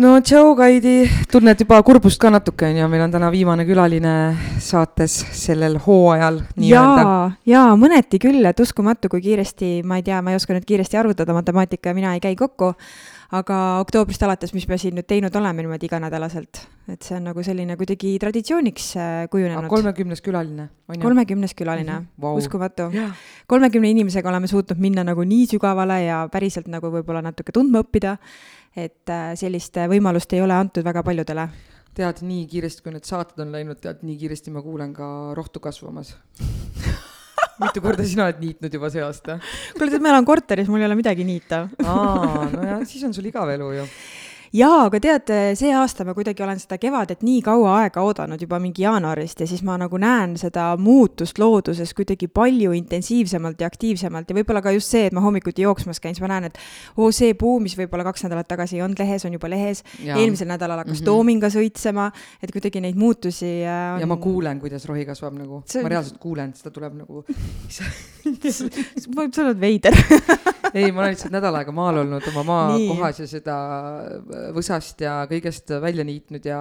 [0.00, 4.14] no tšau, Kaidi, tunned juba kurbust ka natuke, on ju, meil on täna viimane külaline
[4.62, 10.32] saates sellel hooajal jaa, jaa, mõneti küll, et uskumatu, kui kiiresti, ma ei tea, ma
[10.32, 12.72] ei oska nüüd kiiresti arvutada, matemaatika ja mina ei käi kokku,
[13.36, 17.44] aga oktoobrist alates, mis me siin nüüd teinud oleme niimoodi iganädalaselt, et see on nagu
[17.44, 19.68] selline kuidagi traditsiooniks äh, kujunenud.
[19.70, 22.24] kolmekümnes külaline, kolmekümnes külaline mm, -hmm.
[22.24, 22.38] wow.
[22.40, 22.88] uskumatu.
[23.46, 28.16] kolmekümne inimesega oleme suutnud minna nagu nii sügavale ja päriselt nagu võib-olla natuke tundma õppida
[28.76, 31.48] et äh, sellist võimalust ei ole antud väga paljudele.
[31.94, 35.60] tead, nii kiiresti, kui need saated on läinud, tead, nii kiiresti ma kuulen ka rohtu
[35.60, 36.14] kasvamas
[37.60, 39.40] mitu korda sina oled niitnud juba see aasta?
[39.74, 43.28] kuule, tead, ma elan korteris, mul ei ole midagi niita aa, nojah, siis on sul
[43.30, 43.88] igav elu ju
[44.50, 48.58] jaa, aga tead, see aasta ma kuidagi olen seda kevadet nii kaua aega oodanud, juba
[48.62, 54.30] mingi jaanuarist ja siis ma nagu näen seda muutust looduses kuidagi palju intensiivsemalt ja aktiivsemalt.
[54.30, 56.58] Ja võib-olla ka just see, et ma hommikuti jooksmas käin, siis ma näen, et
[56.96, 59.84] oo, see puu, mis võib-olla kaks nädalat tagasi ei olnud lehes, on juba lehes.
[60.02, 61.10] eelmisel nädalal hakkas mm -hmm.
[61.12, 62.10] toominga sõitsema,
[62.42, 64.00] et kuidagi neid muutusi äh, on....
[64.00, 65.62] ja ma kuulen, kuidas rohi kasvab nagu.
[65.66, 67.24] See..., ma reaalselt kuulen, seda tuleb nagu
[69.30, 69.94] sa oled veider.
[70.74, 73.56] Ei, ma olen lihtsalt nädal aega maal olnud oma maakohas ja seda
[74.56, 76.60] võsast ja kõigest välja niitnud ja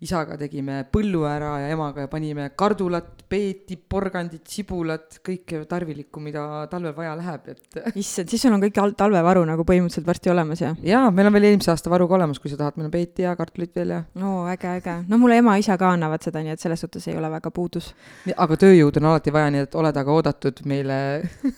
[0.00, 6.44] isaga tegime põllu ära ja emaga ja panime kardulat, peeti, porgandit, sibulat, kõike tarvilikku, mida
[6.72, 7.80] talvel vaja läheb, et.
[8.00, 10.78] issand, siis sul on kõik talvevaru nagu põhimõtteliselt varsti olemas, jah?
[10.86, 13.26] jaa, meil on veel eelmise aasta varu ka olemas, kui sa tahad, meil on peeti
[13.26, 14.00] ja kartulit veel ja.
[14.24, 14.96] oo, äge, äge.
[15.10, 17.92] no mulle ema-isa ka annavad seda, nii et selles suhtes ei ole väga puudus.
[18.36, 20.98] aga tööjõudu on alati vaja, nii et oled aga oodatud meile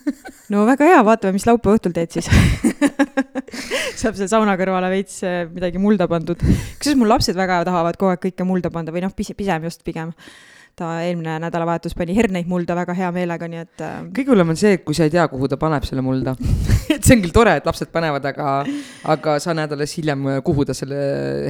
[0.51, 2.27] no väga hea, vaatame, mis laupäeva õhtul teed siis
[4.01, 6.39] saab seal sauna kõrvale veits eh, midagi mulda pandud.
[6.39, 10.11] kusjuures mul lapsed väga tahavad kogu aeg kõike mulda panna või noh, pigem just pigem
[10.73, 13.81] ta eelmine nädalavahetus pani herneid mulda väga hea meelega, nii et.
[13.85, 16.33] Äh, kõige hullem on see, kui sa ei tea, kuhu ta paneb selle mulda
[16.95, 18.55] et see on küll tore, et lapsed panevad, aga,
[19.13, 20.97] aga sa näed alles hiljem, kuhu ta selle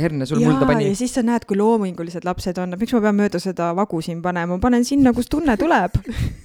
[0.04, 0.90] herne sul ja, mulda pani.
[0.90, 4.20] ja siis sa näed, kui loomingulised lapsed on, miks ma pean mööda seda vagu siin
[4.26, 5.96] panema, ma panen sinna, kus tunne tuleb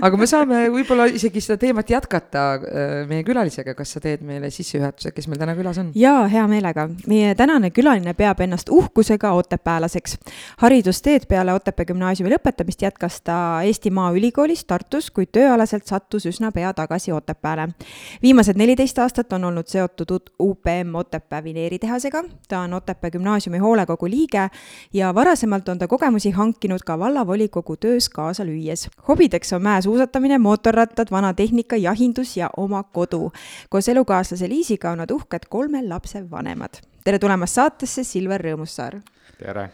[0.00, 4.50] aga me saame võib-olla isegi seda teemat jätkata äh, meie külalisega, kas sa teed meile
[4.52, 5.90] sissejuhatuse, kes meil täna külas on?
[5.98, 6.88] jaa, hea meelega.
[7.10, 10.18] meie tänane külaline peab ennast uhkusega otepäälaseks.
[10.64, 16.72] haridusteed peale Otepää gümnaasiumi lõpetamist jätkas ta Eesti Maaülikoolis Tartus, kuid tööalaselt sattus üsna pea
[16.74, 17.68] tagasi Otepääle.
[18.22, 24.48] viimased neliteist aastat on olnud seotud UPM Otepää vineeritehasega, ta on Otepää gümnaasiumi hoolekogu liige
[24.92, 28.88] ja varasemalt on ta kogemusi hankinud ka vallavolikogu töös kaasa lüües.
[29.08, 33.32] hobideks on mäesuusatamine, mootorrattad, vana tehnika, jahindus ja oma kodu.
[33.68, 36.82] koos elukaaslase Liisiga on nad uhked kolme lapse vanemad.
[37.04, 39.00] tere tulemast saatesse, Silver Rõõmussaar
[39.40, 39.68] tere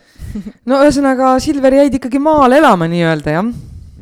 [0.67, 3.49] no ühesõnaga, Silver, jäid ikkagi maale elama nii-öelda, jah?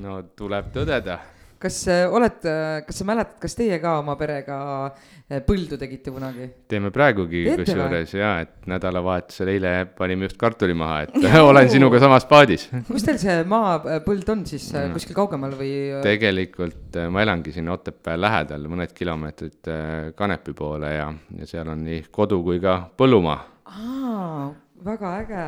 [0.04, 1.19] no tuleb tõdeda.
[1.64, 6.12] Kas äh, oled, äh, kas sa mäletad, kas teie ka oma perega äh, põldu tegite
[6.12, 6.48] kunagi?
[6.70, 11.16] teeme praegugi kusjuures ja, et nädalavahetusel eile panime just kartuli maha, et
[11.50, 12.69] olen sinuga samas paadis.
[12.91, 14.91] kus teil see maapõld on siis no.
[14.97, 15.72] kuskil kaugemal või?
[16.04, 19.72] tegelikult ma elangi siin Otepää lähedal, mõned kilomeetrid
[20.14, 21.08] Kanepi poole ja,
[21.38, 23.41] ja seal on nii kodu kui ka põllumaa.
[23.72, 24.52] aa
[24.84, 25.46] väga äge.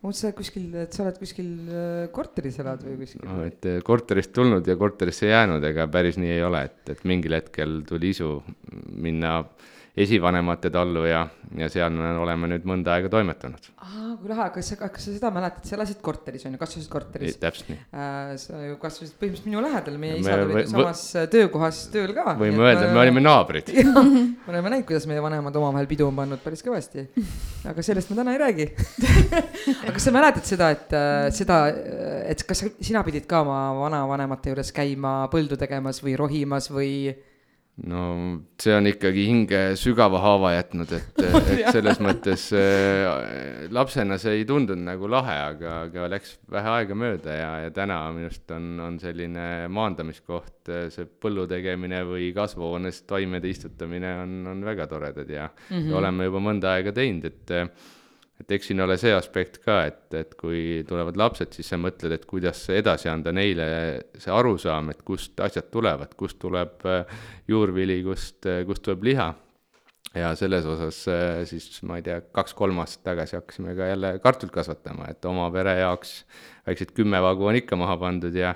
[0.00, 3.42] Ma mõtlesin, et kuskil, et sa oled kuskil äh, korteris elad või kuskil no,.
[3.44, 7.36] et äh, korterist tulnud ja korterisse jäänud, ega päris nii ei ole, et, et mingil
[7.36, 8.38] hetkel tuli isu
[8.96, 9.42] minna
[10.04, 11.22] esivanemate tallu ja,
[11.58, 13.68] ja seal me oleme nüüd mõnda aega toimetanud.
[13.82, 16.90] aa, kui lahe, kas sa, kas sa seda mäletad, sa elasid korteris on ju, kasvasid
[16.92, 17.38] korteris?
[17.40, 18.32] täpselt nii äh,.
[18.40, 22.34] sa ju kasvasid põhimõtteliselt minu lähedal, meie isad olid ju samas äh, töökohas tööl ka.
[22.40, 23.72] võime öelda, et me olime naabrid.
[24.46, 27.06] me oleme näinud, kuidas meie vanemad omavahel pidu on pannud päris kõvasti.
[27.70, 28.68] aga sellest me täna ei räägi
[29.86, 31.62] aga kas sa mäletad seda, et äh, seda,
[32.30, 36.92] et kas sina pidid ka oma vanavanemate juures käima põldu tegemas või rohimas või?
[37.88, 38.00] No
[38.60, 44.46] see on ikkagi hinge sügava haava jätnud, et, et selles mõttes äh, lapsena see ei
[44.48, 48.68] tundunud nagu lahe, aga, aga läks vähe aega mööda ja, ja täna minu arust on,
[48.84, 55.30] on selline maandamiskoht, äh, see põllu tegemine või kasvuhoones taimede istutamine on, on väga toredad
[55.30, 55.88] ja mm, -hmm.
[55.90, 57.56] ja oleme juba mõnda aega teinud, et
[58.40, 62.14] et eks siin ole see aspekt ka, et, et kui tulevad lapsed, siis sa mõtled,
[62.16, 63.66] et kuidas edasi anda neile
[64.18, 67.20] see arusaam, et kust asjad tulevad, kust tuleb äh,
[67.50, 69.30] juurvili, kust, äh, kust tuleb liha.
[70.14, 74.54] ja selles osas äh, siis ma ei tea, kaks-kolm aastat tagasi hakkasime ka jälle kartulit
[74.54, 76.24] kasvatama, et oma pere jaoks
[76.66, 78.54] väiksed kümme vagu on ikka maha pandud ja,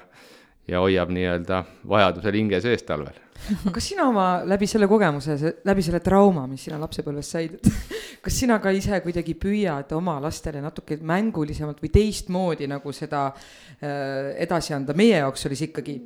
[0.66, 3.20] ja hoiab nii-öelda vajadusel hinge sees talvel.
[3.64, 5.36] aga kas sina oma läbi selle kogemuse,
[5.66, 7.68] läbi selle trauma, mis sina lapsepõlves said, et
[8.24, 14.34] kas sina ka ise kuidagi püüad oma lastele natuke mängulisemalt või teistmoodi nagu seda äh,
[14.44, 15.98] edasi anda, meie jaoks oli see ikkagi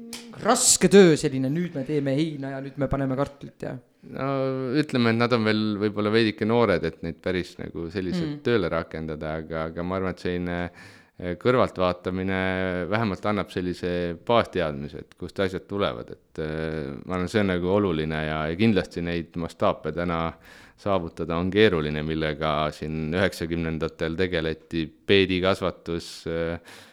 [0.44, 3.76] raske töö, selline nüüd me teeme heina ja nüüd me paneme kartulit ja
[4.14, 4.28] no
[4.78, 8.44] ütleme, et nad on veel võib-olla veidike noored, et neid päris nagu selliselt mm.
[8.46, 10.86] tööle rakendada, aga, aga ma arvan, et selline eh,
[11.18, 12.40] kõrvaltvaatamine
[12.90, 13.90] vähemalt annab sellise
[14.26, 18.58] baasteadmise, et kust asjad tulevad, et eh, ma arvan, see on nagu oluline ja, ja
[18.58, 20.20] kindlasti neid mastaape täna
[20.78, 26.87] saavutada on keeruline, millega siin üheksakümnendatel tegeleti, peedikasvatus äh,, Äh,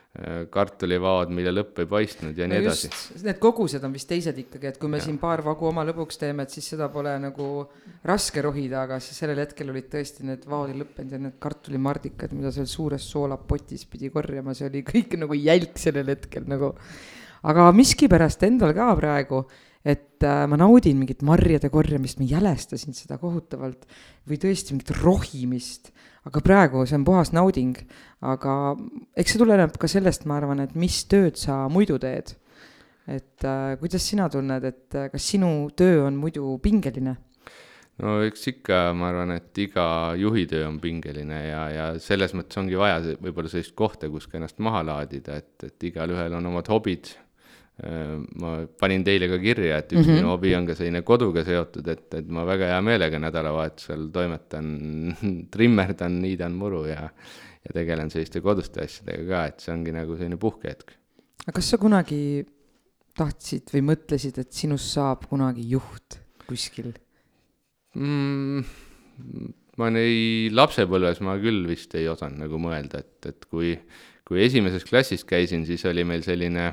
[0.51, 2.89] kartulivaod, mille lõpp ei paistnud ja no nii edasi.
[3.25, 5.05] Need kogused on vist teised ikkagi, et kui me ja.
[5.07, 7.49] siin paar vagu oma lõbuks teeme, et siis seda pole nagu
[8.07, 12.53] raske rohida, aga siis sellel hetkel olid tõesti need vaod lõppenud ja need kartulimardikad, mida
[12.55, 16.71] seal suures soolapotis pidi korjama, see oli kõik nagu jälk sellel hetkel nagu.
[17.45, 19.43] aga miskipärast endal ka praegu,
[19.85, 23.85] et äh, ma naudin mingit marjade korjamist, ma jälestasin seda kohutavalt
[24.25, 25.93] või tõesti mingit rohimist
[26.25, 27.77] aga praegu see on puhas nauding.
[28.25, 28.75] aga
[29.17, 32.35] eks see tuleneb ka sellest, ma arvan, et mis tööd sa muidu teed.
[33.05, 37.15] et äh, kuidas sina tunned, et äh, kas sinu töö on muidu pingeline?
[38.01, 42.57] no eks ikka, ma arvan, et iga juhi töö on pingeline ja, ja selles mõttes
[42.59, 46.73] ongi vaja võib-olla sellist kohta, kus ka ennast maha laadida, et, et igalühel on omad
[46.73, 47.13] hobid
[47.83, 50.21] ma panin teile ka kirja, et üks mm -hmm.
[50.21, 54.69] minu hobi on ka selline koduga seotud, et, et ma väga hea meelega nädalavahetusel toimetan,
[55.53, 57.09] trimmerdan, niidan muru ja,
[57.65, 60.95] ja tegelen selliste koduste asjadega ka, et see ongi nagu selline puhkehetk.
[61.45, 62.45] aga kas sa kunagi
[63.15, 66.93] tahtsid või mõtlesid, et sinust saab kunagi juht kuskil
[67.95, 68.63] mm,?
[69.79, 73.75] ma ei, lapsepõlves ma küll vist ei osanud nagu mõelda, et, et kui,
[74.23, 76.71] kui esimeses klassis käisin, siis oli meil selline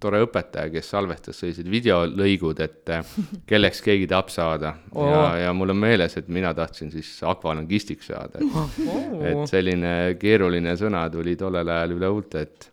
[0.00, 3.14] tore õpetaja, kes salvestas sellised videolõigud, et eh,
[3.50, 5.06] kelleks keegi tahab saada oh.
[5.08, 9.94] ja, ja mul on meeles, et mina tahtsin siis akvalangistiks saada, et oh., et selline
[10.20, 12.70] keeruline sõna tuli tollel ajal üle huulte, et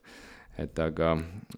[0.58, 1.12] et aga,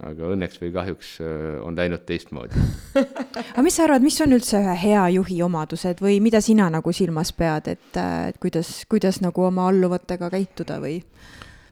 [0.04, 2.60] aga õnneks või kahjuks eh, on läinud teistmoodi
[3.54, 6.92] aga mis sa arvad, mis on üldse ühe hea juhi omadused või mida sina nagu
[6.96, 11.00] silmas pead, et, et kuidas, kuidas nagu oma alluvatega käituda või?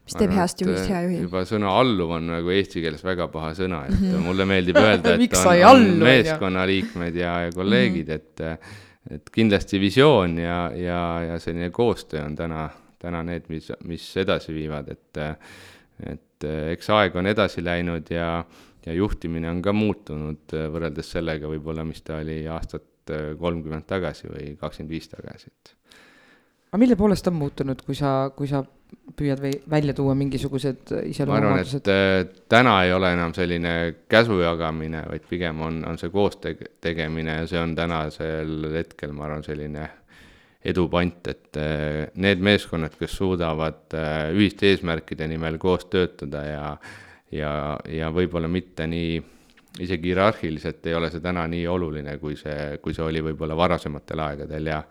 [0.08, 1.22] Mis teeb heast juhist hea juhi?
[1.26, 4.26] juba sõna alluv on nagu eesti keeles väga paha sõna, et mm -hmm.
[4.26, 8.52] mulle meeldib öelda, et on, on meeskonnaliikmed ja, ja kolleegid mm, -hmm.
[8.54, 12.68] et et kindlasti visioon ja, ja, ja selline koostöö on täna,
[12.98, 15.22] täna need, mis, mis edasi viivad, et
[16.06, 18.44] et eks aeg on edasi läinud ja,
[18.86, 22.84] ja juhtimine on ka muutunud võrreldes sellega võib-olla, mis ta oli aastat
[23.38, 25.74] kolmkümmend tagasi või kakskümmend viis tagasi, et
[26.68, 28.62] aga mille poolest on muutunud, kui sa, kui sa
[29.18, 29.40] püüad
[29.70, 31.88] välja tuua mingisugused iseloomuomadused?
[31.88, 33.72] ma arvan, et äh, täna ei ole enam selline
[34.08, 39.14] käsu jagamine, vaid pigem on, on see koos tege-, tegemine ja see on tänasel hetkel,
[39.16, 39.88] ma arvan, selline
[40.68, 46.70] edupant, et äh, need meeskonnad, kes suudavad äh, ühiste eesmärkide nimel koos töötada ja
[47.32, 47.50] ja,
[47.92, 49.18] ja võib-olla mitte nii,
[49.84, 54.24] isegi hierarhiliselt ei ole see täna nii oluline, kui see, kui see oli võib-olla varasematel
[54.24, 54.82] aegadel ja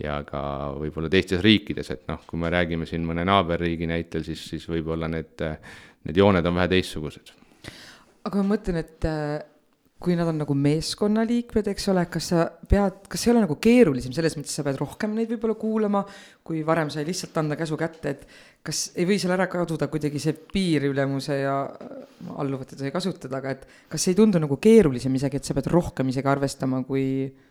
[0.00, 0.40] ja ka
[0.78, 5.10] võib-olla teistes riikides, et noh, kui me räägime siin mõne naaberriigi näitel, siis, siis võib-olla
[5.10, 5.44] need,
[6.08, 7.32] need jooned on vähe teistsugused.
[8.24, 9.40] aga ma mõtlen, et äh,
[10.00, 14.14] kui nad on nagu meeskonnaliikmed, eks ole, kas sa pead, kas ei ole nagu keerulisem
[14.16, 16.04] selles mõttes, sa pead rohkem neid võib-olla kuulama,
[16.46, 18.24] kui varem sai lihtsalt anda käsu kätte, et
[18.64, 21.58] kas ei või seal ära kaduda kuidagi see piir ülemuse ja
[22.40, 26.08] alluvate sai kasutada, aga et kas ei tundu nagu keerulisem isegi, et sa pead rohkem
[26.12, 27.49] isegi arvestama, kui Äh,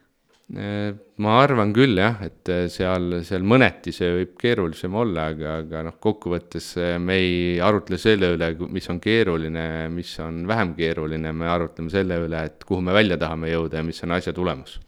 [0.50, 5.84] ma arvan küll jah, et äh, seal, seal mõneti see võib keerulisem olla, aga, aga
[5.86, 9.64] noh, kokkuvõttes äh, me ei arutle selle üle, mis on keeruline,
[9.94, 13.86] mis on vähem keeruline, me arutleme selle üle, et kuhu me välja tahame jõuda ja
[13.86, 14.80] mis on asja tulemus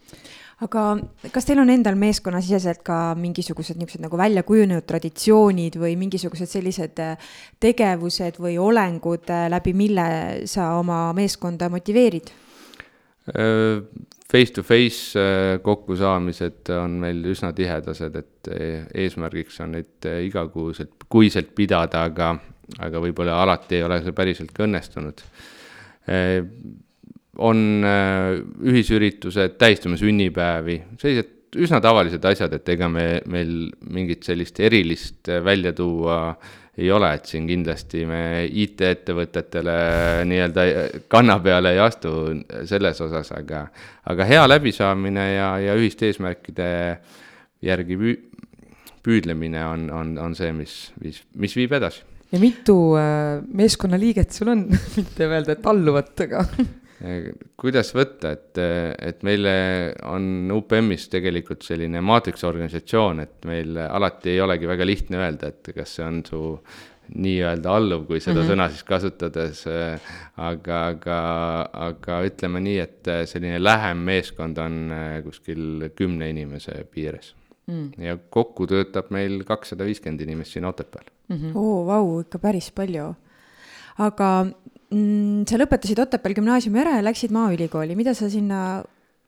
[0.61, 0.81] aga
[1.33, 7.01] kas teil on endal meeskonnasiseselt ka mingisugused niisugused nagu välja kujunenud traditsioonid või mingisugused sellised
[7.61, 10.05] tegevused või olengud, läbi mille
[10.49, 12.29] sa oma meeskonda motiveerid?
[14.31, 21.51] Face-to-face äh, kokkusaamised on meil üsna tihedased, et äh, eesmärgiks on neid äh, igakuuselt, kuiselt
[21.57, 22.31] pidada, aga,
[22.79, 25.25] aga võib-olla alati ei ole see päriselt ka õnnestunud.
[27.41, 27.59] on
[28.67, 35.73] ühisüritused, tähistame sünnipäevi, sellised üsna tavalised asjad, et ega me, meil mingit sellist erilist välja
[35.77, 36.33] tuua
[36.77, 39.73] ei ole, et siin kindlasti me IT-ettevõtetele
[40.27, 40.65] nii-öelda
[41.11, 42.13] kanna peale ei astu
[42.69, 43.65] selles osas, aga,
[44.07, 46.69] aga hea läbisaamine ja, ja ühiste eesmärkide
[47.67, 48.15] järgi püü,
[49.03, 52.05] püüdlemine on, on, on see, mis, mis, mis viib edasi.
[52.31, 54.65] ja mitu äh, meeskonnaliiget sul on
[54.97, 56.45] mitte öelda, et alluvat, aga
[57.57, 58.59] kuidas võtta, et,
[59.01, 59.53] et meile
[60.09, 65.97] on UPM-is tegelikult selline maatriksorganisatsioon, et meil alati ei olegi väga lihtne öelda, et kas
[65.97, 66.41] see on su
[67.11, 68.51] nii-öelda alluv, kui seda mm -hmm.
[68.53, 69.65] sõna siis kasutades,
[70.37, 71.19] aga, aga,
[71.89, 74.93] aga ütleme nii, et selline lähem meeskond on
[75.25, 77.33] kuskil kümne inimese piires
[77.67, 78.03] mm..
[78.03, 81.35] ja kokku töötab meil kakssada viiskümmend inimest siin Otepääl mm.
[81.35, 81.51] -hmm.
[81.55, 83.13] oo, vau, ikka päris palju.
[83.97, 84.45] aga
[84.91, 88.61] mm, sa lõpetasid Otepääl gümnaasiumi ära ja läksid Maaülikooli, mida sa sinna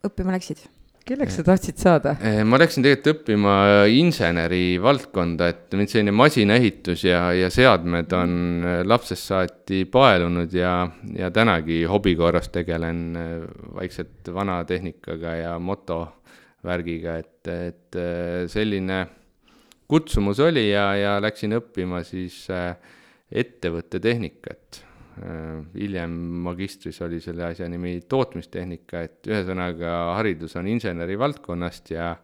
[0.05, 0.63] õppima läksid?
[1.03, 2.13] kelleks sa tahtsid saada?
[2.24, 3.53] Eh, ma läksin tegelikult õppima
[3.91, 10.77] inseneri valdkonda, et mind selline masinaehitus ja, ja seadmed on eh, lapsest saati paelunud ja,
[11.17, 13.34] ja tänagi hobi korras tegelen eh,
[13.75, 18.00] vaikselt vanatehnikaga ja motovärgiga, et, et
[18.51, 19.03] selline
[19.91, 22.46] kutsumus oli ja, ja läksin õppima siis
[23.43, 24.93] ettevõttetehnikat Äh,
[25.75, 26.13] hiljem
[26.46, 32.15] magistris oli selle asja nimi tootmistehnika, et ühesõnaga haridus on inseneri valdkonnast ja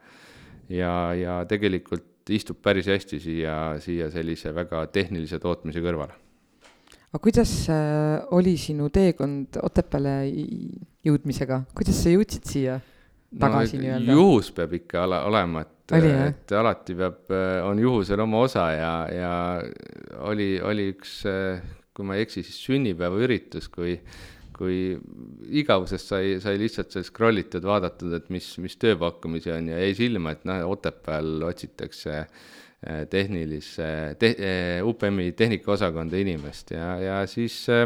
[0.69, 6.13] ja, ja tegelikult istub päris hästi siia, siia sellise väga tehnilise tootmise kõrvale.
[7.09, 10.21] aga kuidas äh, oli sinu teekond Otepääle
[11.05, 12.77] jõudmisega, kuidas sa jõudsid siia
[13.39, 14.17] tagasi no, nii-öelda?
[14.19, 18.93] juhus peab ikka ala, olema, et, et alati peab, äh, on juhusel oma osa ja,
[19.13, 19.33] ja
[20.29, 21.19] oli, oli üks
[21.99, 23.97] kui ma ei eksi, siis sünnipäevaüritus, kui,
[24.55, 24.77] kui
[25.59, 29.97] igavusest sai, sai lihtsalt seal scroll itud, vaadatud, et mis, mis tööpakkumisi on ja jäi
[29.97, 33.89] silma, et noh, Otepääl otsitakse eh, tehnilise
[34.21, 37.83] te,, eh, UPM-i tehnikaosakonda inimest ja, ja siis äh,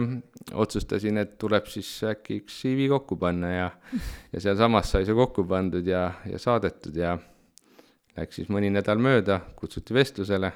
[0.53, 3.69] otsustasin, et tuleb siis äkki üks CV kokku panna ja,
[4.29, 7.17] ja sealsamas sai see kokku pandud ja, ja saadetud ja
[8.17, 10.53] läks siis mõni nädal mööda, kutsuti vestlusele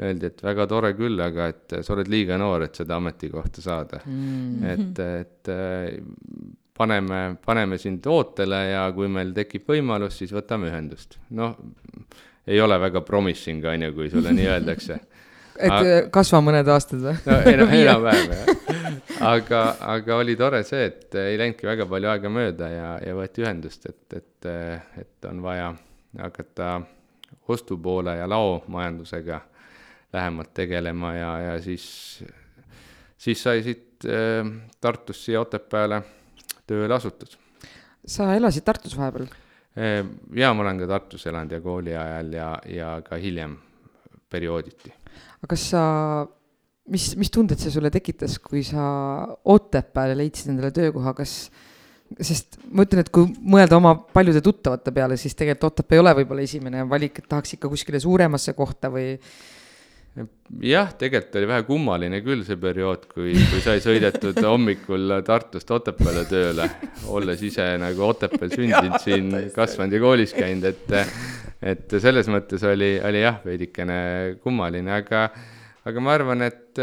[0.00, 4.00] öeldi, et väga tore küll, aga et sa oled liiga noor, et seda ametikohta saada
[4.04, 4.64] mm..
[4.72, 5.86] et, et äh,
[6.76, 11.18] paneme, paneme sind ootele ja kui meil tekib võimalus, siis võtame ühendust.
[11.36, 11.56] noh,
[12.46, 15.00] ei ole väga promising, on ju, kui sulle nii öeldakse
[15.60, 17.16] et aga, äh, kasva mõned aastad või?
[17.26, 18.94] no enam, enam-vähem jah.
[19.32, 19.64] aga,
[19.96, 23.86] aga oli tore see, et ei läinudki väga palju aega mööda ja, ja võeti ühendust,
[23.90, 24.50] et, et,
[25.04, 25.72] et on vaja
[26.20, 26.80] hakata
[27.50, 29.40] ostupoole ja laomajandusega
[30.12, 31.84] lähemalt tegelema ja, ja siis,
[33.18, 34.46] siis sai siit äh,
[34.80, 36.02] Tartust siia Otepääle
[36.66, 37.36] tööle asutud.
[38.06, 39.28] sa elasid Tartus vahepeal?
[39.78, 40.02] Äh,
[40.34, 43.56] jaa, ma olen ka Tartus elanud ja kooli ajal ja, ja ka hiljem
[44.30, 44.92] periooditi.
[45.40, 45.82] aga kas sa,
[46.90, 48.84] mis, mis tunded see sulle tekitas, kui sa
[49.44, 51.50] Otepääle leidsid endale töökoha, kas
[52.18, 56.14] sest ma ütlen, et kui mõelda oma paljude tuttavate peale, siis tegelikult Otepää ei ole
[56.20, 59.14] võib-olla esimene valik, et tahaks ikka kuskile suuremasse kohta või
[60.16, 66.24] jah, tegelikult oli vähe kummaline küll see periood, kui, kui sai sõidetud hommikul Tartust Otepääle
[66.30, 66.66] tööle,
[67.12, 71.14] olles ise nagu Otepääl sündinud siin, kasvanud ja koolis käinud, et,
[71.74, 74.00] et selles mõttes oli, oli jah, veidikene
[74.42, 75.28] kummaline, aga,
[75.86, 76.80] aga ma arvan, et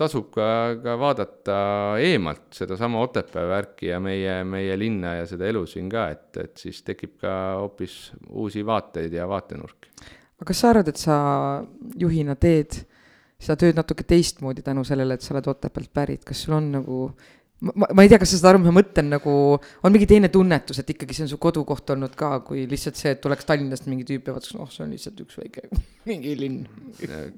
[0.00, 0.46] tasub ka,
[0.80, 1.58] ka vaadata
[2.00, 6.64] eemalt sedasama Otepää värki ja meie, meie linna ja seda elu siin ka, et, et
[6.64, 9.92] siis tekib ka hoopis uusi vaateid ja vaatenurki
[10.40, 11.16] aga kas sa arvad, et sa
[12.00, 12.80] juhina teed
[13.40, 17.02] seda tööd natuke teistmoodi tänu sellele, et sa oled Otepäält pärit, kas sul on nagu
[17.60, 20.80] ma, ma ei tea, kas sa saad aru, ma mõtlen, nagu on mingi teine tunnetus,
[20.80, 24.06] et ikkagi see on su kodukoht olnud ka, kui lihtsalt see, et tuleks Tallinnast mingi
[24.08, 25.66] tüüp ja vaataks, noh, see on lihtsalt üks väike
[26.10, 26.64] mingi linn.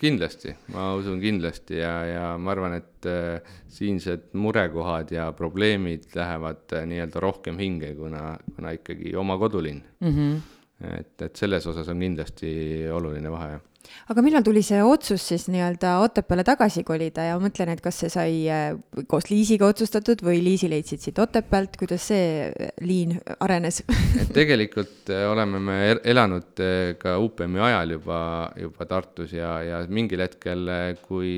[0.01, 6.79] kindlasti, ma usun kindlasti ja, ja ma arvan, et äh, siinsed murekohad ja probleemid lähevad
[6.79, 10.17] äh, nii-öelda rohkem hinge, kuna, kuna ikkagi oma kodulinn mm.
[10.17, 10.59] -hmm
[10.99, 12.55] et, et selles osas on kindlasti
[12.93, 13.69] oluline vahe, jah.
[14.13, 17.25] Aga millal tuli see otsus siis nii-öelda Otepääle tagasi kolida?
[17.27, 18.75] Ja mõtlen, et kas see sai äh,
[19.11, 23.83] koos Liisiga otsustatud või Liisi leidsid siit Otepäält, kuidas see äh, liin arenes?
[24.39, 26.65] Tegelikult äh, oleme me elanud
[27.03, 28.21] ka UPM-i ajal juba,
[28.61, 30.69] juba Tartus ja, ja mingil hetkel,
[31.07, 31.35] kui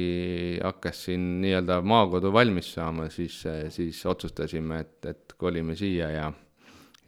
[0.62, 3.42] hakkas siin nii-öelda maakodu valmis saama, siis,
[3.74, 6.32] siis otsustasime, et, et kolime siia ja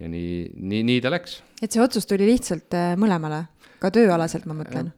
[0.00, 1.40] ja nii, nii, nii ta läks.
[1.62, 3.46] et see otsus tuli lihtsalt äh, mõlemale,
[3.82, 4.92] ka tööalaselt, ma mõtlen?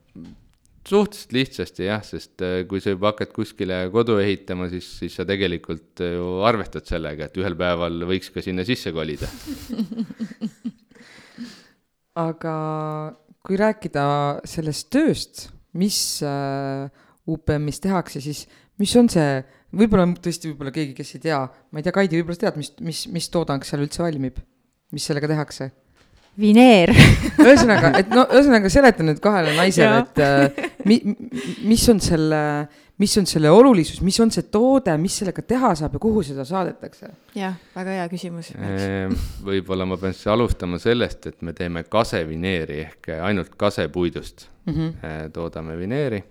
[0.88, 5.26] suhteliselt lihtsasti jah, sest äh, kui sa juba hakkad kuskile kodu ehitama, siis, siis sa
[5.28, 9.30] tegelikult äh, ju arvestad sellega, et ühel päeval võiks ka sinna sisse kolida
[12.28, 12.54] aga
[13.46, 14.04] kui rääkida
[14.48, 15.46] sellest tööst,
[15.78, 16.18] mis
[17.28, 18.46] UPM-is tehakse, siis
[18.80, 19.38] mis on see,
[19.78, 21.40] võib-olla tõesti, võib-olla keegi, kes ei tea,
[21.70, 24.40] ma ei tea, Kaidi, võib-olla sa tead, mis, mis, mis toodang seal üldse valmib,
[24.92, 25.70] mis sellega tehakse?
[26.38, 26.92] vineer
[27.46, 31.00] ühesõnaga, et no ühesõnaga seleta nüüd kahele naisele, et äh, mi,
[31.66, 32.40] mis on selle,
[33.02, 36.46] mis on selle olulisus, mis on see toode, mis sellega teha saab ja kuhu seda
[36.48, 37.10] saadetakse?
[37.38, 38.52] jah, väga hea küsimus.
[38.54, 39.18] Ehm,
[39.50, 45.30] võib-olla ma pean siis alustama sellest, et me teeme kasevineeri ehk ainult kasepuidust mm -hmm.
[45.34, 46.22] toodame vineeri.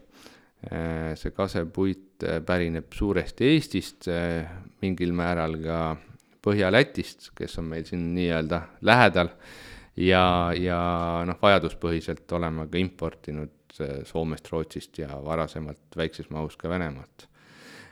[0.71, 4.47] Ehm, see kasepuit äh, pärineb suuresti Eestist, äh,
[4.81, 5.97] mingil määral ka
[6.47, 9.33] Põhja-Lätist, kes on meil siin nii-öelda lähedal
[9.99, 10.23] ja,
[10.57, 10.79] ja
[11.27, 17.27] noh, vajaduspõhiselt oleme ka importinud äh, Soomest, Rootsist ja varasemalt väikses mahus ka Venemaalt.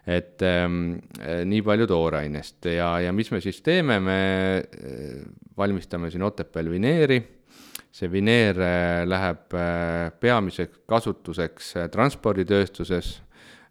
[0.05, 4.19] et ähm, äh, nii palju toorainest ja, ja mis me siis teeme, me
[4.61, 5.23] äh,
[5.57, 7.19] valmistame siin Otepääl vineeri,
[7.91, 13.21] see vineer äh, läheb äh, peamiseks kasutuseks transporditööstuses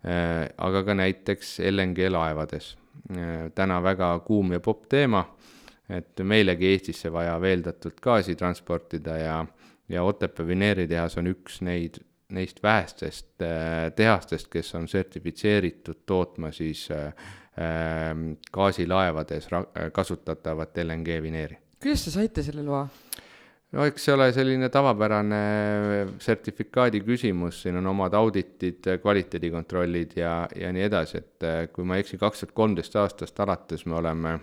[0.04, 2.74] aga ka näiteks LNG laevades.
[3.54, 5.24] Täna väga kuum ja popp teema
[5.88, 9.38] et meilegi Eestisse vaja veeldatud gaasi transportida ja,
[9.88, 12.00] ja Otepää vineeritehas on üks neid,
[12.32, 18.14] neist vähestest äh, tehastest, kes on sertifitseeritud tootma siis äh, äh
[18.52, 19.48] gaasilaevades
[19.92, 21.58] kasutatavat LNG vineeri.
[21.82, 22.88] kuidas te saite selle loa?
[23.74, 25.42] No eks see ole selline tavapärane
[26.22, 31.98] sertifikaadi küsimus, siin on omad auditid, kvaliteedikontrollid ja, ja nii edasi, et äh, kui ma
[31.98, 34.38] ei eksi, kaks tuhat kolmteist aastast alates me oleme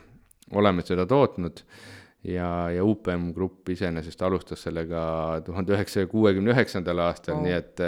[0.57, 1.63] oleme seda tootnud
[2.27, 5.01] ja, ja UPM Grupp iseenesest alustas sellega
[5.45, 7.83] tuhande üheksasaja kuuekümne üheksandal aastal oh., nii et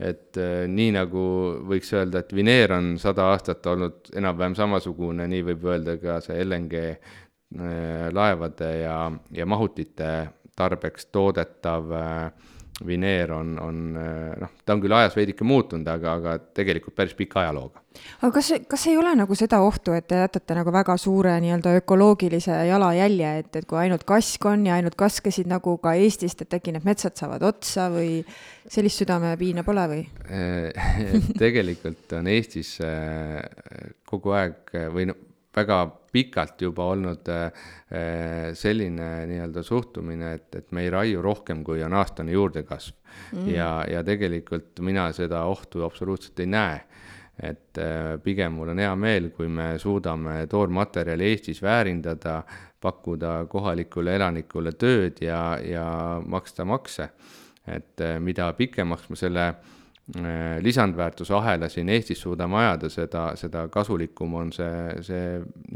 [0.00, 0.38] et
[0.72, 1.22] nii nagu
[1.68, 6.38] võiks öelda, et Vineer on sada aastat olnud enam-vähem samasugune, nii võib öelda ka see
[6.40, 8.94] LNG äh, laevade ja,
[9.36, 10.08] ja mahutite
[10.60, 12.50] tarbeks toodetav äh,
[12.86, 13.78] vineer on, on
[14.40, 17.82] noh, ta on küll ajas veidike muutunud, aga, aga tegelikult päris pika ajalooga.
[18.22, 21.74] aga kas, kas ei ole nagu seda ohtu, et te jätate nagu väga suure nii-öelda
[21.82, 26.58] ökoloogilise jalajälje, et, et kui ainult kask on ja ainult kaskesid nagu ka Eestist, et
[26.60, 28.20] äkki need metsad saavad otsa või
[28.70, 30.04] sellist südamepiina pole või
[31.42, 33.42] tegelikult on Eestis äh,
[34.08, 35.20] kogu aeg või noh,
[35.56, 37.50] väga pikalt juba olnud äh,
[38.54, 42.94] selline nii-öelda suhtumine, et, et me ei raiu rohkem, kui on aastane juurdekasv
[43.32, 43.48] mm..
[43.54, 46.80] ja, ja tegelikult mina seda ohtu absoluutselt ei näe.
[47.40, 52.42] et äh, pigem mul on hea meel, kui me suudame toormaterjali Eestis väärindada,
[52.80, 55.86] pakkuda kohalikule elanikule tööd ja, ja
[56.26, 57.10] maksta makse.
[57.66, 59.79] et äh, mida pikemaks me selle Äh,
[60.60, 65.26] lisandväärtuse ahela siin Eestis suudame ajada, seda, seda kasulikum on see, see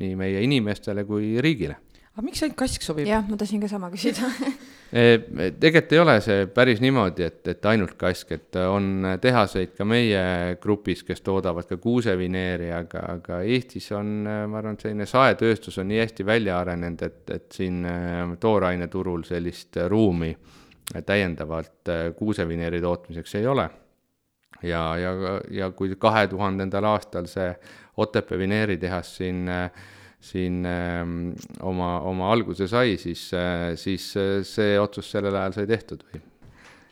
[0.00, 1.76] nii meie inimestele kui riigile.
[2.14, 3.06] aga miks ainult kask sobib?
[3.06, 5.12] jah, ma tahtsin ka sama küsida äh,
[5.60, 10.24] tegelikult ei ole see päris niimoodi, et, et ainult kask, et on tehaseid ka meie
[10.62, 15.90] grupis, kes toodavad ka kuusevineeri, aga, aga Eestis on, ma arvan, et selline saetööstus on
[15.92, 20.34] nii hästi välja arenenud, et, et siin äh, tooraineturul sellist ruumi
[21.06, 23.64] täiendavalt kuusevineeri tootmiseks ei ole
[24.62, 25.14] ja, ja,
[25.50, 27.54] ja kui kahe tuhandendal aastal see
[27.96, 29.46] Otepää vineeritehas siin
[30.24, 33.28] siin ähm, oma, oma alguse sai, siis,
[33.76, 34.06] siis
[34.48, 36.22] see otsus sellel ajal sai tehtud või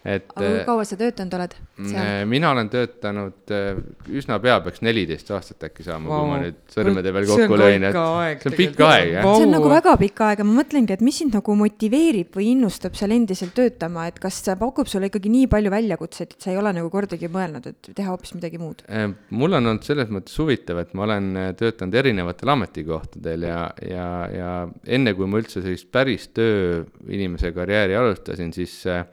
[0.04, 0.24] et.
[0.34, 1.98] kui äh, kaua sa töötanud oled seal?
[2.02, 3.78] Äh, mina olen töötanud äh,
[4.18, 7.86] üsna pea, peaks neliteist aastat äkki saama wow., kui ma nüüd sõrmede peal kokku lõin,
[7.86, 7.98] et
[8.42, 9.28] see on pikk aeg, jah.
[9.28, 12.50] see on nagu väga pikk aeg ja ma mõtlengi, et mis sind nagu motiveerib või
[12.56, 16.52] innustab seal endiselt töötama, et kas see pakub sulle ikkagi nii palju väljakutseid, et sa
[16.54, 18.84] ei ole nagu kordagi mõelnud, et teha hoopis midagi muud?
[19.30, 24.52] mul on olnud selles mõttes huvitav, et ma olen töötanud erinevatel ametikohtadel ja, ja, ja
[24.98, 29.04] enne kui ma üldse sellist päris tööinimese karjääri alustasin, siis äh,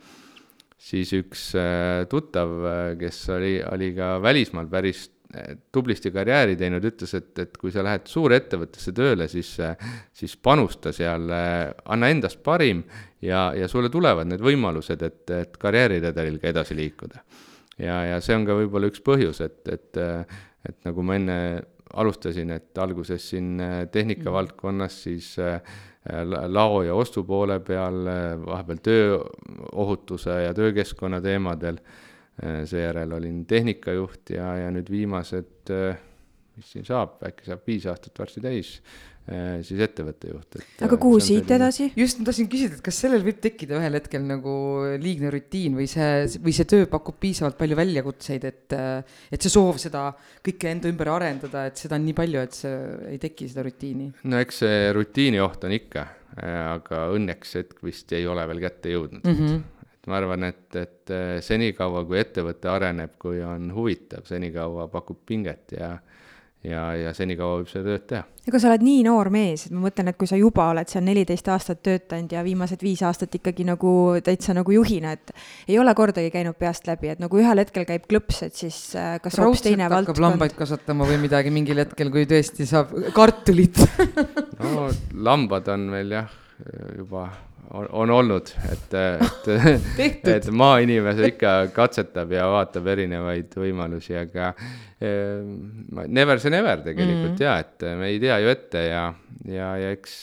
[0.80, 6.86] siis üks äh, tuttav, äh, kes oli, oli ka välismaal päris äh, tublisti karjääri teinud,
[6.88, 9.52] ütles, et, et kui sa lähed suurettevõttesse tööle, siis,
[10.16, 12.86] siis panusta seal, anna endast parim
[13.22, 17.26] ja, ja sulle tulevad need võimalused, et, et karjääriredelil ka edasi liikuda.
[17.78, 20.00] ja, ja see on ka võib-olla üks põhjus, et, et,
[20.70, 21.38] et nagu ma enne
[21.90, 23.58] alustasin, et alguses siin
[23.92, 25.62] tehnika valdkonnas, siis Äh,
[26.48, 31.82] lao ja ostu poole peal, äh, vahepeal tööohutuse ja töökeskkonna teemadel.
[32.44, 35.72] Äh, seejärel olin tehnikajuht ja, ja nüüd viimased,
[36.56, 38.78] mis siin saab, äkki saab viis aastat varsti täis
[39.19, 39.19] Äh,
[39.66, 40.58] siis ettevõtte juht.
[40.86, 41.90] aga kuhu siit edasi?
[42.00, 44.54] just, ma tahtsin küsida, et kas sellel võib tekkida ühel hetkel nagu
[45.02, 48.78] liigne rutiin või see, või see töö pakub piisavalt palju väljakutseid, et,
[49.30, 50.08] et see soov seda
[50.46, 52.78] kõike enda ümber arendada, et seda on nii palju, et see
[53.14, 54.10] ei teki seda rutiini?
[54.32, 56.08] no eks see rutiini oht on ikka,
[56.40, 59.36] aga õnneks hetk vist ei ole veel kätte jõudnud mm.
[59.36, 59.66] -hmm.
[59.94, 61.14] et ma arvan, et, et
[61.46, 65.98] senikaua, kui ettevõte areneb, kui on huvitav, senikaua pakub pinget ja
[66.66, 68.24] ja, ja senikaua võib seda tööd teha.
[68.50, 71.06] ega sa oled nii noor mees, et ma mõtlen, et kui sa juba oled seal
[71.06, 73.92] neliteist aastat töötanud ja viimased viis aastat ikkagi nagu
[74.26, 75.34] täitsa nagu juhina, et
[75.68, 79.18] ei ole kordagi käinud peast läbi, et nagu ühel hetkel käib klõps, et siis äh,
[79.24, 80.16] kas hoopis teine valdkond.
[80.16, 83.80] hakkab lambaid kasvatama või midagi mingil hetkel, kui tõesti saab kartulit
[84.64, 86.34] no lambad on meil jah,
[86.98, 87.30] juba
[87.74, 94.52] on, on olnud, et, et, et maainimene ikka katsetab ja vaatab erinevaid võimalusi, aga
[95.02, 95.44] eh,
[96.08, 97.44] never say never tegelikult mm -hmm.
[97.44, 99.04] ja, et me ei tea ju ette ja,
[99.46, 100.16] ja, ja eks,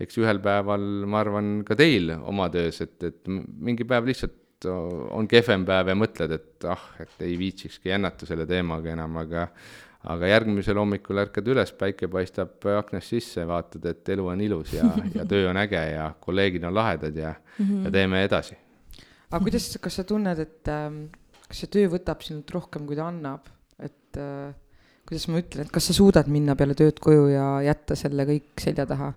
[0.00, 5.28] eks ühel päeval, ma arvan, ka teil oma töös, et, et mingi päev lihtsalt on
[5.30, 9.48] kehvem päev ja mõtled, et ah, et ei viitsikski jännata selle teemaga enam, aga
[10.06, 14.86] aga järgmisel hommikul ärkad üles, päike paistab aknast sisse, vaatad, et elu on ilus ja,
[15.14, 17.84] ja töö on äge ja kolleegid on lahedad ja mm, -hmm.
[17.84, 18.56] ja teeme edasi.
[19.30, 20.92] aga kuidas, kas sa tunned, et äh,
[21.48, 23.48] kas see töö võtab sinult rohkem, kui ta annab,
[23.82, 24.54] et äh,
[25.08, 28.54] kuidas ma ütlen, et kas sa suudad minna peale tööd koju ja jätta selle kõik
[28.60, 29.14] selja taha?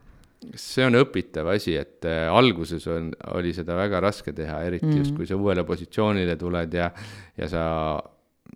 [0.57, 4.91] see on õpitav asi, et äh, alguses on, oli seda väga raske teha, eriti mm
[4.91, 4.97] -hmm.
[4.97, 6.91] just, kui sa uuele positsioonile tuled ja,
[7.37, 7.63] ja sa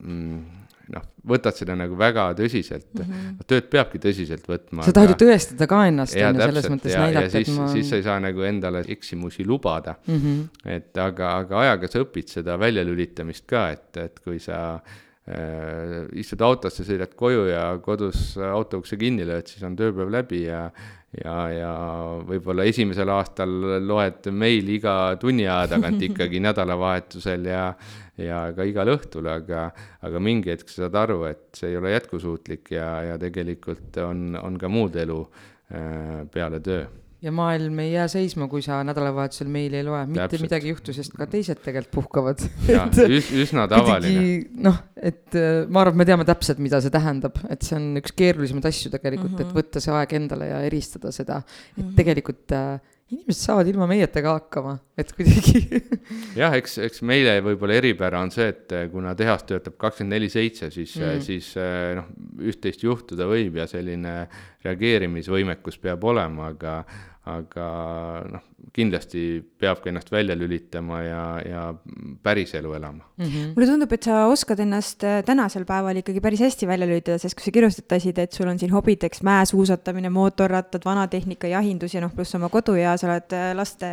[0.01, 3.47] mm, noh, võtad seda nagu väga tõsiselt mm, -hmm.
[3.49, 4.85] tööd peabki tõsiselt võtma.
[4.85, 7.69] sa tahad ju tõestada ka ennast, on ju, selles mõttes ja, näidata, et ma.
[7.71, 10.19] siis sa ei saa nagu endale eksimusi lubada mm.
[10.19, 10.69] -hmm.
[10.77, 16.41] et aga, aga ajaga sa õpid seda väljalülitamist ka, et, et kui sa äh, istud
[16.45, 20.67] autosse, sõidad koju ja kodus auto ukse kinni lööd, siis on tööpäev läbi ja
[21.23, 21.71] ja, ja
[22.27, 23.53] võib-olla esimesel aastal
[23.85, 27.69] loed meili iga tunni aja tagant ikkagi nädalavahetusel ja
[28.15, 29.69] ja ka igal õhtul, aga,
[30.07, 34.37] aga mingi hetk sa saad aru, et see ei ole jätkusuutlik ja, ja tegelikult on,
[34.39, 36.85] on ka muud elu äh, peale töö
[37.25, 40.45] ja maailm ei jää seisma, kui sa nädalavahetusel meili ei loe, mitte Täpselt.
[40.45, 42.43] midagi ei juhtu, sest ka teised tegelikult puhkavad.
[43.17, 44.25] Üs, üsna tavaline.
[44.65, 48.01] noh, et äh, ma arvan, et me teame täpselt, mida see tähendab, et see on
[48.01, 49.47] üks keerulisemaid asju tegelikult mm, -hmm.
[49.47, 49.61] et mhm.
[49.61, 51.95] võtta see aeg endale ja eristada seda, et mm -hmm.
[52.01, 52.75] tegelikult äh,
[53.13, 55.81] inimesed saavad ilma meieta ka hakkama, et kuidagi
[56.41, 60.29] jah, eks, eks meile võib-olla eripära on see, et eh, kuna tehas töötab kakskümmend neli
[60.33, 62.09] seitse, siis mm., siis eh, noh,
[62.49, 64.15] üht-teist juhtuda võib ja selline
[64.65, 66.79] reageerimisvõimekus peab olema, aga,
[67.25, 67.67] aga
[68.29, 68.43] noh,
[68.75, 69.21] kindlasti
[69.59, 71.63] peab ka ennast välja lülitama ja, ja
[72.23, 73.25] päris elu elama mm.
[73.25, 73.47] -hmm.
[73.55, 77.35] mulle tundub, et sa oskad ennast äh, tänasel päeval ikkagi päris hästi välja lülitada, sest
[77.35, 82.35] kui sa kirjutasid, et sul on siin hobideks mäesuusatamine, mootorrattad, vanatehnika, jahindus ja noh, pluss
[82.35, 83.91] oma kodu ja sa oled äh, laste,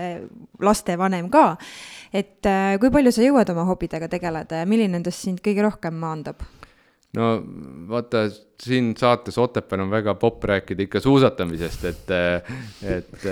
[0.61, 1.57] lastevanem ka.
[2.13, 5.95] et äh, kui palju sa jõuad oma hobidega tegeleda ja milline nendest sind kõige rohkem
[5.95, 6.45] maandab?
[7.17, 7.29] No
[7.89, 8.25] vaata,
[8.63, 12.13] siin saates Otepääl on väga popp rääkida ikka suusatamisest, et,
[12.97, 13.27] et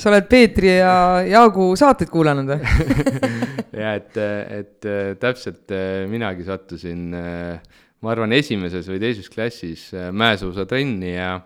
[0.00, 0.94] sa oled Peetri ja
[1.28, 2.60] Jaagu saateid kuulanud või?
[3.82, 4.16] Ja et,
[4.52, 4.86] et
[5.18, 5.72] täpselt
[6.12, 11.38] minagi sattusin, ma arvan, esimeses või teises klassis mäesuusatrenni ja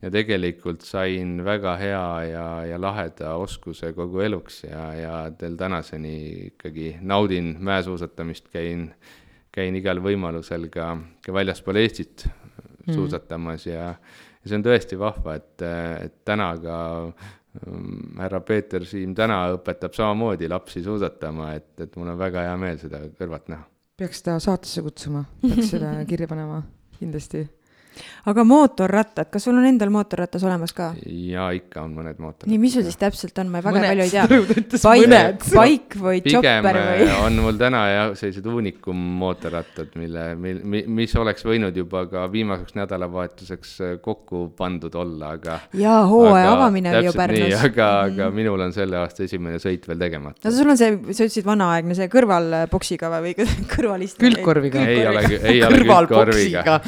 [0.00, 6.14] ja tegelikult sain väga hea ja, ja laheda oskuse kogu eluks ja, ja veel tänaseni
[6.46, 8.88] ikkagi naudin mäesuusatamist, käin
[9.54, 10.92] käin igal võimalusel ka,
[11.24, 12.94] ka väljaspool Eestit mm.
[12.94, 15.66] suusatamas ja, ja see on tõesti vahva, et,
[16.06, 22.14] et täna ka ähm, härra Peeter Siim täna õpetab samamoodi lapsi suusatama, et, et mul
[22.14, 23.66] on väga hea meel seda kõrvalt näha.
[24.00, 26.62] peaks ta saatesse kutsuma, peaks seda kirja panema,
[26.98, 27.46] kindlasti
[28.30, 30.90] aga mootorrattad, kas sul on endal mootorratas olemas ka?
[31.06, 32.50] jaa, ikka on mõned mootorrattad.
[32.52, 33.90] nii, mis sul siis täpselt on, ma väga mõned.
[33.90, 34.26] palju ei tea.
[34.90, 37.08] Bike, bike või chopper või?
[37.24, 40.60] on mul täna jah, sellised uunikum mootorrattad, mille, mil,
[41.00, 45.60] mis oleks võinud juba ka viimaseks nädalavahetuseks äh, kokku pandud olla, aga.
[45.78, 47.46] jaa, hooaja avamine oli ju Pärnus.
[47.46, 50.42] nii, aga aga minul on selle aasta esimene sõit veel tegemata.
[50.44, 53.34] no sul on see, sa ütlesid vanaaegne see kõrvalboksiga või
[53.74, 54.20] kõrvalist?
[54.20, 54.86] külgkorviga.
[54.86, 56.80] ei ole, ei ole külgkorviga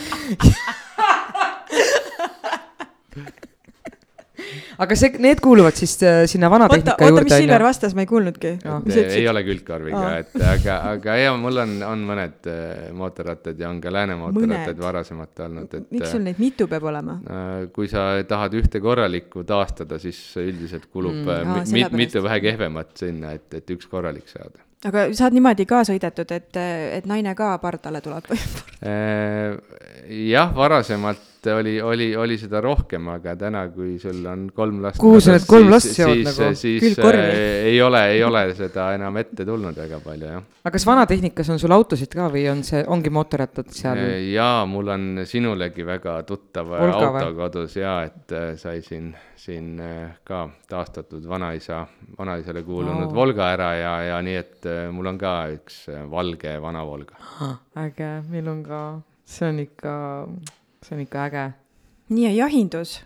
[4.82, 7.22] aga see, need kuuluvad siis äh, sinna vanatehnika juurde.
[7.22, 8.78] oota, mis Silver vastas, ma ei kuulnudki no..
[9.02, 13.80] ei ole külgkorviga, et aga, aga ja mul on, on mõned äh, mootorrattad ja on
[13.82, 15.88] ka lääne mootorrattad varasemalt olnud, et.
[15.94, 17.18] miks sul neid mitu peab olema?
[17.22, 22.42] Äh, kui sa tahad ühte korralikku taastada, siis üldiselt kulub mm, aa, mit, mitu vähe
[22.48, 26.58] kehvemat sinna, et, et üks korralik saada aga sa oled niimoodi ka sõidetud, et,
[26.98, 28.40] et naine ka pardale tuleb või?
[30.32, 35.00] jah, varasemalt et oli, oli, oli seda rohkem, aga täna, kui sul on kolm last.
[35.02, 36.50] kuhu sa need kolm last seod nagu?
[36.58, 37.18] siis äh,
[37.72, 40.46] ei ole, ei ole seda enam ette tulnud väga palju, jah.
[40.62, 43.98] aga kas vanatehnikas on sul autosid ka või on see, ongi mootorrattad seal?
[43.98, 47.38] Äh, jaa, mul on sinulegi väga tuttav Olga, auto või?
[47.42, 51.84] kodus ja et äh, sai siin, siin äh, ka taastatud vanaisa,
[52.18, 53.14] vanaisale kuulunud oh.
[53.18, 57.18] Volga ära ja, ja nii, et mul on ka üks valge vana Volga.
[57.82, 58.82] äge, meil on ka
[59.32, 59.94] see on ikka,
[60.82, 61.46] see on ikka äge.
[62.08, 63.00] nii, ja jahindus?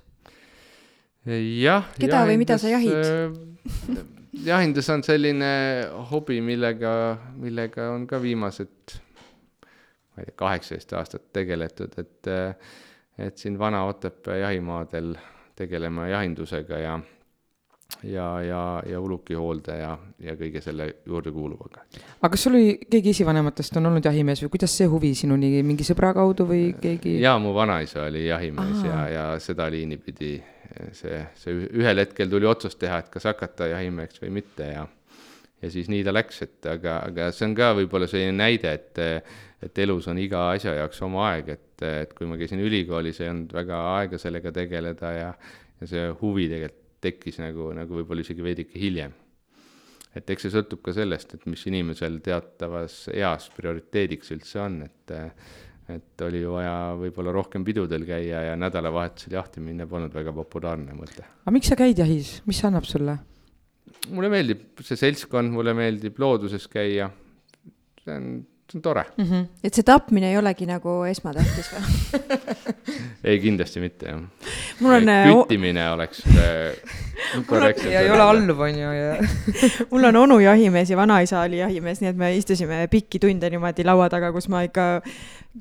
[1.62, 1.88] jah.
[1.98, 2.92] keda või mida sa jahid?
[2.94, 4.04] Äh,
[4.46, 5.50] jahindus on selline
[6.10, 6.92] hobi, millega,
[7.40, 8.96] millega on ka viimased,
[10.14, 12.30] ma ei tea, kaheksateist aastat tegeletud, et,
[13.18, 15.14] et siin Vana-Otepää jahimaadel
[15.56, 16.98] tegeleme jahindusega ja
[18.02, 21.84] ja, ja, ja ulukihoolde ja, ja kõige selle juurde kuuluvaga.
[22.20, 25.86] aga kas sul oli, keegi esivanematest on olnud jahimees või kuidas see huvi sinuni, mingi
[25.86, 27.18] sõbra kaudu või keegi?
[27.22, 28.90] jaa, mu vanaisa oli jahimees Aha.
[28.90, 30.36] ja, ja seda liini pidi
[30.92, 34.86] see, see ühel hetkel tuli otsus teha, et kas hakata jahimeheks või mitte ja
[35.62, 39.04] ja siis nii ta läks, et aga, aga see on ka võib-olla selline näide, et
[39.64, 43.30] et elus on iga asja jaoks oma aeg, et, et kui ma käisin ülikoolis, ei
[43.32, 45.30] olnud väga aega sellega tegeleda ja
[45.80, 49.14] ja see huvi tegelikult tekkis nagu, nagu võib-olla isegi veidike hiljem.
[50.16, 55.16] et eks see sõltub ka sellest, et mis inimesel teatavas eas prioriteediks üldse on, et
[55.86, 61.22] et oli vaja võib-olla rohkem pidudel käia ja nädalavahetusel jahti minna polnud väga populaarne mõte.
[61.22, 63.14] aga miks sa käid jahis, mis see annab sulle?
[64.10, 67.10] mulle meeldib see seltskond, mulle meeldib looduses käia,
[68.02, 68.30] see on
[68.66, 69.24] see on tore mm.
[69.24, 69.46] -hmm.
[69.64, 71.82] et see tapmine ei olegi nagu esmatähtis või
[73.28, 74.20] ei, kindlasti mitte jah.
[74.80, 75.08] mul on.
[75.08, 76.74] Äh, küttimine oleks äh,
[77.46, 77.92] korrektselt.
[77.92, 79.16] ja ei ole alluv, on ju, ja
[79.90, 83.86] mul on onu jahimees ja vanaisa oli jahimees, nii et me istusime pikki tunde niimoodi
[83.86, 85.02] laua taga, kus ma ikka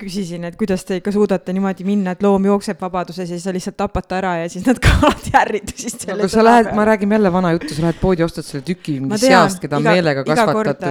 [0.00, 3.54] küsisin, et kuidas te ikka suudate niimoodi minna, et loom jookseb vabaduses ja siis sa
[3.54, 7.16] lihtsalt tapad ta ära ja siis nad alati ärritusid selle no, sa lähed, ma räägin
[7.16, 10.86] jälle vana juttu, sa lähed poodi, ostad selle tüki mingi seast, keda on meelega kasvatatud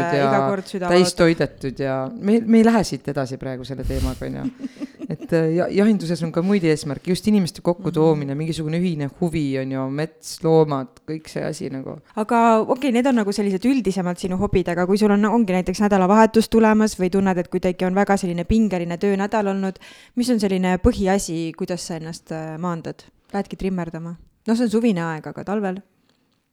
[0.50, 4.50] kord, ja täis toidetud ja me, me ei lähe siit edasi praegu selle teemaga, onju.
[5.14, 8.42] et äh, ja, jahinduses on ka muid eesmärke, just inimeste kokkutoomine, mhm.
[8.42, 12.00] mingisugune ühine huvi, on ju, mets, loomad, kõik see asi nagu.
[12.16, 15.56] aga okei okay,, need on nagu sellised üldisemalt sinu hobid, aga kui sul on, ongi
[15.56, 19.82] näiteks nädalavahetus tulemas või tunned, et kuidagi on väga selline pingeline töönädal olnud,
[20.16, 23.08] mis on selline põhiasi, kuidas sa ennast äh, maandad?
[23.34, 24.16] Lähedki trimmerdama?
[24.46, 25.84] noh, see on suvine aeg, aga talvel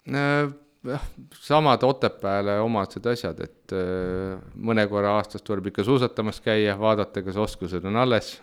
[0.09, 0.53] äh,?
[1.39, 7.39] samad Otepääle omased asjad, et äh, mõne korra aastas tuleb ikka suusatamas käia, vaadata, kas
[7.39, 8.35] oskused on alles.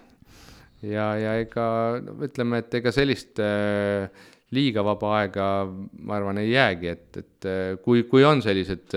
[0.81, 1.65] ja, ja ega
[2.03, 4.07] no, ütleme, et ega sellist äh,
[4.55, 8.95] liiga vaba aega, ma arvan, ei jäägi, et, et äh, kui, kui on sellised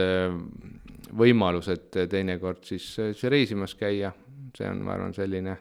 [1.12, 4.14] võimalused teinekord, siis, siis reisimas käia,
[4.56, 5.56] see on, ma arvan, selline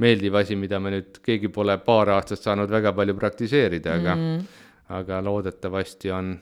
[0.00, 4.46] meeldiv asi, mida me nüüd, keegi pole paar aastat saanud väga palju praktiseerida, aga mm,
[5.00, 6.38] aga loodetavasti on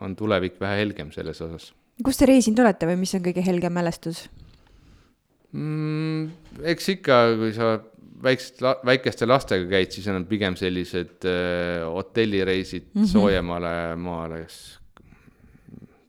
[0.00, 1.72] on tulevik vähe helgem selles osas.
[2.04, 4.26] kus te reisinud olete või mis on kõige helgem mälestus
[5.52, 6.56] mm,?
[6.74, 7.76] eks ikka, kui sa
[8.22, 13.12] väiksed, väikeste lastega käid, siis on pigem sellised äh, hotellireisid mm -hmm.
[13.12, 14.46] soojemale maale,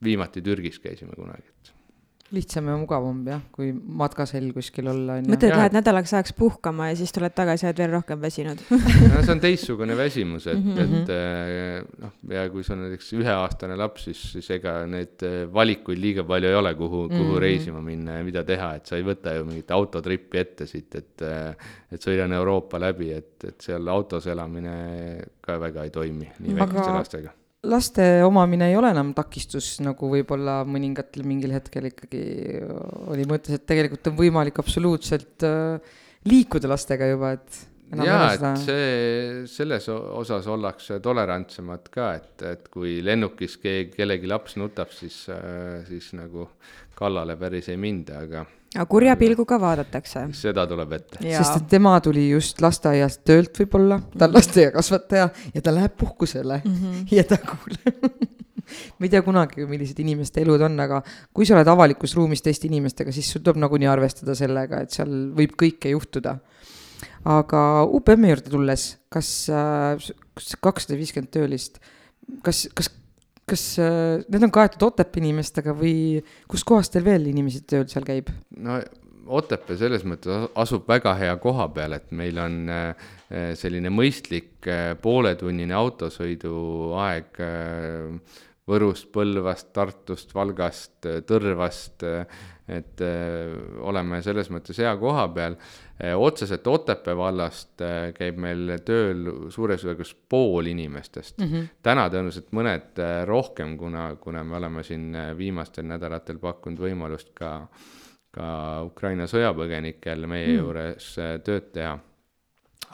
[0.04, 1.48] viimati Türgis käisime kunagi
[2.36, 5.32] lihtsam ja mugavam jah, kui matkasel kuskil olla on ju.
[5.32, 8.64] mõtled, lähed nädalaks ajaks puhkama ja siis tuled tagasi oled veel rohkem väsinud
[9.14, 11.06] no see on teistsugune väsimus, et mm, -hmm.
[11.06, 15.40] et eh, noh, ja kui sul on näiteks üheaastane laps, siis, siis ega neid eh,
[15.54, 17.42] valikuid liiga palju ei ole, kuhu, kuhu mm -hmm.
[17.48, 21.22] reisima minna ja mida teha, et sa ei võta ju mingit autotrippi ette siit, et
[21.22, 24.78] eh, et sõidan Euroopa läbi, et, et seal autos elamine
[25.42, 26.98] ka väga ei toimi nii väikeste Aga...
[27.00, 27.38] lastega
[27.68, 32.24] laste omamine ei ole enam takistus, nagu võib-olla mõningatel mingil hetkel ikkagi
[33.12, 37.62] oli mõttes, et tegelikult on võimalik absoluutselt äh, liikuda lastega juba, et
[38.04, 44.58] jaa, et see, selles osas ollakse tolerantsemad ka, et, et kui lennukis keegi, kellegi laps
[44.60, 46.50] nutab, siis, äh, siis nagu
[46.98, 50.28] kallale päris ei minda, aga aga kurja pilguga vaadatakse.
[50.38, 51.22] seda tuleb ette.
[51.24, 56.62] sest et tema tuli just lasteaiast töölt võib-olla, ta on lasteaiakasvataja ja ta läheb puhkusele
[56.64, 57.08] mm -hmm.
[57.12, 58.36] ja ta kuuleb
[58.98, 61.02] ma ei tea kunagi, millised inimeste elud on, aga
[61.34, 65.32] kui sa oled avalikus ruumis teiste inimestega, siis sul tuleb nagunii arvestada sellega, et seal
[65.38, 66.38] võib kõike juhtuda.
[67.28, 70.10] aga UPM-i juurde tulles, kas äh,
[70.64, 71.80] kakssada viiskümmend töölist,
[72.44, 72.92] kas, kas
[73.48, 78.32] kas äh, need on kaetud Otepää inimestega või kuskohast teil veel inimesi tööl seal käib?
[78.60, 78.82] no
[79.28, 83.08] Otepää selles mõttes asub väga hea koha peal, et meil on äh,
[83.60, 87.42] selline mõistlik äh, pooletunnine autosõiduaeg
[88.68, 92.04] Võrust, Põlvast, Tartust, Valgast, Tõrvast,
[92.68, 93.04] et
[93.80, 95.56] oleme selles mõttes hea koha peal.
[96.16, 97.82] Otseselt Otepää vallast
[98.18, 101.48] käib meil tööl suures osas pool inimestest mm.
[101.48, 101.70] -hmm.
[101.84, 107.68] täna tõenäoliselt mõned rohkem, kuna, kuna me oleme siin viimastel nädalatel pakkunud võimalust ka,
[108.32, 108.52] ka
[108.86, 110.60] Ukraina sõjapõgenikel meie mm.
[110.60, 111.98] juures tööd teha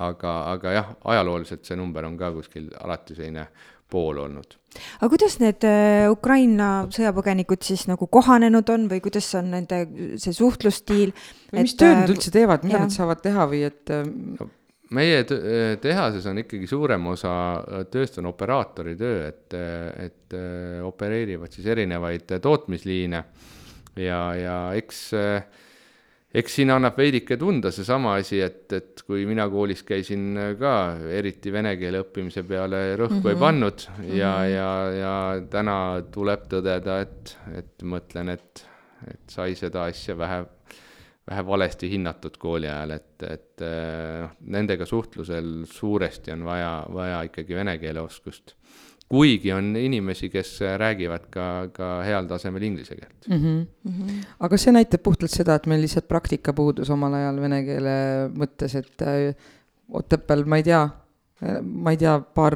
[0.02, 3.48] aga, aga jah, ajalooliselt see number on ka kuskil alati selline
[3.94, 4.58] pool olnud.
[4.74, 9.84] aga kuidas need äh, Ukraina sõjapõgenikud siis nagu kohanenud on või kuidas on nende
[10.18, 11.14] see suhtlusstiil?
[11.54, 12.88] mis tööd nad äh, üldse teevad, mida jah.
[12.88, 14.06] nad saavad teha või et äh,
[14.42, 14.50] no,?
[14.94, 15.24] meie
[15.82, 17.32] tehases on ikkagi suurem osa
[17.90, 19.56] tööst on operaatori töö, et,
[20.04, 20.36] et
[20.86, 23.24] opereerivad siis erinevaid tootmisliine
[23.98, 25.64] ja, ja eks äh,
[26.34, 30.74] eks siin annab veidike tunda seesama asi, et, et kui mina koolis käisin ka
[31.14, 33.30] eriti vene keele õppimise peale rõhku mm -hmm.
[33.30, 33.44] ei mhm.
[33.46, 33.86] pannud
[34.18, 34.56] ja mm, -hmm.
[34.56, 35.14] ja, ja
[35.50, 35.78] täna
[36.12, 38.66] tuleb tõdeda, et, et mõtlen, et,
[39.08, 40.44] et sai seda asja vähe,
[41.30, 43.68] vähe valesti hinnatud kooli ajal, et, et
[44.22, 48.56] noh, nendega suhtlusel suuresti on vaja, vaja ikkagi vene keele oskust
[49.14, 53.38] kuigi on inimesi, kes räägivad ka, ka heal tasemel inglise keelt mm.
[53.38, 53.60] -hmm.
[53.90, 54.24] Mm -hmm.
[54.40, 57.98] aga see näitab puhtalt seda, et meil lihtsalt praktika puudus omal ajal vene keele
[58.34, 59.36] mõttes, et äh,
[59.94, 60.82] Otepääl, ma ei tea,
[61.62, 62.56] ma ei tea, paar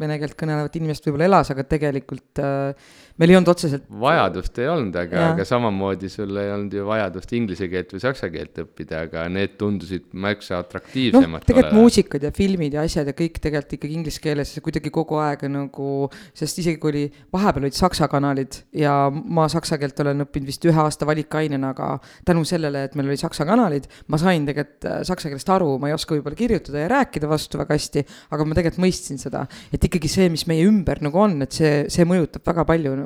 [0.00, 3.84] vene keelt kõnelevat inimest võib-olla elas, aga tegelikult äh, meil ei olnud otseselt.
[4.00, 8.28] vajadust ei olnud, aga, aga samamoodi sul ei olnud ju vajadust inglise keelt või saksa
[8.32, 11.46] keelt õppida, aga need tundusid märksa atraktiivsemad no,.
[11.48, 15.46] tegelikult muusikad ja filmid ja asjad ja kõik tegelikult ikkagi inglise keeles kuidagi kogu aeg
[15.52, 20.52] nagu, sest isegi kui oli, vahepeal olid saksa kanalid ja ma saksa keelt olen õppinud
[20.52, 21.94] vist ühe aasta valikainena, aga
[22.28, 25.88] tänu sellele, et meil oli saksa kanalid, ma sain tegelikult äh, saksa keelest aru, ma
[25.88, 29.88] ei oska võib-olla kirjutada ja rääkida vastu väga hästi, aga ma tegelikult mõistsin seda, et
[29.88, 33.05] ikkagi see, mis meie ümber nagu on, et see, see mõjutab väga palju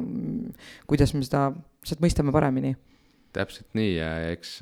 [0.90, 1.48] kuidas me seda,
[1.86, 2.74] sealt mõistame paremini.
[3.32, 4.56] täpselt nii ja eks,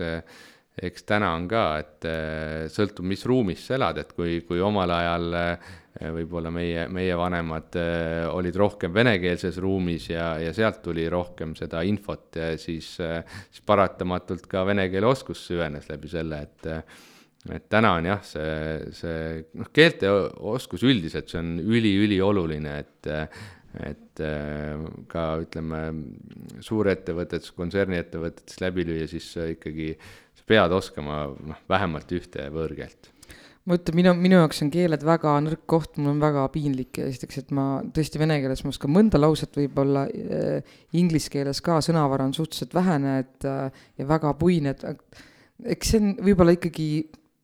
[0.85, 4.93] eks täna on ka, et eh, sõltub, mis ruumis sa elad, et kui, kui omal
[4.99, 5.71] ajal eh,
[6.15, 7.75] võib-olla meie, meie vanemad
[8.31, 14.63] olid rohkem venekeelses ruumis ja, ja sealt tuli rohkem seda infot, siis, siis paratamatult ka
[14.69, 16.69] vene keele oskus süvenes läbi selle, et
[17.55, 19.19] et täna on jah, see, see
[19.59, 23.11] noh, keelteoskus üldiselt, see on üli-ülioluline, et
[23.85, 25.83] et äh, ka ütleme,
[26.65, 29.93] suurettevõtetes, kontserniettevõtetes läbi lüüa, siis ikkagi
[30.39, 33.13] sa pead oskama noh, vähemalt ühte võõrkeelt.
[33.69, 37.43] Ma ütlen, minu, minu jaoks on keeled väga nõrk koht, mul on väga piinlik esiteks,
[37.43, 42.25] et ma tõesti vene keeles ma oskan mõnda lauset võib-olla äh,, inglise keeles ka sõnavara
[42.25, 44.87] on suhteliselt vähene, et äh, ja väga puine, et
[45.75, 46.89] eks see on võib-olla ikkagi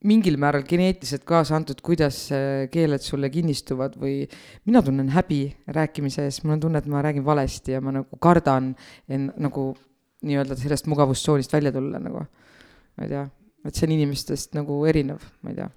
[0.05, 2.27] mingil määral geneetiliselt kaasa antud, kuidas
[2.73, 4.23] keeled sulle kinnistuvad või
[4.69, 5.43] mina tunnen häbi
[5.77, 8.75] rääkimise ees, mul on tunne, et ma räägin valesti ja ma nagu kardan
[9.09, 9.71] en, nagu
[10.25, 12.27] nii-öelda sellest mugavustsoonist välja tulla nagu.
[12.95, 13.25] ma ei tea,
[13.67, 15.71] et see on inimestest nagu erinev, ma ei tea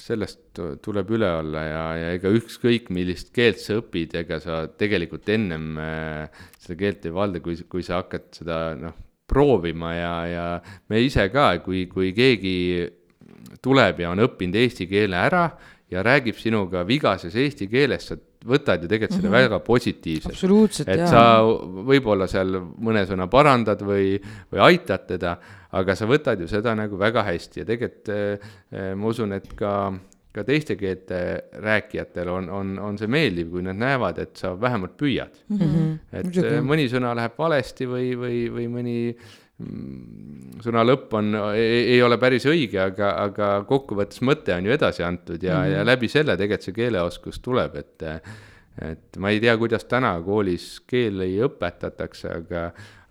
[0.00, 5.28] sellest tuleb üle olla ja, ja ega ükskõik millist keelt sa õpid, ega sa tegelikult
[5.34, 8.96] ennem äh, seda keelt ei valda, kui, kui sa hakkad seda noh,
[9.28, 10.46] proovima ja, ja
[10.88, 12.56] me ise ka, kui, kui keegi
[13.62, 15.48] tuleb ja on õppinud eesti keele ära
[15.90, 19.36] ja räägib sinuga vigases eesti keeles, sa võtad ju tegelikult mm -hmm.
[19.36, 20.88] väga positiivselt.
[20.88, 21.06] et jaa.
[21.06, 21.22] sa
[21.90, 24.18] võib-olla seal mõne sõna parandad või,
[24.52, 25.36] või aitad teda,
[25.72, 29.94] aga sa võtad ju seda nagu väga hästi ja tegelikult eh, ma usun, et ka
[30.34, 34.96] ka teiste keelte rääkijatel on, on, on see meeldiv, kui nad näevad, et sa vähemalt
[34.98, 35.58] püüad mm.
[35.58, 35.98] -hmm.
[36.12, 36.60] et Muidugi.
[36.60, 39.43] mõni sõna läheb valesti või, või, või mõni Mm,
[40.64, 45.42] sõna lõpp on, ei ole päris õige, aga, aga kokkuvõttes mõte on ju edasi antud
[45.42, 45.76] ja mm, -hmm.
[45.76, 48.04] ja läbi selle tegelikult see keeleoskus tuleb, et
[48.82, 52.64] et ma ei tea, kuidas täna koolis keeli õpetatakse, aga,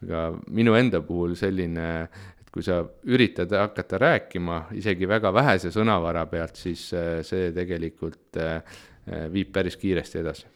[0.03, 1.85] aga minu enda puhul selline,
[2.41, 6.89] et kui sa üritad hakata rääkima isegi väga vähese sõnavara pealt, siis
[7.21, 8.41] see tegelikult
[9.31, 10.52] viib päris kiiresti edasi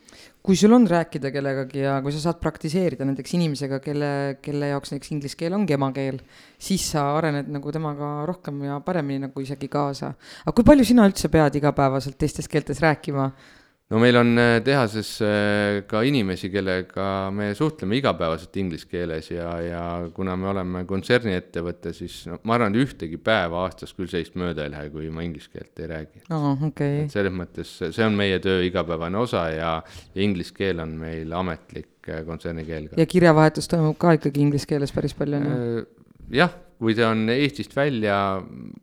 [0.47, 4.93] kui sul on rääkida kellegagi ja kui sa saad praktiseerida näiteks inimesega, kelle, kelle jaoks
[4.93, 6.21] näiteks inglise keel ongi emakeel,
[6.60, 10.13] siis sa arened nagu temaga rohkem ja paremini nagu isegi kaasa.
[10.45, 13.32] aga kui palju sina üldse pead igapäevaselt teistes keeltes rääkima?
[13.88, 19.47] No meil on äh, tehases äh, ka inimesi, kellega me suhtleme igapäevaselt inglise keeles ja,
[19.63, 19.84] ja
[20.15, 24.67] kuna me oleme kontserniettevõte, siis no ma arvan, et ühtegi päeva aastas küll sellist mööda
[24.67, 26.67] ei lähe, kui ma inglise keelt ei räägi oh,.
[26.67, 27.06] Okay.
[27.06, 29.73] et selles mõttes see on meie töö igapäevane osa ja,
[30.12, 33.00] ja inglise keel on meil ametlik äh, kontsernikeel ka.
[33.00, 35.90] ja kirjavahetus toimub ka ikkagi inglise keeles päris palju, on ju?
[36.44, 38.17] jah, kui see on Eestist välja,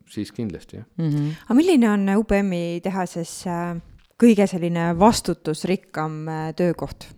[0.09, 1.11] siis kindlasti, jah mm.
[1.11, 1.43] -hmm.
[1.45, 3.75] aga milline on UPM-i tehases äh
[4.21, 7.09] kõige selline vastutusrikkam äh, töökoht?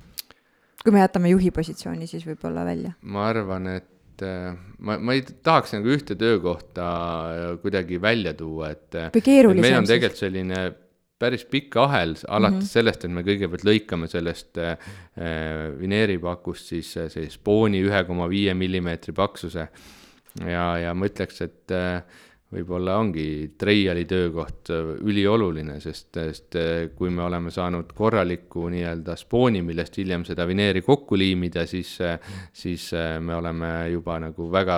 [0.83, 2.95] kui me jätame juhi positsiooni siis võib-olla välja.
[3.01, 4.25] ma arvan, et et
[4.79, 6.87] ma, ma ei tahaks nagu ühte töökohta
[7.61, 8.97] kuidagi välja tuua, et.
[9.13, 10.61] meil on tegelikult selline
[11.17, 12.71] päris pikk ahel, alates mm -hmm.
[12.71, 14.77] sellest, et me kõigepealt lõikame sellest äh,
[15.79, 19.67] vineeripakust siis sellise spooni ühe koma viie millimeetri paksuse.
[20.45, 22.03] ja, ja ma ütleks, et äh,
[22.53, 24.71] võib-olla ongi treiali töökoht
[25.03, 26.57] ülioluline, sest, sest
[26.95, 31.97] kui me oleme saanud korraliku nii-öelda spooni, millest hiljem seda vineeri kokku liimida, siis,
[32.55, 34.77] siis me oleme juba nagu väga,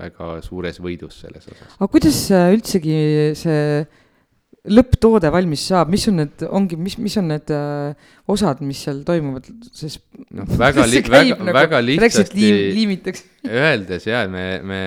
[0.00, 1.76] väga suures võidus selles osas.
[1.78, 2.24] aga kuidas
[2.56, 2.98] üldsegi
[3.38, 3.84] see
[4.64, 9.02] lõpptoode valmis saab, mis on need, ongi, mis, mis on need äh, osad, mis seal
[9.06, 10.00] toimuvad, sest
[10.32, 13.28] noh, väga li-, väga nagu,, väga lihtsasti liim, liimitakse.
[13.44, 14.80] öeldes ja me, me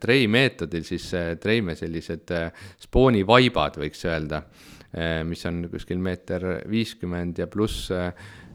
[0.00, 2.50] trei meetodil siis äh, treime sellised äh,
[2.80, 8.08] spooni vaibad, võiks öelda äh,, mis on kuskil meeter viiskümmend ja pluss äh,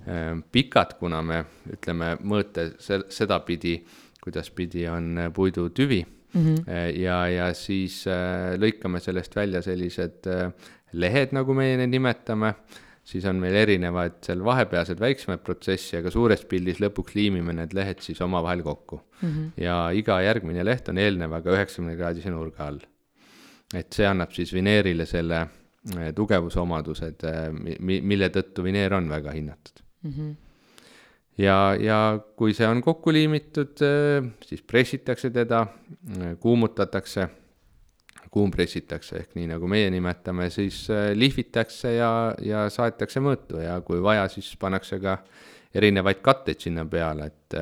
[0.07, 1.43] äh, pikad, kuna me
[1.77, 3.77] ütleme mõõte sedapidi,
[4.23, 6.41] kuidaspidi on puidutüvi mm.
[6.41, 6.99] -hmm.
[6.99, 10.51] ja, ja siis äh, lõikame sellest välja sellised äh,
[10.93, 12.53] lehed, nagu meie neid nimetame,
[13.05, 18.01] siis on meil erinevad seal vahepealsed väiksemaid protsessi, aga suures pildis lõpuks liimime need lehed
[18.05, 19.27] siis omavahel kokku mm.
[19.29, 19.51] -hmm.
[19.61, 22.79] ja iga järgmine leht on eelnevaga üheksakümne kraadise nurga all.
[23.73, 27.27] et see annab siis vineerile selle äh, tugevusomadused,
[27.79, 30.11] mille tõttu vineer on väga hinnatud mm.
[30.11, 30.33] -hmm
[31.37, 35.67] ja, ja kui see on kokku liimitud, äh, siis pressitakse teda,
[36.39, 37.27] kuumutatakse,
[38.35, 42.09] kuumpressitakse ehk nii nagu meie nimetame, siis äh, lihvitakse ja,
[42.43, 45.17] ja saetakse mõõtu ja kui vaja, siis pannakse ka
[45.75, 47.55] erinevaid katteid sinna peale, et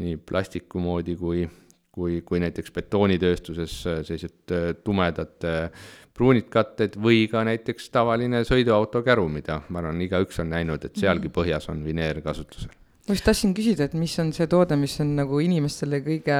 [0.00, 1.44] nii plastiku moodi kui,
[1.94, 5.46] kui, kui näiteks betoonitööstuses sellised tumedad
[6.14, 10.98] pruunid katted või ka näiteks tavaline sõiduauto käru, mida ma arvan, igaüks on näinud, et
[10.98, 11.36] sealgi mhm.
[11.38, 12.74] põhjas on vineer kasutusel
[13.10, 16.36] ma just tahtsin küsida, et mis on see toode, mis on nagu inimestele kõige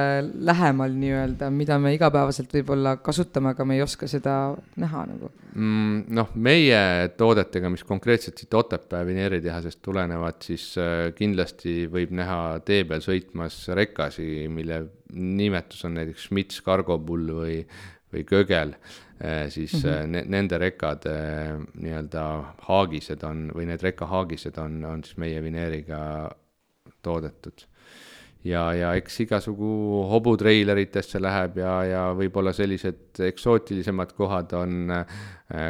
[0.47, 4.35] lähemal nii-öelda, mida me igapäevaselt võib-olla kasutame, aga me ei oska seda
[4.79, 6.05] näha nagu mm,?
[6.15, 12.85] noh, meie toodetega, mis konkreetselt siit Otepää vineeritehasest tulenevad, siis äh, kindlasti võib näha tee
[12.87, 17.57] peal sõitmas rekasi, mille nimetus on näiteks Schmitz Cargobull või,
[18.15, 20.13] või Kögel äh, siis mm -hmm.
[20.15, 21.17] ne, nende rekade
[21.73, 22.27] nii-öelda
[22.69, 26.31] haagised on või need rekahaagised on, on siis meie vineeriga
[27.01, 27.67] toodetud.
[28.43, 29.71] ja, ja eks igasugu
[30.09, 35.17] hobutreileritesse läheb ja, ja võib-olla sellised eksootilisemad kohad on äh,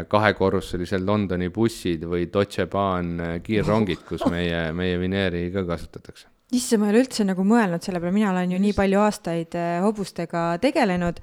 [0.08, 6.82] kahekorruselised Londoni bussid või Deutsche Bahn äh, kiirrongid, kus meie, meie vineeri ka kasutatakse issand,
[6.82, 9.80] ma ei ole üldse nagu mõelnud selle peale, mina olen ju nii palju aastaid äh,
[9.84, 11.22] hobustega tegelenud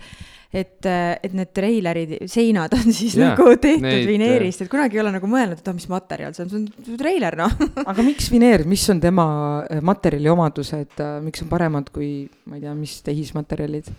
[0.48, 5.02] et, et need treilerid, seinad on siis yeah, nagu tehtud neid, vineerist, et kunagi ei
[5.02, 7.52] ole nagu mõelnud, et oh, mis materjal see on, see on treiler, noh.
[7.90, 9.26] aga miks vineer, mis on tema
[9.66, 12.12] äh, materjali omadused, äh, miks on paremad kui,
[12.48, 13.92] ma ei tea, mis tehismaterjalid?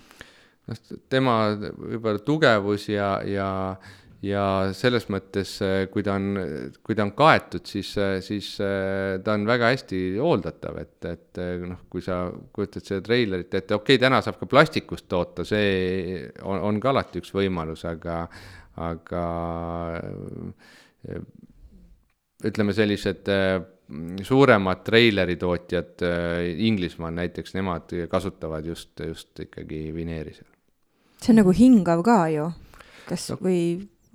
[0.70, 0.82] noh,
[1.12, 3.50] tema võib-olla tugevus ja, ja
[4.26, 4.43] ja
[4.76, 6.34] selles mõttes, äh, kui ta on,
[6.84, 11.41] kui ta on kaetud, siis, äh, siis äh, ta on väga hästi hooldatav, et, et
[11.63, 16.20] noh, kui sa kujutad seda treilerit ette, okei okay,, täna saab ka plastikust toota, see
[16.43, 18.22] on, on ka alati üks võimalus, aga,
[18.84, 19.26] aga
[22.49, 23.30] ütleme, sellised
[24.28, 26.03] suuremad treileritootjad
[26.67, 30.49] Inglismaal näiteks, nemad kasutavad just, just ikkagi vineeri seal.
[31.20, 32.49] see on nagu hingav ka ju,
[33.07, 33.63] kas no, või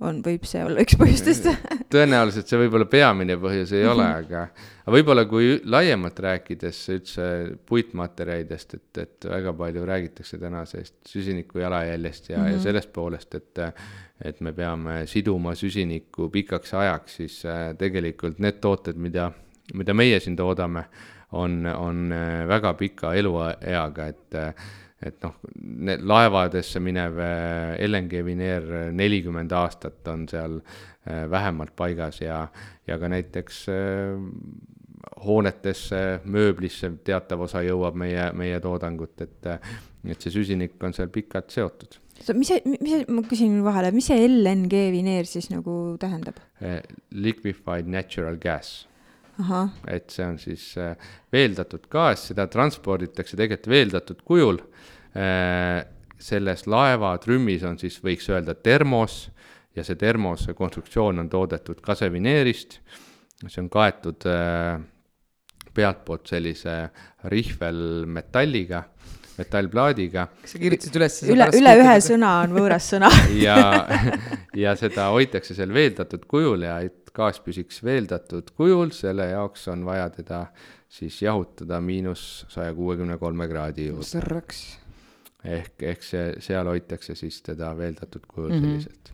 [0.03, 1.47] on, võib see olla üks põhjustest
[1.93, 4.25] tõenäoliselt see võib-olla peamine põhjus ei ole, mhm.
[4.25, 7.29] aga, aga võib-olla kui laiemalt rääkides üldse
[7.69, 12.51] puitmaterjalidest, et, et väga palju räägitakse täna sellest süsiniku jalajäljest ja mm, -hmm.
[12.51, 12.63] ja mhm.
[12.67, 13.65] sellest poolest, et,
[14.21, 19.31] et me peame siduma süsinikku pikaks ajaks, siis äh, tegelikult need tooted, mida,
[19.73, 20.85] mida meie siin toodame,
[21.31, 24.43] on, on äh, väga pika elueaga, et
[25.03, 31.75] et noh, need laevadesse minev äh, LNG vineer äh, nelikümmend aastat on seal äh, vähemalt
[31.75, 32.45] paigas ja,
[32.87, 33.65] ja ka näiteks
[35.25, 35.99] hoonetesse,
[36.31, 39.51] mööblisse teatav osa jõuab meie, meie toodangut, et,
[40.07, 41.99] et see süsinik on seal pikalt seotud.
[42.33, 46.39] mis see, mis see, ma küsin vahele, mis see LNG vineer siis nagu tähendab?
[47.11, 48.85] Liquefied natural gas
[49.87, 50.69] et see on siis
[51.33, 54.61] veeldatud gaas, seda transporditakse tegelikult veeldatud kujul
[55.15, 55.85] Äh,
[56.19, 59.29] selles laevatrümmis on siis, võiks öelda, termos
[59.75, 62.79] ja see termose konstruktsioon on toodetud kasevineerist.
[63.45, 64.81] see on kaetud äh,
[65.75, 66.75] pealtpoolt sellise
[67.31, 68.81] rihvelmetalliga,
[69.37, 70.27] metallplaadiga.
[70.41, 71.21] kas sa kirjutasid üles?
[71.31, 73.11] üle, üle ühe sõna on võõras sõna
[73.45, 73.87] ja,
[74.65, 79.85] ja seda hoitakse seal veeldatud kujul ja et gaas püsiks veeldatud kujul, selle jaoks on
[79.87, 80.45] vaja teda
[80.91, 84.07] siis jahutada miinus saja kuuekümne kolme kraadi juurde.
[84.09, 84.63] sõrraks.
[85.43, 88.65] ehk, ehk see, seal hoitakse siis teda veeldatud kujul mm -hmm.
[88.71, 89.13] selliselt.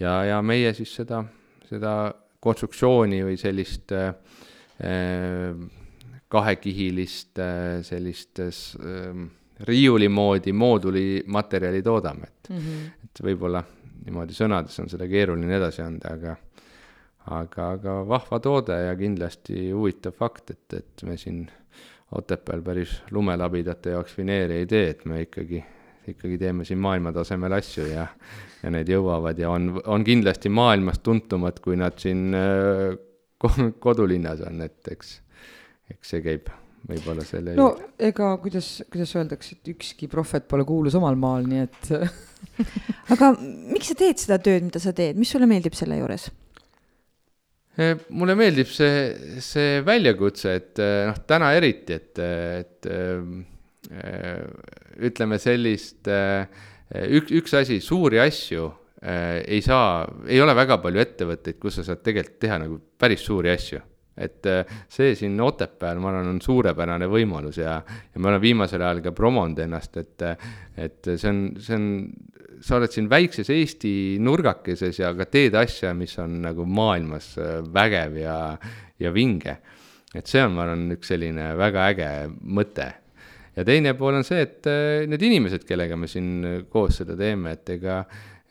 [0.00, 1.24] ja, ja meie siis seda,
[1.68, 4.14] seda konstruktsiooni või sellist äh,
[6.28, 8.52] kahekihilist äh, sellist äh,
[9.60, 12.90] riiuli moodi mooduli materjali toodame, et mm, -hmm.
[13.04, 13.62] et võib-olla
[14.04, 16.36] niimoodi sõnades on seda keeruline edasi anda, aga
[17.24, 21.46] aga, aga vahva toode ja kindlasti huvitav fakt, et, et me siin
[22.14, 25.58] Otepääl päris lumelabidate jaoks vineeri ei tee, et me ikkagi,
[26.12, 28.04] ikkagi teeme siin maailmatasemel asju ja,
[28.62, 32.94] ja need jõuavad ja on, on kindlasti maailmas tuntumad, kui nad siin äh,
[33.82, 35.16] kodulinnas on, et eks,
[35.90, 36.52] eks see käib
[36.84, 41.64] võib-olla selle no ega kuidas, kuidas öeldakse, et ükski prohvet pole kuulus omal maal, nii
[41.64, 41.92] et
[43.16, 46.28] aga miks sa teed seda tööd, mida sa teed, mis sulle meeldib selle juures?
[47.74, 54.20] Eh, mulle meeldib see, see väljakutse, et eh, noh, täna eriti, et, et äh,
[55.04, 58.68] ütleme sellist üks, üks asi, suuri asju
[59.04, 63.50] ei saa, ei ole väga palju ettevõtteid, kus sa saad tegelikult teha nagu päris suuri
[63.52, 63.82] asju.
[64.16, 64.48] Et
[64.88, 69.12] see siin Otepääl, ma arvan, on suurepärane võimalus ja, ja me oleme viimasel ajal ka
[69.12, 70.24] promonud ennast, et,
[70.80, 71.90] et see on, see on
[72.64, 73.92] sa oled siin väikses Eesti
[74.24, 78.36] nurgakeses ja ka teed asja, mis on nagu maailmas äh, vägev ja,
[79.00, 79.58] ja vinge.
[80.14, 82.10] et see on, ma arvan, üks selline väga äge
[82.56, 82.86] mõte.
[83.56, 87.56] ja teine pool on see, et äh, need inimesed, kellega me siin koos seda teeme,
[87.58, 88.00] et ega,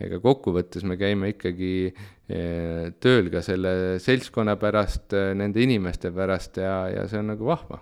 [0.01, 6.83] ega kokkuvõttes me käime ikkagi äh, tööl ka selle seltskonna pärast, nende inimeste pärast ja,
[6.93, 7.81] ja see on nagu vahva.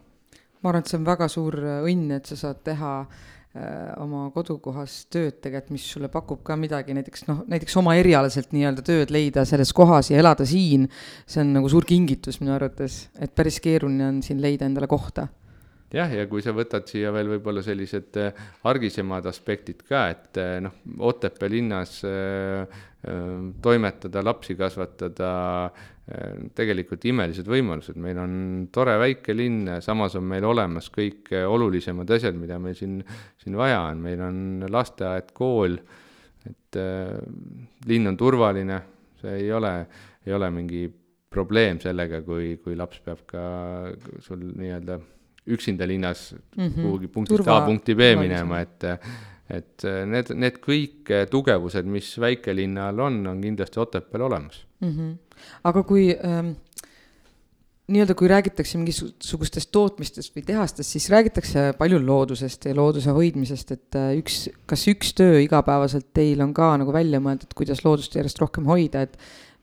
[0.61, 3.40] ma arvan, et see on väga suur õnn, et sa saad teha äh, Äh,
[3.99, 8.85] oma kodukohas tööd tegelikult, mis sulle pakub ka midagi, näiteks noh, näiteks oma erialaselt nii-öelda
[8.87, 10.87] tööd leida selles kohas ja elada siin,
[11.27, 15.27] see on nagu suur kingitus minu arvates, et päris keeruline on siin leida endale kohta.
[15.91, 18.37] Jah, ja kui sa võtad siia veel võib-olla sellised äh,
[18.71, 22.79] argisemad aspektid ka, et äh, noh, Otepää linnas äh,
[23.61, 25.31] toimetada, lapsi kasvatada,
[26.57, 28.33] tegelikult imelised võimalused, meil on
[28.73, 32.99] tore väike linn, samas on meil olemas kõik olulisemad asjad, mida meil siin,
[33.41, 34.41] siin vaja on, meil on
[34.71, 35.77] lasteaed, kool,
[36.47, 37.15] et äh,
[37.87, 38.81] linn on turvaline,
[39.21, 39.73] see ei ole,
[40.25, 40.85] ei ole mingi
[41.31, 43.43] probleem sellega, kui, kui laps peab ka
[44.23, 44.99] sul nii-öelda
[45.51, 46.81] üksinda linnas mm -hmm.
[46.81, 48.83] kuhugi punktist Turva, A punkti B minema, et
[49.51, 54.91] et äh, need, need kõik tugevused, mis väikelinnal on, on kindlasti Otepääl olemas mm.
[54.91, 55.30] -hmm.
[55.67, 56.53] Aga kui ähm,
[57.91, 63.99] nii-öelda, kui räägitakse mingisugustest tootmistest või tehastest, siis räägitakse palju loodusest ja looduse hoidmisest, et
[63.99, 68.41] äh, üks, kas üks töö igapäevaselt teil on ka nagu välja mõeldud, kuidas loodust järjest
[68.41, 69.17] rohkem hoida, et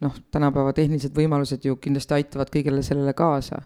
[0.04, 3.62] noh, tänapäeva tehnilised võimalused ju kindlasti aitavad kõigele sellele kaasa.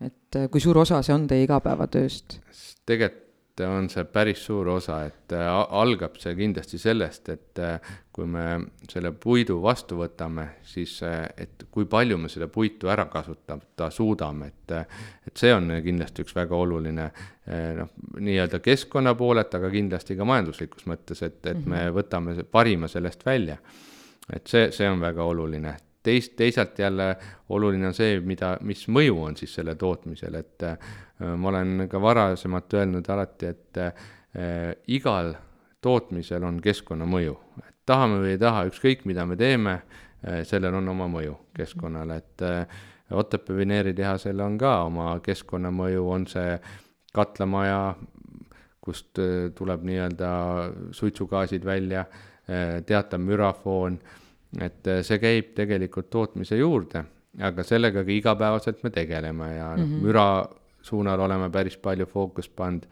[0.00, 2.40] et kui suur osa see on teie igapäevatööst?
[2.88, 3.28] tegelikult
[3.66, 8.44] on see päris suur osa, et äh, algab see kindlasti sellest, et äh, kui me
[8.84, 14.50] selle puidu vastu võtame, siis äh, et kui palju me seda puitu ära kasutada suudame,
[14.52, 14.74] et
[15.26, 17.06] et see on kindlasti üks väga oluline
[17.76, 17.88] noh,
[18.20, 21.94] nii-öelda keskkonna poolelt, aga kindlasti ka majanduslikus mõttes, et, et me mhm.
[21.96, 23.56] võtame parima sellest välja.
[24.30, 27.16] et see, see on väga oluline teist, teisalt jälle
[27.48, 30.66] oluline on see, mida, mis mõju on siis selle tootmisel, et
[31.36, 35.34] ma olen ka varasemalt öelnud alati, et äh, igal
[35.80, 37.36] tootmisel on keskkonnamõju.
[37.90, 42.46] Tahame või ei taha, ükskõik mida me teeme äh,, sellel on oma mõju keskkonnale, et
[42.46, 42.80] äh,
[43.10, 46.52] Otepää vineeritehasel on ka oma keskkonnamõju, on see
[47.10, 47.96] katlamaja,
[48.78, 50.28] kust äh, tuleb nii-öelda
[50.94, 52.04] suitsugaasid välja,
[52.86, 53.98] teatav mürafoon.
[54.58, 57.04] Et see käib tegelikult tootmise juurde,
[57.46, 60.24] aga sellega ka igapäevaselt me tegeleme ja noh mm -hmm., müra
[60.82, 62.86] suunal oleme päris palju fookust pannud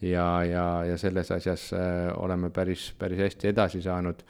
[0.00, 4.24] ja, ja, ja selles asjas äh, oleme päris, päris hästi edasi saanud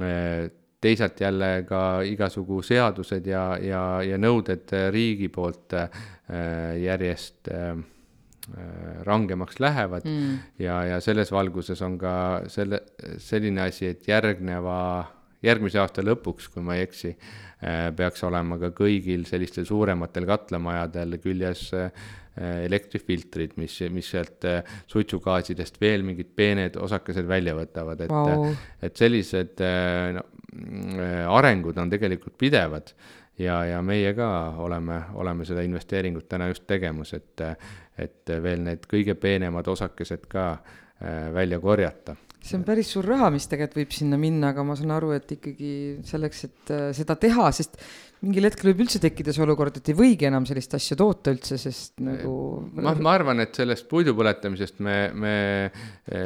[0.00, 0.48] äh,.
[0.78, 5.88] teisalt jälle ka igasugu seadused ja, ja, ja nõuded riigi poolt äh,
[6.78, 7.74] järjest äh,
[9.04, 10.38] rangemaks lähevad mm.
[10.62, 12.14] ja, ja selles valguses on ka
[12.48, 12.82] selle,
[13.18, 14.78] selline asi, et järgneva
[15.44, 17.12] järgmise aasta lõpuks, kui ma ei eksi,
[17.62, 21.90] äh, peaks olema ka kõigil sellistel suurematel katlamajadel küljes äh,
[22.38, 28.50] elektrifiltrid, mis, mis sealt äh, suitsugaasidest veel mingid peened osakesed välja võtavad, et wow.,
[28.82, 29.62] et sellised
[30.14, 30.24] no,
[31.34, 32.92] arengud on tegelikult pidevad
[33.38, 34.28] ja, ja meie ka
[34.64, 37.44] oleme, oleme seda investeeringut täna just tegemas, et,
[37.98, 40.50] et veel need kõige peenemad osakesed ka
[41.34, 42.16] välja korjata
[42.48, 45.36] see on päris suur raha, mis tegelikult võib sinna minna, aga ma saan aru, et
[45.36, 45.72] ikkagi
[46.08, 47.76] selleks, et äh, seda teha, sest
[48.24, 51.58] mingil hetkel võib üldse tekkida see olukord, et ei võigi enam sellist asja toota üldse,
[51.60, 52.32] sest nagu.
[52.74, 55.34] ma, ma arvan, et sellest puidu põletamisest me, me
[55.68, 56.22] e,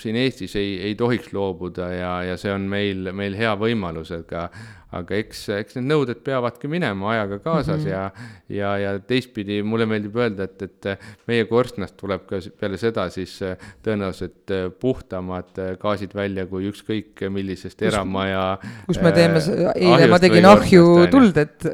[0.00, 4.48] siin Eestis ei, ei tohiks loobuda ja, ja see on meil, meil hea võimalus, aga
[4.96, 7.90] aga eks, eks need nõuded peavadki minema ajaga kaasas mm -hmm.
[7.92, 13.08] ja, ja, ja teistpidi mulle meeldib öelda, et, et meie korstnast tuleb ka peale seda
[13.12, 18.58] siis äh, tõenäoliselt äh, puhtamad äh, gaasid välja kui ükskõik millisest eramaja.
[18.86, 19.42] kus me teeme,
[19.74, 21.68] eile ma tegin ahju tuld, et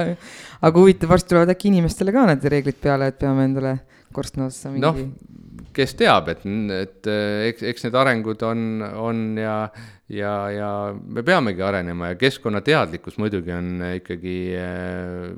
[0.66, 3.78] aga huvitav, varsti tulevad äkki inimestele ka need reeglid peale, et peame endale
[4.16, 4.94] korstna ossa mingi no,
[5.76, 7.10] kes teab, et, et
[7.50, 8.64] eks, eks need arengud on,
[8.96, 9.58] on ja
[10.12, 15.32] ja, ja me peamegi arenema ja keskkonnateadlikkus muidugi on ikkagi äh,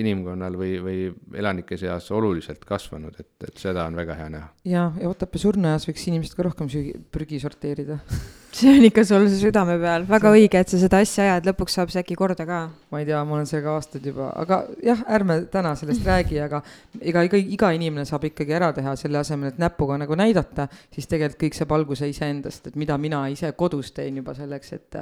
[0.00, 1.00] inimkonnal või, või
[1.36, 4.48] elanike seas oluliselt kasvanud, et, et seda on väga hea näha.
[4.68, 8.00] ja, ja Otepää surnuaias võiks inimesed ka rohkem süügi, prügi sorteerida
[8.54, 11.92] see on ikka sul südame peal, väga õige, et sa seda asja ajad, lõpuks saab
[11.92, 12.60] see äkki korda ka.
[12.92, 16.62] ma ei tea, ma olen sellega aastaid juba, aga jah, ärme täna sellest räägi, aga
[17.00, 21.10] ega iga, iga inimene saab ikkagi ära teha selle asemel, et näpuga nagu näidata, siis
[21.10, 25.00] tegelikult kõik saab alguse iseendast, et mida mina ise kodus teen juba selleks, et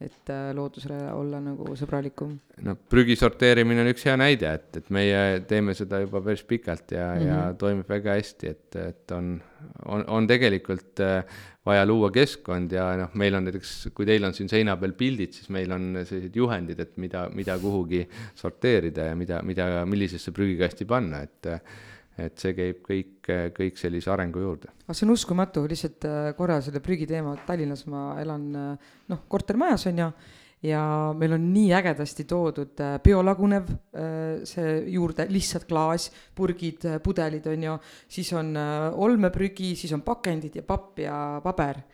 [0.00, 2.34] et loodusele olla nagu sõbralikum.
[2.66, 6.92] no prügi sorteerimine on üks hea näide, et, et meie teeme seda juba päris pikalt
[6.92, 7.26] ja mm, -hmm.
[7.26, 7.56] ja mhm.
[7.62, 9.40] toimib väga hästi, et, et on,
[9.86, 11.24] on, on tegelikult äh,
[11.66, 15.32] vaja luua keskkond ja noh, meil on näiteks, kui teil on siin seina peal pildid,
[15.32, 20.84] siis meil on sellised juhendid, et mida, mida kuhugi sorteerida ja mida, mida, millisesse prügikasti
[20.84, 21.50] panna, et
[22.16, 24.72] et see käib kõik, kõik sellise arengu juurde.
[24.88, 30.00] see on uskumatu, lihtsalt äh, korra selle prügiteema, Tallinnas ma elan äh, noh, kortermajas on
[30.00, 30.08] ju
[30.66, 30.82] ja
[31.16, 33.68] meil on nii ägedasti toodud äh, biolagunev
[34.48, 37.76] see juurde, lihtsalt klaas, purgid, pudelid on ju,
[38.16, 41.84] siis on olmeprügi, siis on pakendid ja papp ja paber.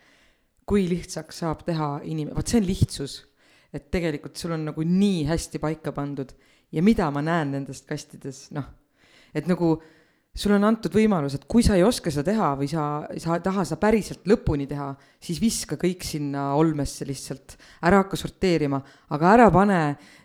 [0.63, 3.25] kui lihtsaks saab teha inimene, vot see on lihtsus.
[3.73, 6.31] et tegelikult sul on nagu nii hästi paika pandud
[6.71, 8.69] ja mida ma näen nendest kastides, noh,
[9.33, 9.75] et nagu
[10.33, 13.43] sulle on antud võimalus, et kui sa ei oska seda teha või sa, sa ei
[13.45, 14.87] taha seda päriselt lõpuni teha,
[15.21, 17.53] siis viska kõik sinna olmesse lihtsalt,
[17.85, 18.79] ära hakka sorteerima,
[19.13, 19.81] aga ära pane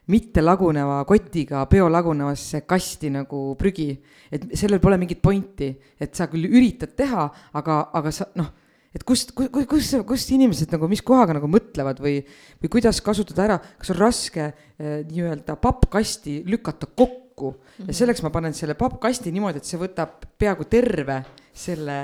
[0.08, 3.90] mitte laguneva kotiga biolagunevasse kasti nagu prügi.
[4.32, 8.48] et sellel pole mingit pointi, et sa küll üritad teha, aga, aga sa noh,
[8.94, 12.22] et kust, kus, kus, kust inimesed nagu, mis kohaga nagu mõtlevad või,
[12.62, 17.88] või kuidas kasutada ära, kas on raske eh, nii-öelda pappkasti lükata kokku kokku mm -hmm.
[17.88, 21.24] ja selleks ma panen selle pappkasti niimoodi, et see võtab peaaegu terve
[21.54, 21.98] selle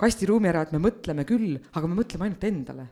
[0.00, 2.88] kastiruumi ära, et me mõtleme küll, aga me mõtleme ainult endale.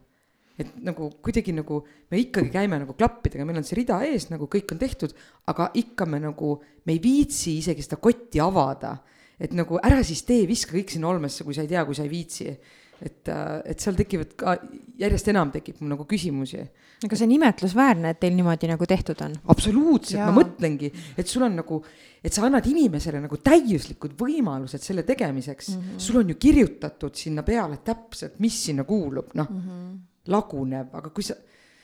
[0.59, 4.49] et nagu kuidagi nagu me ikkagi käime nagu klappidega, meil on see rida ees, nagu
[4.51, 5.12] kõik on tehtud,
[5.46, 8.99] aga ikka me nagu, me ei viitsi isegi seda kotti avada.
[9.38, 12.03] et nagu ära siis tee, viska kõik sinna olmesse, kui sa ei tea, kui sa
[12.03, 12.59] ei viitsi
[13.03, 14.57] et, äh, et seal tekivad ka,
[14.99, 16.64] järjest enam tekib mul nagu küsimusi.
[17.05, 19.34] aga see on imetlusväärne, et teil niimoodi nagu tehtud on.
[19.55, 21.80] absoluutselt, ma mõtlengi, et sul on nagu,
[22.24, 25.82] et sa annad inimesele nagu täiuslikud võimalused selle tegemiseks mm.
[25.82, 26.07] -hmm.
[26.07, 31.11] sul on ju kirjutatud sinna peale täpselt, mis sinna kuulub, noh mm -hmm., laguneb, aga
[31.11, 31.34] kui sa.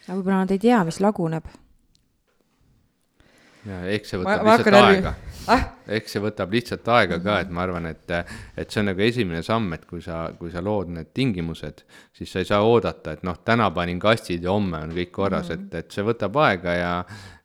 [0.08, 1.46] aga võib-olla nad ei tea, mis laguneb
[3.64, 5.14] ja eks see võtab lihtsalt aega
[5.52, 5.64] ah?.
[5.96, 8.12] eks see võtab lihtsalt aega ka, et ma arvan, et,
[8.56, 11.84] et see on nagu esimene samm, et kui sa, kui sa lood need tingimused,
[12.16, 15.50] siis sa ei saa oodata, et noh, täna panin kastid ja homme on kõik korras
[15.50, 15.66] mm, -hmm.
[15.68, 16.94] et, et see võtab aega ja,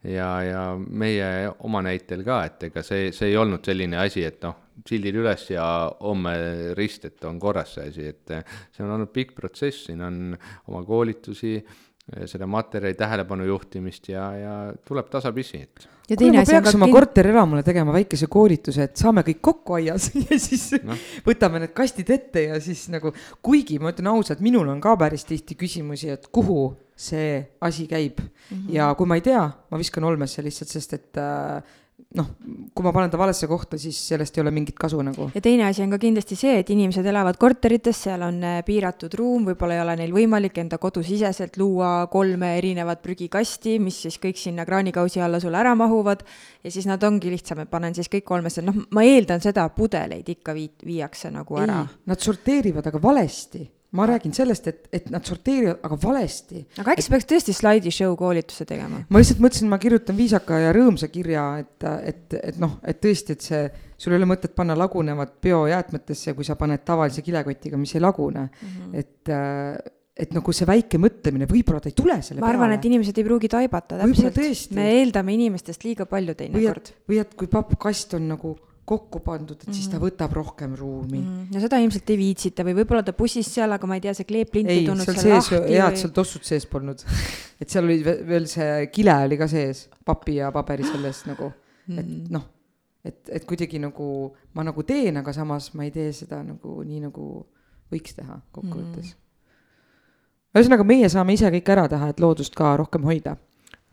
[0.04, 4.42] ja, ja meie oma näitel ka, et ega see, see ei olnud selline asi, et
[4.44, 4.56] noh,
[4.88, 5.66] sildid üles ja
[6.00, 6.34] homme
[6.78, 8.34] rist, et on korras see asi, et
[8.72, 10.38] see on olnud pikk protsess, siin on
[10.68, 11.58] oma koolitusi
[12.30, 14.54] seda materjali tähelepanu juhtimist ja, ja
[14.86, 15.88] tuleb tasapisi, et.
[16.10, 20.68] kuule, ma peaks oma korterelamule tegema väikese koolituse, et saame kõik kokku aias ja siis
[20.84, 20.98] no.
[21.26, 23.14] võtame need kastid ette ja siis nagu,
[23.46, 28.20] kuigi ma ütlen ausalt, minul on ka päris tihti küsimusi, et kuhu see asi käib
[28.20, 28.32] mm.
[28.50, 28.74] -hmm.
[28.76, 31.64] ja kui ma ei tea, ma viskan olmesse lihtsalt, sest et äh,
[32.18, 32.30] noh,
[32.74, 35.30] kui ma panen ta valesse kohta, siis sellest ei ole mingit kasu nagu.
[35.36, 39.14] ja teine asi on ka kindlasti see, et inimesed elavad korterites, seal on äh, piiratud
[39.20, 44.40] ruum, võib-olla ei ole neil võimalik enda kodusiseselt luua kolme erinevat prügikasti, mis siis kõik
[44.42, 46.24] sinna kraanikausi alla sul ära mahuvad.
[46.64, 50.30] ja siis nad ongi lihtsam, et panen siis kõik kolmesse, noh, ma eeldan seda, pudeleid
[50.30, 51.84] ikka vii-, viiakse nagu ära.
[52.10, 56.64] Nad sorteerivad aga valesti ma räägin sellest, et, et nad sorteerivad, aga valesti.
[56.82, 59.02] aga äkki sa peaks tõesti slaidishow koolituse tegema?
[59.10, 63.38] ma lihtsalt mõtlesin, ma kirjutan viisaka ja rõõmsa kirja, et, et, et noh, et tõesti,
[63.38, 63.64] et see,
[63.98, 68.46] sul ei ole mõtet panna lagunevat biojäätmetesse, kui sa paned tavalise kilekotiga, mis ei lagune
[68.50, 68.76] mm.
[68.76, 69.00] -hmm.
[69.02, 72.86] et äh, et nagu see väike mõtlemine, võib-olla ta ei tule selle ma arvan, et
[72.86, 76.92] inimesed ei pruugi taibata täpselt, me eeldame inimestest liiga palju teinekord.
[77.08, 78.58] või et kui pappkast on nagu
[78.90, 79.78] kokku pandud, et mm -hmm.
[79.78, 80.06] siis ta mhm.
[80.06, 81.26] võtab rohkem ruumi mm.
[81.26, 81.56] -hmm.
[81.56, 84.28] ja seda ilmselt ei viitsita või võib-olla ta bussis seal, aga ma ei tea, see
[84.30, 85.56] kleeplint ei tulnud seal lahti.
[85.56, 87.04] head või..., seal tossud sees polnud
[87.62, 91.52] et seal oli veel see kile oli ka sees, papi ja paberi selles nagu,
[91.90, 92.28] et mm.
[92.34, 92.46] noh,
[93.06, 94.10] et, et kuidagi nagu
[94.54, 97.26] ma nagu teen, aga samas ma ei tee seda nagu nii, nagu
[97.94, 100.58] võiks teha kokkuvõttes mm..
[100.58, 103.38] ühesõnaga, meie saame ise kõik ära teha, et loodust ka rohkem hoida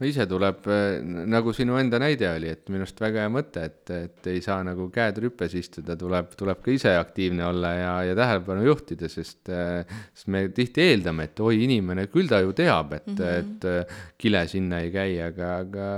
[0.04, 0.98] ise tuleb, äh,
[1.32, 4.58] nagu sinu enda näide oli, et minu arust väga hea mõte, et, et ei saa
[4.66, 9.48] nagu käed rüpes istuda, tuleb, tuleb ka ise aktiivne olla ja, ja tähelepanu juhtida, sest,
[9.48, 13.40] äh, sest me tihti eeldame, et oi, inimene, küll ta ju teab, et mm, -hmm.
[13.40, 15.88] et äh, kile sinna ei käi, aga, aga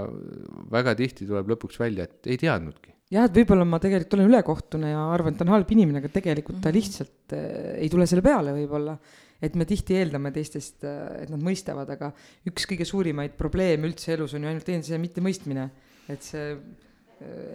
[0.70, 4.92] väga tihti tuleb lõpuks välja, et ei teadnudki jah, et võib-olla ma tegelikult olen ülekohtune
[4.92, 6.76] ja arvan, et ta on halb inimene, aga tegelikult ta mhm.
[6.76, 7.34] lihtsalt
[7.82, 8.94] ei tule selle peale võib-olla
[9.42, 12.10] et me tihti eeldame teistest, äh, et nad mõistavad, aga
[12.48, 15.68] üks kõige suurimaid probleeme üldse elus on ju ainult enese mittemõistmine.
[16.08, 16.58] et see äh,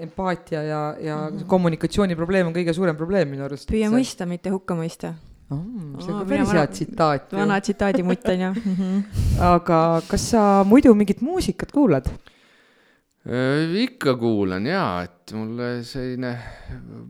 [0.06, 1.48] empaatia ja, ja mm -hmm.
[1.48, 3.70] kommunikatsiooniprobleem on kõige suurem probleem minu arust.
[3.70, 3.98] püüa see...
[3.98, 5.16] mõista, mitte hukka mõista
[5.50, 5.64] oh,.
[6.00, 7.34] see on ka päris hea tsitaat.
[7.34, 8.52] vana tsitaadimutt on ju.
[8.62, 9.04] -hmm.
[9.40, 12.08] aga kas sa muidu mingit muusikat kuulad?
[13.24, 16.34] Äh, ikka kuulan jaa, et mulle selline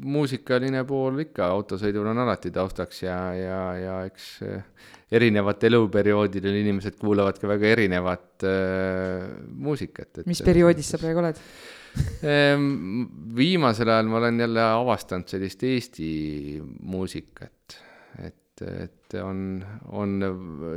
[0.06, 7.00] muusikaline pool ikka autosõidul on alati taustaks ja, ja, ja eks äh, erinevatel eluperioodidel inimesed
[7.02, 9.26] kuulavad ka väga erinevat äh,
[9.58, 10.22] muusikat.
[10.30, 11.42] mis perioodis sa praegu oled
[12.30, 12.70] ehm,
[13.34, 16.12] viimasel ajal ma olen jälle avastanud sellist Eesti
[16.62, 17.80] muusikat,
[18.22, 19.62] et et on,
[19.94, 20.16] on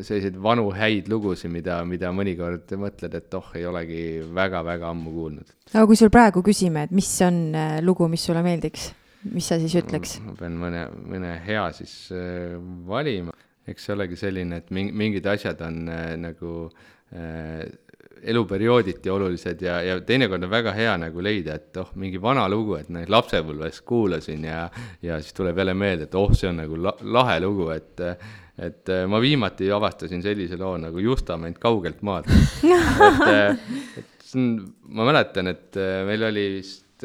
[0.05, 4.03] selliseid vanu häid lugusid, mida, mida mõnikord mõtled, et oh, ei olegi
[4.37, 5.55] väga-väga ammu kuulnud.
[5.73, 8.91] aga kui sul praegu küsime, et mis on äh, lugu, mis sulle meeldiks,
[9.33, 10.19] mis sa siis ütleks?
[10.25, 12.57] ma pean mõne, mõne hea siis äh,
[12.89, 13.35] valima,
[13.67, 16.53] eks see olegi selline, et mingid asjad on äh, nagu
[17.15, 17.65] äh,
[18.23, 22.77] eluperiooditi olulised ja, ja teinekord on väga hea nagu leida, et oh, mingi vana lugu,
[22.81, 24.65] et neid lapsepõlves kuulasin ja,
[25.03, 28.05] ja siis tuleb jälle meelde, et oh, see on nagu la lahe lugu, et
[28.57, 32.31] et ma viimati avastasin sellise loo nagu Justament kaugelt maalt.
[32.65, 33.67] et,
[34.01, 34.47] et see on,
[34.97, 35.77] ma mäletan, et
[36.09, 37.05] meil oli vist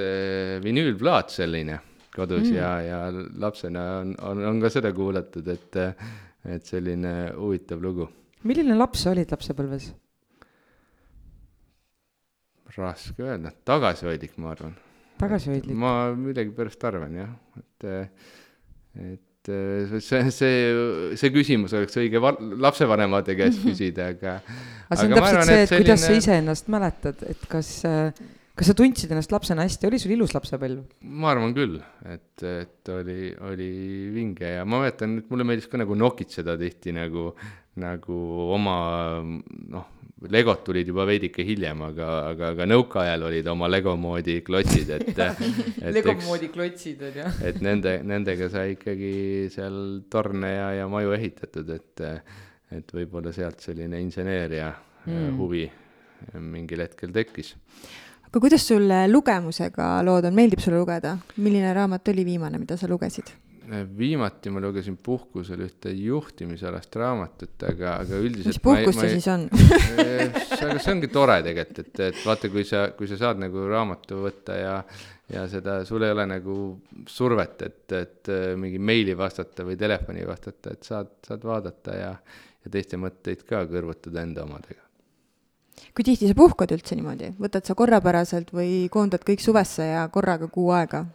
[0.63, 1.81] vinüülplaat selline
[2.15, 2.55] kodus mm.
[2.55, 2.99] ja, ja
[3.39, 5.79] lapsena on, on, on ka seda kuulatud, et,
[6.55, 8.07] et selline huvitav lugu.
[8.47, 9.91] milline laps sa olid lapsepõlves?
[12.77, 14.77] Raske öelda, tagasihoidlik, ma arvan.
[15.21, 15.75] tagasihoidlik?
[15.77, 17.89] ma millegipärast arvan jah, et,
[19.01, 19.51] et
[20.01, 20.59] see, see,
[21.19, 22.21] see küsimus oleks õige
[22.61, 24.37] lapsevanemate käest küsida, aga.
[24.87, 25.81] aga see on täpselt see, et selline...
[25.85, 27.71] kuidas sa iseennast mäletad, et kas,
[28.57, 30.83] kas sa tundsid ennast lapsena hästi, oli sul ilus lapsepõlv?
[31.21, 33.71] ma arvan küll, et, et oli, oli
[34.13, 37.31] vinge ja ma mäletan, et mulle meeldis ka nagu nokitseda tihti nagu,
[37.81, 38.21] nagu
[38.53, 38.77] oma
[39.25, 39.89] noh
[40.29, 45.17] Legod tulid juba veidike hiljem, aga, aga, aga nõukaajal olid oma Lego moodi klotsid, et
[45.17, 47.31] et Lego eks, moodi klotsid on ju.
[47.49, 49.79] et nende, nendega sai ikkagi seal
[50.13, 52.05] torne ja, ja maju ehitatud, et,
[52.77, 54.69] et võib-olla sealt selline inseneeria
[55.07, 55.35] mm.
[55.41, 55.65] huvi
[56.37, 57.55] mingil hetkel tekkis.
[58.29, 61.17] aga kuidas sul lugemusega lood on, meeldib sulle lugeda?
[61.37, 63.33] milline raamat oli viimane, mida sa lugesid?
[63.97, 68.51] Viimati ma lugesin puhkusel ühte juhtimisalast raamatut, aga, aga üldiselt.
[68.51, 72.83] mis puhkus see siis on aga see ongi tore tegelikult, et, et vaata, kui sa,
[72.97, 74.75] kui sa saad nagu raamatu võtta ja,
[75.31, 76.57] ja seda, sul ei ole nagu
[77.07, 82.13] survet, et, et mingi meili vastata või telefoni vastata, et saad, saad vaadata ja,
[82.65, 84.83] ja teiste mõtteid ka kõrvutada enda omadega
[85.95, 90.47] kui tihti sa puhkad üldse niimoodi, võtad sa korrapäraselt või koondad kõik suvesse ja korraga
[90.51, 91.05] kuu aega?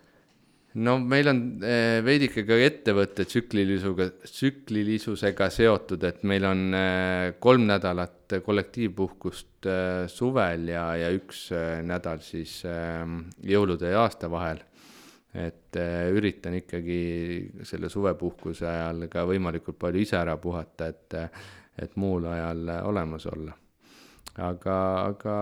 [0.77, 7.67] No meil on eh, veidike ka ettevõtte tsüklilisuga, tsüklilisusega seotud, et meil on eh, kolm
[7.71, 11.49] nädalat kollektiivpuhkust eh, suvel ja, ja üks
[11.87, 14.65] nädal siis jõulude ja aasta vahel.
[15.37, 15.77] et
[16.17, 21.17] üritan ikkagi selle suvepuhkuse ajal ka võimalikult palju ise ära puhata, et,
[21.77, 23.53] et muul ajal olemas olla
[24.43, 24.77] aga,
[25.11, 25.35] aga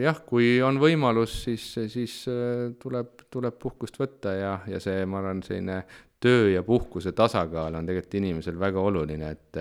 [0.00, 5.20] jah, kui on võimalus, siis, siis äh, tuleb, tuleb puhkust võtta ja, ja see, ma
[5.20, 5.82] arvan, selline
[6.20, 9.60] töö ja puhkuse tasakaal on tegelikult inimesel väga oluline, et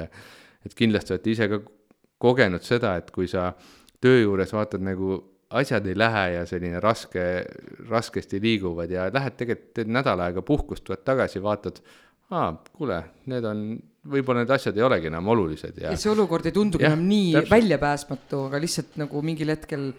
[0.66, 1.60] et kindlasti olete ise ka
[2.20, 3.54] kogenud seda, et kui sa
[4.04, 5.20] töö juures vaatad nagu
[5.50, 7.24] asjad ei lähe ja selline raske,
[7.90, 11.80] raskesti liiguvad ja lähed tegelikult, teed nädal aega puhkust, tuled tagasi, vaatad,
[12.36, 13.00] aa, kuule,
[13.32, 13.64] need on
[14.08, 15.92] võib-olla need asjad ei olegi enam olulised ja.
[15.92, 17.52] ja see olukord ei tundugi enam nii täpselt.
[17.52, 19.90] väljapääsmatu, aga lihtsalt nagu mingil hetkel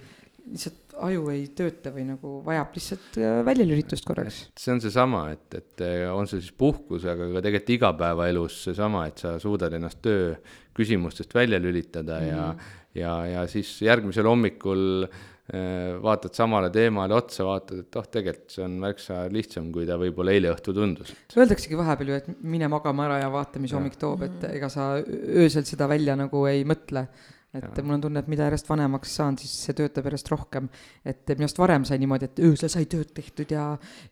[0.50, 4.40] lihtsalt aju ei tööta või nagu vajab lihtsalt äh, väljalülitust korraks.
[4.58, 9.06] see on seesama, et, et äh, on see siis puhkus, aga ka tegelikult igapäevaelus seesama,
[9.10, 10.34] et sa suudad ennast töö
[10.76, 12.30] küsimustest välja lülitada mm -hmm.
[12.30, 12.78] ja, mhm.
[12.94, 15.06] ja, ja siis järgmisel hommikul
[15.50, 20.34] vaatad samale teemale otsa, vaatad, et oh, tegelikult see on märksa lihtsam, kui ta võib-olla
[20.36, 21.10] eile õhtu tundus.
[21.34, 24.92] Öeldaksegi vahepeal ju, et mine magama ära ja vaata, mis hommik toob, et ega sa
[25.00, 27.08] öösel seda välja nagu ei mõtle
[27.50, 27.82] et ja.
[27.82, 30.68] mul on tunne, et mida järjest vanemaks saan, siis see töötab järjest rohkem.
[31.04, 33.64] et minu arust varem sai niimoodi, et öösel sai tööd tehtud ja,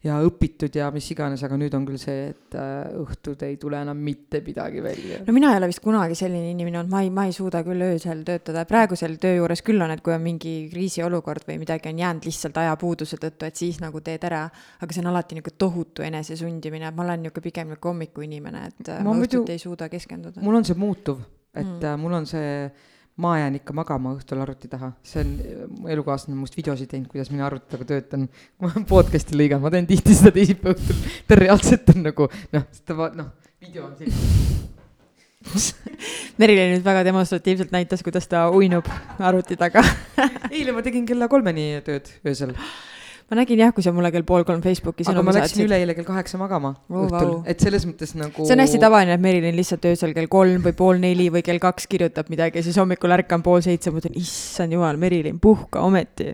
[0.02, 3.78] ja õpitud ja mis iganes, aga nüüd on küll see, et äh, õhtud ei tule
[3.86, 5.20] enam mitte midagi välja.
[5.26, 7.86] no mina ei ole vist kunagi selline inimene olnud, ma ei, ma ei suuda küll
[7.86, 12.02] öösel töötada, praegusel töö juures küll on, et kui on mingi kriisiolukord või midagi on
[12.02, 14.48] jäänud lihtsalt ajapuuduse tõttu, et siis nagu teed ära.
[14.82, 19.12] aga see on alati niisugune tohutu enesesundimine, ma olen niisugune pigem niisugune hommikuinimene, et ma,
[19.12, 20.42] ma õhtuti ei suuda keskenduda.
[20.42, 21.22] mul on see muutuv,
[21.54, 21.84] et mm.
[21.86, 22.54] Äh, mul on see
[23.18, 25.32] ma jään ikka magama õhtul arvuti taha, see on,
[25.80, 28.28] mu elukaaslane on must videosid teinud, kuidas mina arvuti taga töötan.
[28.62, 32.68] ma olen podcast'i lõiganud, ma teen tihti seda teisipäeva õhtul, ta reaalselt on nagu noh,
[32.78, 33.32] seda noh,
[33.64, 34.66] video on selline.
[36.38, 38.86] Merilin nüüd väga demonstratiivselt näitas, kuidas ta uinub
[39.18, 39.82] arvuti taga.
[40.50, 42.54] Eile ma tegin kella kolmeni tööd öösel
[43.28, 45.40] ma nägin jah, kui sa mulle kell pool kolm Facebooki sõnumi saatsid.
[45.40, 48.46] ma läksin üleeile kell kaheksa magama oh, õhtul wow., et selles mõttes nagu.
[48.46, 51.60] see on hästi tavaline, et Merilin lihtsalt öösel kell kolm või pool neli või kell
[51.62, 56.32] kaks kirjutab midagi ja siis hommikul ärkan pool seitse, mõtlen, issand jumal, Merilin, puhka ometi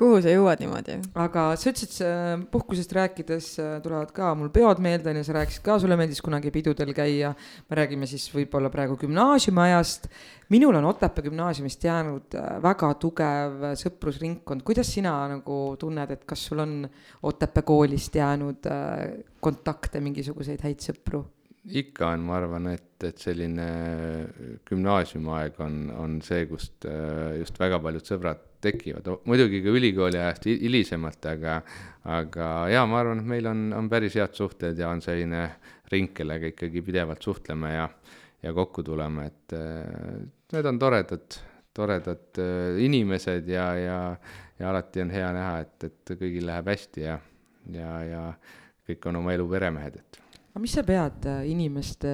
[0.00, 0.96] kuhu sa jõuad niimoodi?
[1.20, 5.64] aga sa ütlesid, puhkusest rääkides äh, tulevad ka mul peod meelde, on ju, sa rääkisid
[5.66, 7.34] ka, sulle meeldis kunagi pidudel käia.
[7.68, 10.08] me räägime siis võib-olla praegu gümnaasiumi ajast.
[10.54, 16.46] minul on Otepää gümnaasiumist jäänud äh, väga tugev sõprusringkond, kuidas sina nagu tunned, et kas
[16.48, 16.76] sul on
[17.22, 19.04] Otepää koolist jäänud äh,
[19.40, 21.26] kontakte, mingisuguseid häid sõpru?
[21.60, 23.66] ikka on, ma arvan, et, et selline
[24.68, 26.88] gümnaasiumiaeg on, on see, kust
[27.36, 31.60] just väga paljud sõbrad tekivad, muidugi ka ülikooli ajast hilisemalt, aga,
[32.16, 35.46] aga jaa, ma arvan, et meil on, on päris head suhted ja on selline
[35.92, 37.88] ring, kellega ikkagi pidevalt suhtleme ja,
[38.42, 39.56] ja kokku tuleme, et
[40.52, 41.40] need on toredad,
[41.76, 43.98] toredad äh, inimesed ja, ja,
[44.58, 47.18] ja alati on hea näha, et, et kõigil läheb hästi ja,
[47.74, 48.22] ja, ja
[48.90, 50.22] kõik on oma elu peremehed, et.
[50.52, 52.12] aga mis sa pead äh, inimeste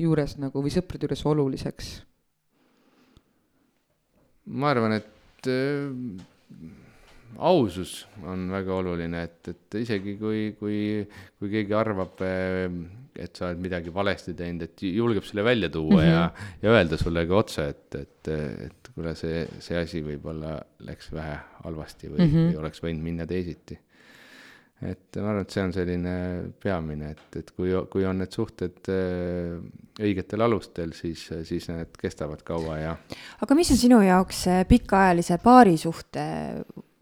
[0.00, 1.90] juures nagu või sõprade juures oluliseks?
[4.50, 5.90] ma arvan, et et äh,
[7.40, 10.80] ausus on väga oluline, et, et isegi kui, kui,
[11.38, 12.66] kui keegi arvab, äh,
[13.20, 16.12] et sa oled midagi valesti teinud, et julgeb selle välja tuua mm -hmm.
[16.12, 16.30] ja,
[16.62, 18.28] ja öelda sulle ka otse, et, et,
[18.66, 22.50] et kuule, see, see asi võib-olla läks vähe halvasti või mm, -hmm.
[22.50, 23.78] või oleks võinud minna teisiti
[24.80, 26.14] et ma arvan, et see on selline
[26.62, 29.58] peamine, et, et kui, kui on need suhted äh,
[30.00, 32.94] õigetel alustel, siis, siis need kestavad kaua ja.
[33.44, 36.24] aga mis on sinu jaoks pikaajalise paarisuhte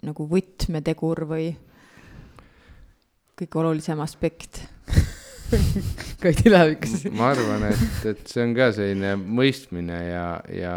[0.08, 1.52] nagu võtmetegur või
[3.38, 4.64] kõige olulisem aspekt
[6.22, 10.76] Kaidi lähevikus ma arvan, et, et see on ka selline mõistmine ja, ja,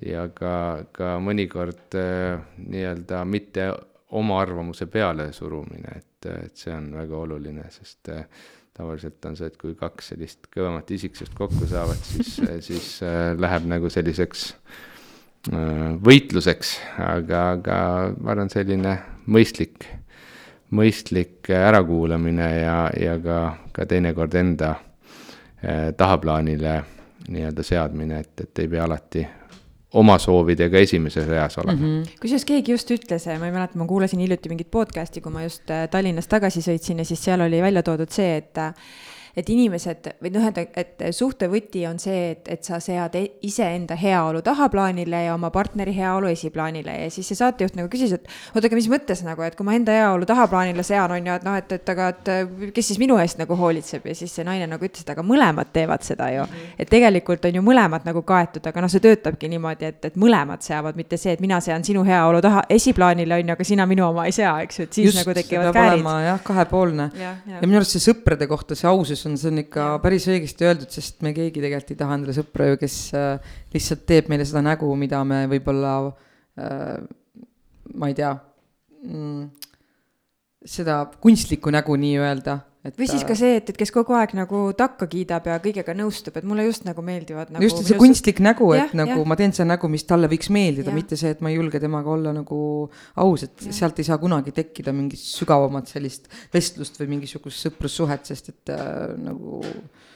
[0.00, 0.54] ja ka,
[0.94, 3.68] ka mõnikord äh, nii-öelda mitte
[4.12, 8.24] oma arvamuse pealesurumine, et, et see on väga oluline, sest äh,
[8.76, 12.36] tavaliselt on see, et kui kaks sellist kõvemat isiksust kokku saavad, siis
[12.68, 14.46] siis äh, läheb nagu selliseks
[15.52, 16.76] äh, võitluseks,
[17.08, 17.76] aga, aga
[18.18, 18.96] ma arvan, selline
[19.32, 19.86] mõistlik,
[20.72, 23.42] mõistlik ärakuulamine ja, ja ka,
[23.76, 24.74] ka teinekord enda
[25.96, 26.72] tahaplaanile
[27.30, 29.20] nii-öelda seadmine, et, et ei pea alati
[29.92, 31.78] oma soovidega esimeses reas olema.
[31.78, 32.18] Mm -hmm..
[32.20, 35.70] kusjuures keegi just ütles, ma ei mäleta, ma kuulasin hiljuti mingit podcast'i, kui ma just
[35.70, 38.58] äh, Tallinnast tagasi sõitsin ja siis seal oli välja toodud see, et
[39.36, 43.38] et inimesed või noh, et, et suhte võti on see, et, et sa sead e-,
[43.48, 48.28] iseenda heaolu tahaplaanile ja oma partneri heaolu esiplaanile ja siis see saatejuht nagu küsis, et
[48.52, 51.46] oota, aga mis mõttes nagu, et kui ma enda heaolu tahaplaanile sean, on ju, et
[51.48, 54.68] noh, et, et aga, et kes siis minu eest nagu hoolitseb ja siis see naine
[54.68, 56.44] nagu ütles, et aga mõlemad teevad seda ju.
[56.76, 60.60] et tegelikult on ju mõlemad nagu kaetud, aga noh, see töötabki niimoodi, et, et mõlemad
[60.64, 64.04] seavad, mitte see, et mina sean sinu heaolu taha esiplaanile, on ju, aga sina minu
[64.10, 66.04] oma ei sea, eks ju, et siis Just, nagu tekivad käärid.
[66.26, 67.58] jah, kahepoolne ja, ja.
[67.62, 70.90] ja minu arust see sõprade kohta see ausus on, see on ikka päris õigesti öeldud,
[70.92, 74.64] sest me keegi tegelikult ei taha endale sõpra ju, kes äh, lihtsalt teeb meile seda
[74.64, 75.94] nägu, mida me võib-olla
[76.58, 76.98] äh,,
[77.94, 78.32] ma ei tea
[79.06, 79.48] mm,,
[80.74, 84.60] seda kunstlikku nägu nii-öelda et või siis ka see, et, et kes kogu aeg nagu
[84.74, 87.62] takka kiidab ja kõigega nõustub, et mulle just nagu meeldivad nagu.
[87.62, 89.26] just, see kunstlik nägu, et ja, nagu ja.
[89.28, 92.10] ma teen seda nägu, mis talle võiks meeldida, mitte see, et ma ei julge temaga
[92.10, 92.58] olla nagu
[93.22, 93.74] aus, et ja.
[93.78, 99.14] sealt ei saa kunagi tekkida mingit sügavamat sellist vestlust või mingisugust sõprussuhet, sest et äh,
[99.28, 99.62] nagu.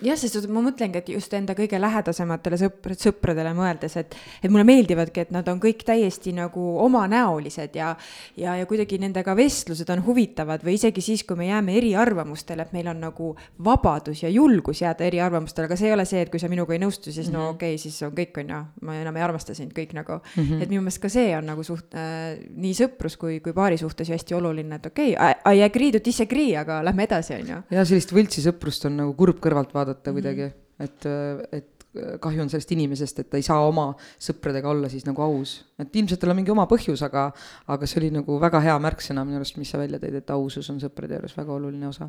[0.02, 4.66] jah, sest ma mõtlengi, et just enda kõige lähedasematele sõpr-, sõpradele mõeldes, et, et mulle
[4.66, 7.94] meeldivadki, et nad on kõik täiesti nagu omanäolised ja,
[8.34, 12.72] ja, ja kuidagi nendega vestlused on huvitavad või isegi siis, kui me jääme eriarvamustele et
[12.72, 13.30] meil on nagu
[13.64, 16.80] vabadus ja julgus jääda eriarvamustele, aga see ei ole see, et kui sa minuga ei
[16.82, 17.36] nõustu, siis mm -hmm.
[17.36, 17.54] no mhm.
[17.56, 20.42] okei okay,, siis on kõik, on ju, ma enam ei armasta sind, kõik nagu mm.
[20.42, 20.62] -hmm.
[20.62, 24.08] et minu meelest ka see on nagu suht- äh,, nii sõprus kui, kui paari suhtes
[24.08, 27.62] ju hästi oluline, et okei okay,, I agree to disagree, aga lähme edasi, on ju.
[27.70, 30.22] ja sellist võltsisõprust on nagu kurb kõrvalt vaadata mm -hmm.
[30.22, 31.06] kuidagi, et,
[31.52, 31.75] et
[32.20, 33.88] kahju on sellest inimesest, et ta ei saa oma
[34.22, 35.58] sõpradega olla siis nagu aus.
[35.78, 37.26] et ilmselt tal on mingi oma põhjus, aga,
[37.72, 40.70] aga see oli nagu väga hea märksõna minu arust, mis sa välja tõid, et ausus
[40.72, 42.08] on sõprade juures väga oluline osa.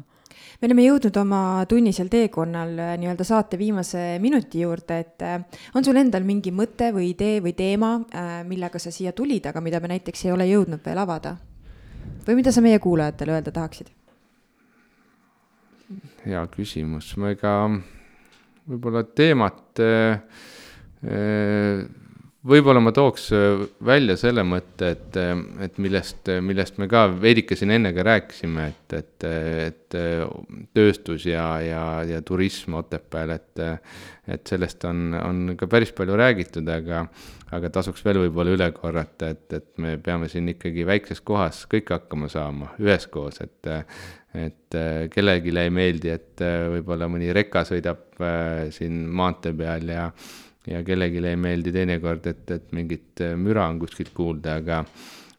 [0.61, 5.43] me oleme jõudnud oma tunnisel teekonnal äh, nii-öelda saate viimase minuti juurde, et äh,
[5.75, 9.61] on sul endal mingi mõte või idee või teema, äh, millega sa siia tulid, aga
[9.61, 11.37] mida me näiteks ei ole jõudnud veel avada?
[12.27, 13.93] või mida sa meie kuulajatele öelda tahaksid?
[16.27, 17.53] hea küsimus, ma ega
[18.67, 20.19] võib-olla teemat, äh,
[21.07, 21.85] äh,
[22.47, 25.19] võib-olla ma tooks äh, välja selle mõtte, et,
[25.63, 29.27] et millest, millest me ka veidike siin enne ka rääkisime, et, et,
[29.67, 29.97] et
[30.75, 33.63] tööstus ja, ja, ja turism Otepääl, et,
[34.27, 37.05] et sellest on, on ka päris palju räägitud, aga,
[37.55, 41.95] aga tasuks veel võib-olla üle korrata, et, et me peame siin ikkagi väikses kohas kõik
[41.95, 43.75] hakkama saama üheskoos, et
[44.37, 49.89] et äh, kellelegi ei meeldi, et äh, võib-olla mõni reka sõidab äh, siin maantee peal
[49.91, 50.07] ja,
[50.67, 54.83] ja kellelegi ei meeldi teinekord, et, et mingit müra on kuskilt kuulda, aga,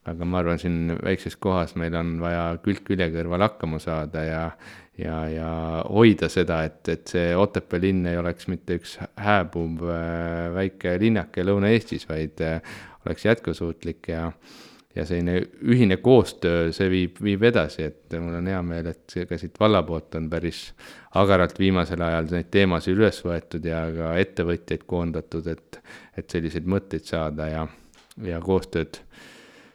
[0.09, 4.43] aga ma arvan, siin väikses kohas meil on vaja külg külje kõrval hakkama saada ja,
[4.99, 5.49] ja, ja
[5.87, 9.85] hoida seda, et, et see Otepää linn ei oleks mitte üks hääbuv
[10.55, 12.41] väike linnake Lõuna-Eestis, vaid
[13.05, 14.31] oleks jätkusuutlik ja
[14.95, 19.37] ja selline ühine koostöö, see viib, viib edasi, et mul on hea meel, et ka
[19.37, 20.63] siit valla poolt on päris
[21.19, 25.79] agaralt viimasel ajal neid teemasid üles võetud ja ka ettevõtjaid koondatud, et,
[26.17, 27.67] et selliseid mõtteid saada ja,
[28.25, 29.01] ja koostööd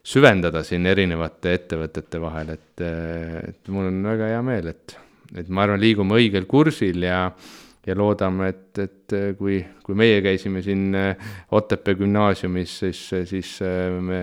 [0.05, 4.97] süvendada siin erinevate ettevõtete vahel, et, et mul on väga hea meel, et,
[5.39, 7.29] et ma arvan, liigume õigel kursil ja
[7.87, 13.93] ja loodame, et, et kui, kui meie käisime siin äh, Otepää gümnaasiumis, siis, siis äh,
[14.01, 14.21] me,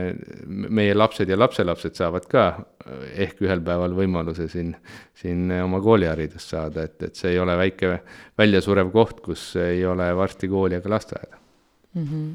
[0.48, 4.74] meie lapsed ja lapselapsed saavad ka äh, ehk ühel päeval võimaluse siin,
[5.18, 7.98] siin oma kooliharidust saada, et, et see ei ole väike
[8.42, 11.42] väljasurev koht, kus ei ole varsti kooli ega lasteaeda
[11.94, 12.08] mm.
[12.08, 12.32] -hmm.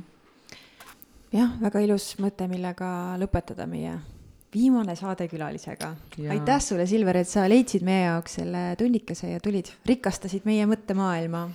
[1.41, 3.99] jah, väga ilus mõte, millega lõpetada meie
[4.57, 5.95] viimane saade külalisega.
[6.31, 11.49] aitäh sulle, Silver, et sa leidsid meie jaoks selle tunnikese ja tulid, rikastasid meie mõttemaailma.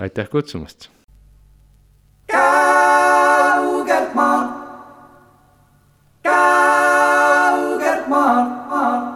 [0.00, 0.88] aitäh kutsumast.
[2.32, 4.56] kaugelt maalt,
[6.30, 9.15] kaugelt maalt, maalt.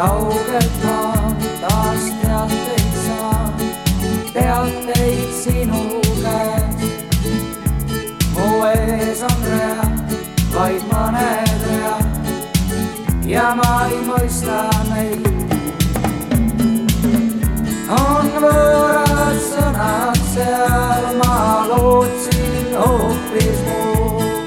[0.00, 0.98] Kaugelt ma
[1.60, 3.52] taas teateid saan,
[4.34, 5.82] teateid sinu
[6.22, 6.80] käest.
[8.34, 9.84] mu ees on rea,
[10.54, 12.08] vaid mõned read
[13.28, 15.28] ja ma ei mõista neid.
[18.00, 21.36] on võõrad sõnad seal, ma
[21.68, 24.40] lootsin hoopis muud.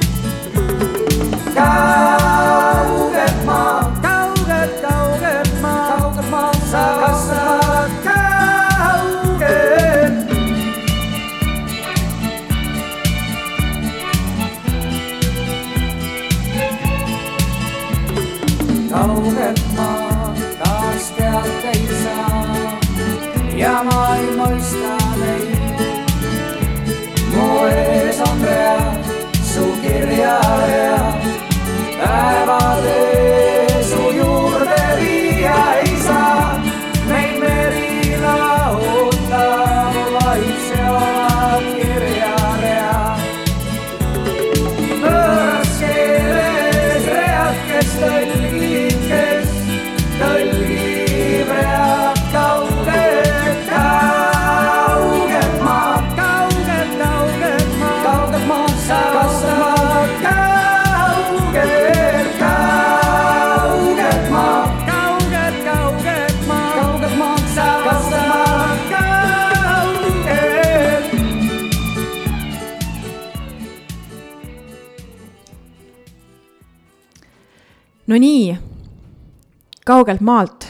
[80.04, 80.68] Kaugelt maalt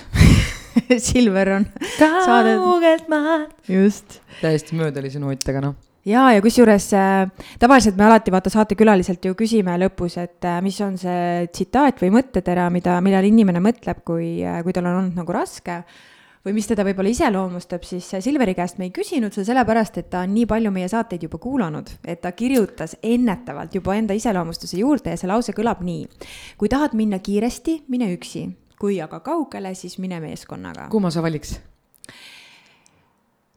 [1.08, 1.66] Silver on
[1.98, 3.56] kaugelt maalt.
[3.66, 4.22] just.
[4.42, 8.54] täiesti mööda oli see noot, aga noh ja, ja kusjuures äh, tavaliselt me alati vaata
[8.54, 13.64] saatekülaliselt ju küsime lõpus, et äh, mis on see tsitaat või mõttetera, mida, millal inimene
[13.64, 15.82] mõtleb, kui äh,, kui tal on olnud nagu raske
[16.44, 20.12] või mis teda võib-olla iseloomustab, siis äh, Silveri käest me ei küsinud seda sellepärast, et
[20.14, 24.78] ta on nii palju meie saateid juba kuulanud, et ta kirjutas ennetavalt juba enda iseloomustuse
[24.84, 26.04] juurde ja see lause kõlab nii.
[26.60, 28.50] kui tahad minna kiiresti, mine üksi,
[28.80, 30.88] kui aga kaugele, siis mine meeskonnaga.
[30.92, 31.60] kumma sa valiks?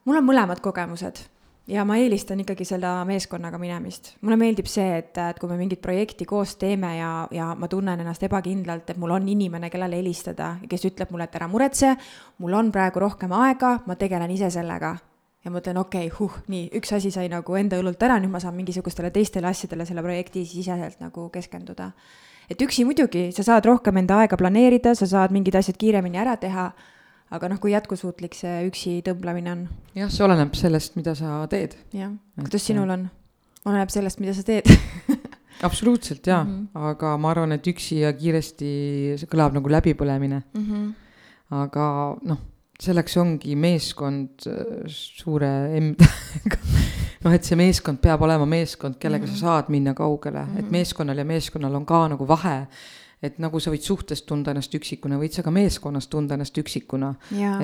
[0.05, 1.25] mul on mõlemad kogemused
[1.67, 4.15] ja ma eelistan ikkagi seda meeskonnaga minemist.
[4.21, 8.01] mulle meeldib see, et, et kui me mingit projekti koos teeme ja, ja ma tunnen
[8.01, 11.97] ennast ebakindlalt, et mul on inimene, kellele helistada, kes ütleb mulle, et ära muretse,
[12.39, 14.97] mul on praegu rohkem aega, ma tegelen ise sellega.
[15.45, 18.31] ja ma ütlen, okei okay,, huh, nii, üks asi sai nagu enda õlult ära, nüüd
[18.31, 21.93] ma saan mingisugustele teistele asjadele selle projekti siseselt nagu keskenduda.
[22.51, 26.37] Et üksi muidugi, sa saad rohkem enda aega planeerida, sa saad mingid asjad kiiremini ära
[26.37, 26.71] teha
[27.35, 29.63] aga noh, kui jätkusuutlik see üksi tõmblemine on?
[29.99, 31.75] jah, see oleneb sellest, mida sa teed.
[31.97, 33.09] jah, kuidas sinul on?
[33.67, 34.71] oleneb sellest, mida sa teed
[35.67, 36.91] absoluutselt jaa mm, -hmm.
[36.93, 38.69] aga ma arvan, et üksi ja kiiresti,
[39.19, 40.67] see kõlab nagu läbipõlemine mm.
[40.69, 40.93] -hmm.
[41.63, 41.89] aga
[42.23, 42.45] noh,
[42.81, 46.63] selleks ongi meeskond äh, suure M-tähega
[47.25, 49.41] noh, et see meeskond peab olema meeskond, kellega mm -hmm.
[49.41, 50.59] sa saad minna kaugele mm, -hmm.
[50.59, 50.73] et mhm.
[50.73, 52.67] meeskonnal ja meeskonnal on ka nagu vahe
[53.25, 57.15] et nagu sa võid suhtes tunda ennast üksikuna, võid sa ka meeskonnas tunda ennast üksikuna.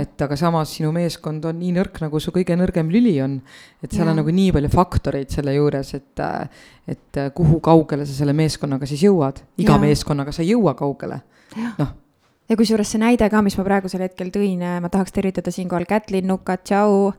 [0.01, 3.41] et aga samas sinu meeskond on nii nõrk, nagu su kõige nõrgem lüli on.
[3.83, 4.11] et seal ja.
[4.11, 6.25] on nagu nii palju faktoreid selle juures, et,
[6.89, 9.43] et kuhu kaugele sa selle meeskonnaga siis jõuad.
[9.59, 9.79] iga ja.
[9.79, 11.21] meeskonnaga sa ei jõua kaugele,
[11.79, 11.99] noh
[12.49, 16.27] ja kusjuures see näide ka, mis ma praegusel hetkel tõin, ma tahaks tervitada siinkohal Kätlin
[16.29, 17.13] Nukat, tšau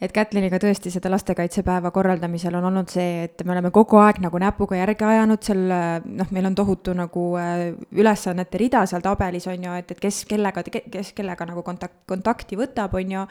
[0.00, 4.40] et Kätliniga tõesti seda lastekaitsepäeva korraldamisel on olnud see, et me oleme kogu aeg nagu
[4.40, 5.62] näpuga järge ajanud seal,
[6.04, 10.24] noh, meil on tohutu nagu äh, ülesannete rida seal tabelis on ju, et, et kes
[10.28, 13.24] kellega, kes kellega nagu kontakt, kontakti võtab, on ju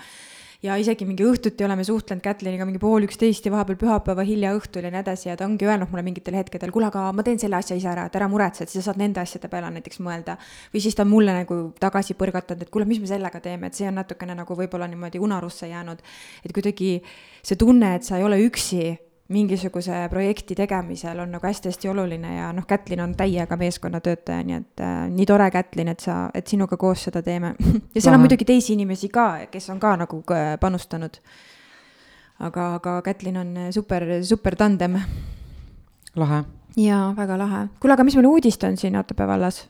[0.66, 4.88] ja isegi mingi õhtuti oleme suhtlenud Kätliniga mingi pool üksteist ja vahepeal pühapäeva hilja õhtul
[4.88, 7.60] ja nii edasi ja ta ongi öelnud mulle mingitel hetkedel, kuule, aga ma teen selle
[7.60, 10.38] asja ise ära, et ära muretse, et sa saad nende asjade peale näiteks mõelda.
[10.74, 13.78] või siis ta on mulle nagu tagasi põrgatanud, et kuule, mis me sellega teeme, et
[13.78, 16.02] see on natukene nagu võib-olla niimoodi unarusse jäänud.
[16.46, 17.02] et kuidagi
[17.44, 18.96] see tunne, et sa ei ole üksi
[19.28, 24.84] mingisuguse projekti tegemisel on nagu hästi-hästi oluline ja noh, Kätlin on täiega meeskonnatöötaja, nii et
[24.86, 27.56] äh, nii tore, Kätlin, et sa, et sinuga koos seda teeme.
[27.96, 31.18] ja seal on muidugi teisi inimesi ka, kes on ka nagu äh, panustanud.
[32.40, 35.00] aga, aga Kätlin on super, super tandem.
[36.16, 36.44] lahe.
[36.78, 37.68] jaa, väga lahe.
[37.80, 39.68] kuule, aga mis meil uudist on siin Otepää vallas?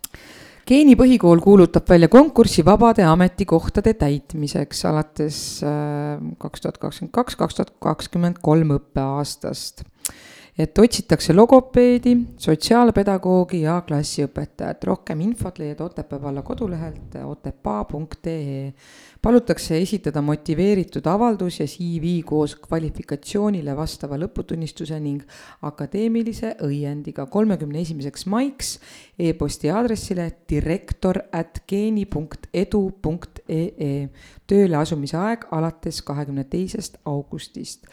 [0.66, 7.60] Geeni põhikool kuulutab välja konkursi vabade ametikohtade täitmiseks alates äh, kaks tuhat kakskümmend kaks, kaks
[7.60, 9.84] tuhat kakskümmend kolm õppeaastast.
[10.58, 14.84] Et otsitakse logopeedi, sotsiaalpedagoogi ja klassiõpetajat.
[14.84, 18.74] rohkem infot leiad Otepää valla kodulehelt otepaa.ee
[19.22, 25.24] palutakse esitada motiveeritud avaldus ja CV koos kvalifikatsioonile vastava lõputunnistuse ning
[25.62, 28.76] akadeemilise õiendiga kolmekümne esimeseks maiks
[29.20, 34.08] e-posti aadressile direktor at geeni punkt edu punkt ee.
[34.48, 37.90] tööle asumise aeg alates kahekümne teisest augustist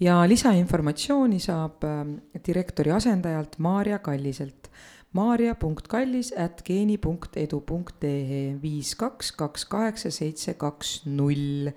[0.00, 2.16] ja lisainformatsiooni saab ähm,
[2.46, 4.70] direktori asendajalt Maarja Kalliselt
[5.14, 11.70] maarja.kallis at geeni.edu.ee viis kaks kaks kaheksa seitse kaks null.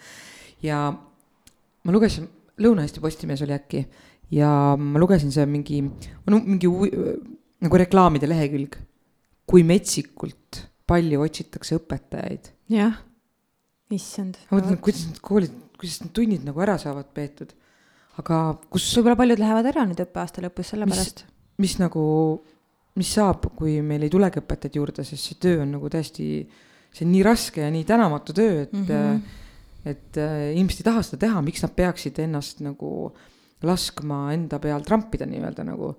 [0.63, 3.83] ja ma lugesin, Lõuna-Eesti Postimees oli äkki
[4.33, 5.83] ja ma lugesin seal mingi,
[6.25, 6.71] no mingi
[7.63, 8.79] nagu reklaamide lehekülg,
[9.47, 12.51] kui metsikult palju otsitakse õpetajaid.
[12.73, 12.97] jah,
[13.93, 14.41] issand.
[14.49, 17.53] ma mõtlen, kuidas need koolid, kuidas need tunnid nagu ära saavad peetud,
[18.21, 18.37] aga
[18.69, 18.89] kus.
[18.97, 21.25] võib-olla paljud lähevad ära nüüd õppeaasta lõpus sellepärast.
[21.61, 22.05] mis nagu
[22.97, 26.27] mis saab, kui meil ei tulegi õpetajaid juurde, sest see töö on nagu täiesti,
[26.93, 29.19] see on nii raske ja nii tänamatu töö, et mm, -hmm.
[29.85, 33.11] et äh, inimesed ei taha seda teha, miks nad peaksid ennast nagu
[33.67, 35.95] laskma enda peal trampida nii-öelda nagu.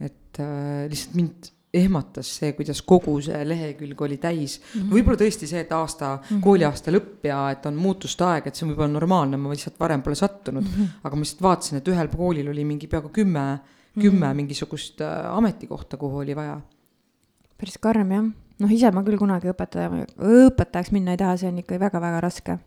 [0.00, 4.94] et äh, lihtsalt mind ehmatas see, kuidas kogu see lehekülg oli täis mm -hmm..
[4.94, 6.40] võib-olla tõesti see, et aasta mm, -hmm.
[6.42, 10.02] kooliaasta lõpp ja et on muutuste aeg, et see on võib-olla normaalne, ma lihtsalt varem
[10.02, 10.74] pole sattunud mm.
[10.74, 11.04] -hmm.
[11.04, 13.60] aga ma lihtsalt vaatasin, et ühel koolil oli mingi peaaegu kümme
[13.94, 14.34] kümme mm -hmm.
[14.34, 16.60] mingisugust äh, ametikohta, kuhu oli vaja.
[17.58, 18.24] päris karm jah,
[18.58, 22.58] noh ise ma küll kunagi õpetaja, õpetajaks minna ei taha, see on ikka väga-väga raske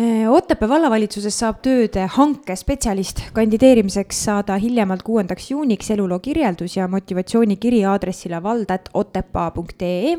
[0.00, 3.20] Otepää vallavalitsuses saab tööd hankespetsialist.
[3.36, 10.16] kandideerimiseks saada hiljemalt kuuendaks juuniks eluloo kirjeldus ja motivatsioonikiri aadressile vald.otepaa.ee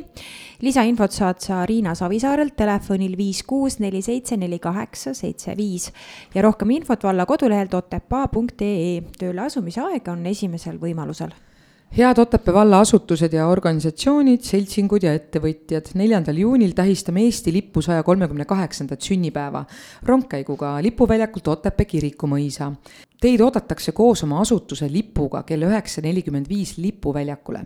[0.62, 5.92] lisainfot saad sa Riina Savisaarelt telefonil viis kuus neli seitse neli kaheksa seitse viis
[6.36, 9.02] ja rohkem infot valla kodulehelt otepaa.ee.
[9.18, 11.34] tööle asumise aeg on esimesel võimalusel
[11.98, 18.04] head Otepää valla asutused ja organisatsioonid, seltsingud ja ettevõtjad, neljandal juunil tähistame Eesti lipu saja
[18.08, 19.66] kolmekümne kaheksandat sünnipäeva
[20.08, 22.72] rongkäiguga lipuväljakult Otepää kirikumõisa.
[23.22, 27.66] Teid oodatakse koos oma asutuse lipuga kell üheksa nelikümmend viis lipuväljakule.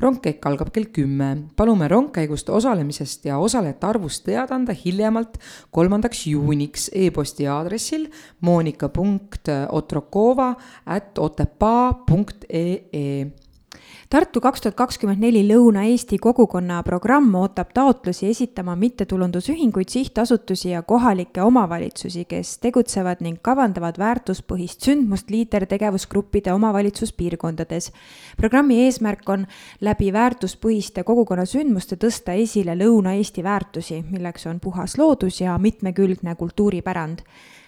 [0.00, 1.36] rongkäik algab kell kümme.
[1.56, 5.38] palume rongkäigust osalemisest ja osalejate arvust teada anda hiljemalt
[5.70, 8.06] kolmandaks juuniks e-posti aadressil
[8.40, 10.54] monika.otrokova
[10.86, 13.26] at otepaa punkt ee
[14.06, 21.42] Tartu kaks tuhat kakskümmend neli Lõuna-Eesti kogukonna programm ootab taotlusi esitama mittetulundusühinguid, sihtasutusi ja kohalikke
[21.42, 27.90] omavalitsusi, kes tegutsevad ning kavandavad väärtuspõhist sündmust liidertegevusgruppide omavalitsuspiirkondades.
[28.36, 29.46] programmi eesmärk on
[29.80, 37.26] läbi väärtuspõhiste kogukonnasündmuste tõsta esile Lõuna-Eesti väärtusi, milleks on puhas loodus ja mitmekülgne kultuuripärand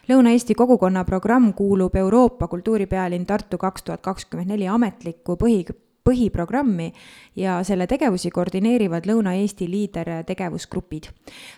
[0.09, 5.67] Lõuna-Eesti kogukonna programm kuulub Euroopa kultuuripealinn Tartu kaks tuhat kakskümmend neli ametlikku põhi,
[6.09, 6.89] põhiprogrammi
[7.37, 11.13] ja selle tegevusi koordineerivad Lõuna-Eesti liidertegevusgrupid.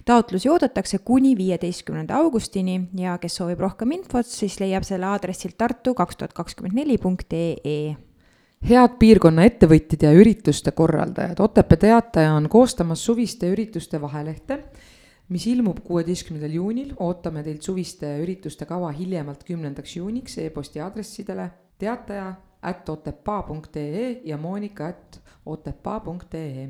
[0.05, 5.95] taotlusi oodatakse kuni viieteistkümnenda augustini ja kes soovib rohkem infot, siis leiab selle aadressilt tartu
[5.95, 7.97] kaks tuhat kakskümmend neli punkt ee.
[8.61, 14.59] Head piirkonna ettevõtjad ja ürituste korraldajad, Otepää Teataja on koostamas suviste ürituste vahelehte,
[15.33, 21.49] mis ilmub kuueteistkümnendal juunil, ootame teilt suviste ürituste kava hiljemalt kümnendaks juuniks e-posti aadressidele.
[21.81, 26.69] Teataja at otepaa.ee ja Monika at otepaa.ee.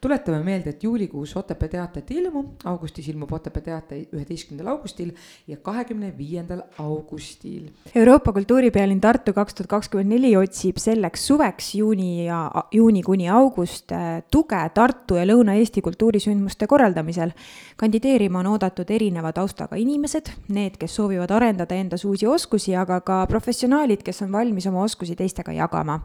[0.00, 5.10] tuletame meelde, et juulikuus Otepää teatet ei ilmu, augustis ilmub Otepää teate üheteistkümnendal augustil
[5.48, 7.68] ja kahekümne viiendal augustil.
[7.94, 12.40] Euroopa kultuuripealinn Tartu kaks tuhat kakskümmend neli otsib selleks suveks juuni ja
[12.72, 17.32] juuni kuni august äh, tuge Tartu ja Lõuna-Eesti kultuurisündmuste korraldamisel.
[17.76, 23.26] kandideerima on oodatud erineva taustaga inimesed, need, kes soovivad arendada endas uusi oskusi, aga ka
[23.26, 26.00] professionaalid, kes on valmis oma oskusi teistega jagama.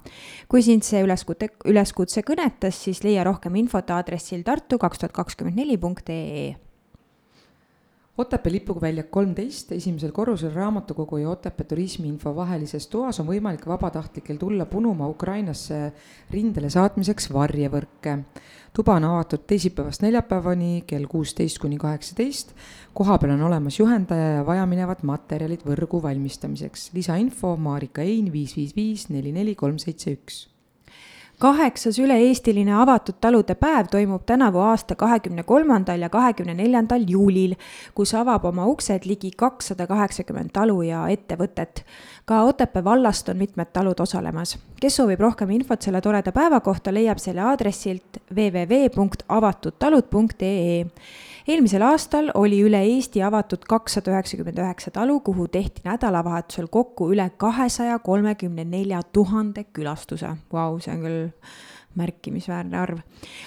[0.48, 5.58] kui sind see üleskutse, üleskutse kõnetas, siis leia rohkem infot aadressil tartu kaks tuhat kakskümmend
[5.62, 6.56] neli punkt ee
[8.18, 14.66] Otepää lipuväljak kolmteist, esimesel korrusel raamatukogu ja Otepää turismiinfo vahelises toas on võimalik vabatahtlikel tulla
[14.66, 15.92] punuma Ukrainasse
[16.32, 18.16] rindele saatmiseks varjevõrke.
[18.74, 22.56] tuba on avatud teisipäevast neljapäevani kell kuusteist kuni kaheksateist.
[22.94, 26.94] kohapeal on olemas juhendaja ja vajaminevad materjalid võrgu valmistamiseks.
[26.94, 30.55] lisainfo Marika Ein viis viis viis neli neli kolm seitse üks
[31.40, 37.56] kaheksas üle-eestiline avatud talude päev toimub tänavu aasta kahekümne kolmandal ja kahekümne neljandal juulil,
[37.96, 41.86] kus avab oma uksed ligi kakssada kaheksakümmend talu ja ettevõtet.
[42.26, 44.58] ka Otepää vallast on mitmed talud osalemas.
[44.82, 50.86] kes soovib rohkem infot selle toreda päeva kohta, leiab selle aadressilt www.avatudtalud.ee
[51.48, 57.30] eelmisel aastal oli üle Eesti avatud kakssada üheksakümmend üheksa talu, kuhu tehti nädalavahetusel kokku üle
[57.38, 60.36] kahesaja kolmekümne nelja tuhande külastuse.
[60.54, 61.24] Vau, see on küll
[61.96, 63.00] märkimisväärne arv.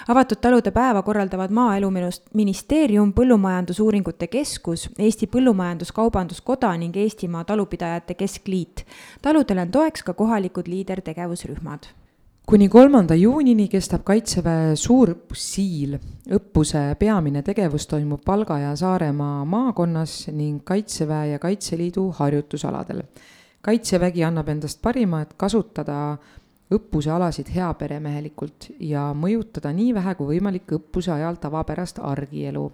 [0.09, 8.87] avatud talude päeva korraldavad Maaeluministeerium, Põllumajandusuuringute Keskus, Eesti Põllumajandus-Kaubanduskoda ning Eestimaa Talupidajate Keskliit.
[9.23, 11.98] taludele on toeks ka kohalikud liidertegevusrühmad
[12.49, 15.99] kuni kolmanda juunini kestab Kaitseväe suurõppus Siil.
[16.33, 23.03] õppuse peamine tegevus toimub Valga ja Saaremaa maakonnas ning Kaitseväe ja Kaitseliidu harjutusaladel.
[23.61, 26.17] kaitsevägi annab endast parima, et kasutada
[26.73, 32.73] õppuse alasid heaperemehelikult ja mõjutada nii vähe kui võimalik õppuse ajal tavapärast argielu.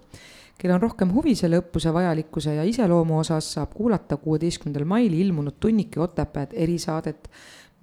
[0.57, 5.59] kel on rohkem huvi selle õppuse vajalikkuse ja iseloomu osas, saab kuulata kuueteistkümnendal mail ilmunud
[5.59, 7.29] Tunniki Otepääd erisaadet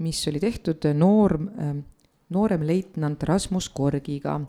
[0.02, 1.84] mis oli tehtud noor, ähm,
[2.32, 4.40] nooremleitnant Rasmus Korgiga,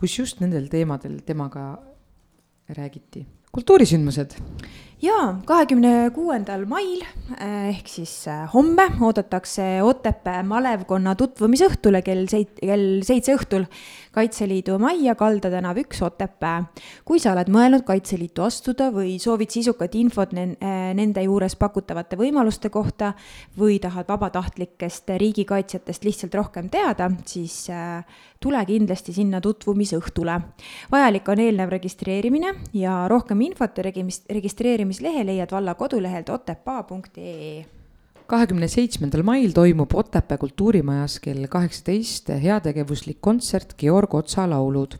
[0.00, 1.74] kus just nendel teemadel temaga
[2.68, 3.26] räägiti.
[3.54, 4.34] kultuurisündmused
[5.04, 7.02] jaa, kahekümne kuuendal mail
[7.36, 13.66] äh, ehk siis äh, homme oodatakse Otepää malevkonna tutvumisõhtule kell seit-, kell seitse õhtul
[14.14, 16.64] Kaitseliidu majja, Kalda tänav üks, Otepää.
[17.04, 22.70] kui sa oled mõelnud Kaitseliitu astuda või soovid sisukat infot äh, nende juures pakutavate võimaluste
[22.70, 23.12] kohta
[23.58, 27.66] või tahad vabatahtlikest riigikaitsjatest lihtsalt rohkem teada, siis
[28.40, 30.40] tule kindlasti sinna tutvumisõhtule.
[30.92, 37.83] vajalik on eelnev registreerimine ja rohkem infot ja registreerimist registreerimislehe leiad valla kodulehelt otepaa.ee
[38.26, 44.96] kahekümne seitsmendal mail toimub Otepää kultuurimajas kell kaheksateist heategevuslik kontsert Georg Otsa laulud.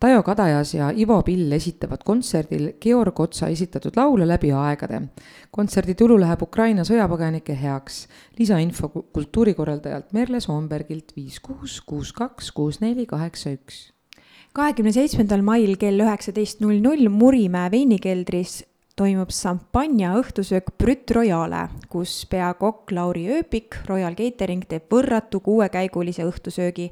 [0.00, 5.02] Taio Kadajas ja Ivo Pill esitavad kontserdil Georg Otsa esitatud laule läbi aegade.
[5.50, 8.06] kontserdi tulu läheb Ukraina sõjapõgenike heaks.
[8.38, 13.92] lisainfo kultuurikorraldajalt Merle Soombergilt viis kuus kuus kaks kuus neli kaheksa üks
[14.52, 18.62] kahekümne seitsmendal mail kell üheksateist null null Murimäe veinikeldris
[18.96, 26.88] toimub šampanja õhtusöök Brüt Royale, kus peakokk Lauri Ööpik, Royal Catering teeb võrratu kuuekäigulise õhtusöögi.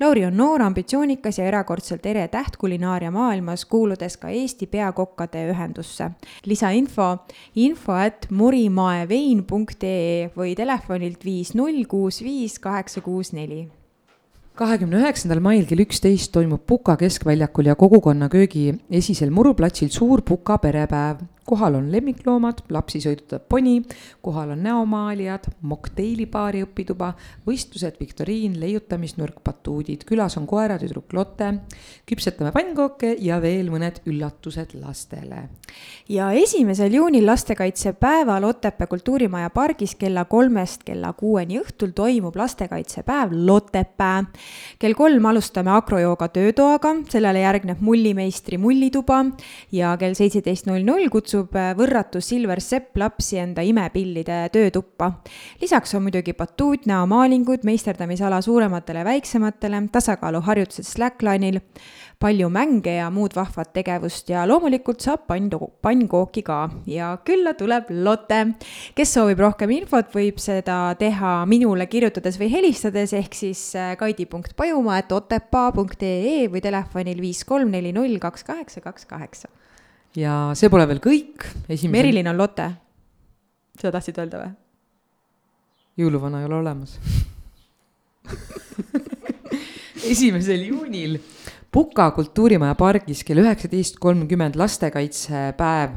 [0.00, 6.10] Lauri on noor, ambitsioonikas ja erakordselt ere täht kulinaaria maailmas, kuuludes ka Eesti peakokkade ühendusse.
[6.46, 7.10] lisainfo
[7.54, 13.66] info at murimaevein.ee või telefonilt viis null kuus viis kaheksa kuus neli
[14.58, 20.58] kahekümne üheksandal mail kell üksteist toimub Puka keskväljakul ja kogukonna köögi esisel muruplatsil suur Puka
[20.58, 23.80] perepäev kohal on lemmikloomad, lapsi sõidutab poni,
[24.22, 27.12] kohal on näomaalijad, mokteilibaari õpituba,
[27.46, 31.48] võistlused, viktoriin, leiutamisnurk, batuudid, külas on koeratüdruk Lotte,
[32.08, 35.48] küpsetame pannkooke ja veel mõned üllatused lastele.
[36.08, 44.24] ja esimesel juunil lastekaitsepäeval Otepää kultuurimaja pargis kella kolmest kella kuueni õhtul toimub lastekaitsepäev Lotepää.
[44.78, 49.24] kell kolm alustame akrojooga töötoaga, sellele järgneb mullimeistri mullituba
[49.72, 55.12] ja kell seitseteist null null kutsub kutsub äh, võrratu Silver Sepp lapsi enda imepillide töötuppa.
[55.60, 61.60] lisaks on muidugi batuut, näomaalingud, meisterdamisala suurematele ja väiksematele, tasakaaluharjutused slackline'il,
[62.20, 65.50] palju mänge ja muud vahvat tegevust ja loomulikult saab pann,
[65.82, 68.46] pannkooki ka ja külla tuleb Lotte.
[68.94, 76.48] kes soovib rohkem infot, võib seda teha minule kirjutades või helistades, ehk siis äh, kaidi.pajumaa.otepaa.ee
[76.52, 79.48] või telefonil viis kolm neli null kaks kaheksa kaks kaheksa
[80.16, 81.94] ja see pole veel kõik, esimesel.
[81.94, 82.68] Merilin on Lotte.
[83.78, 84.52] seda tahtsid öelda või?
[85.98, 86.96] jõuluvana ei ole olemas
[90.12, 91.18] esimesel juunil
[91.72, 95.94] Puka kultuurimaja pargis kell üheksateist kolmkümmend lastekaitsepäev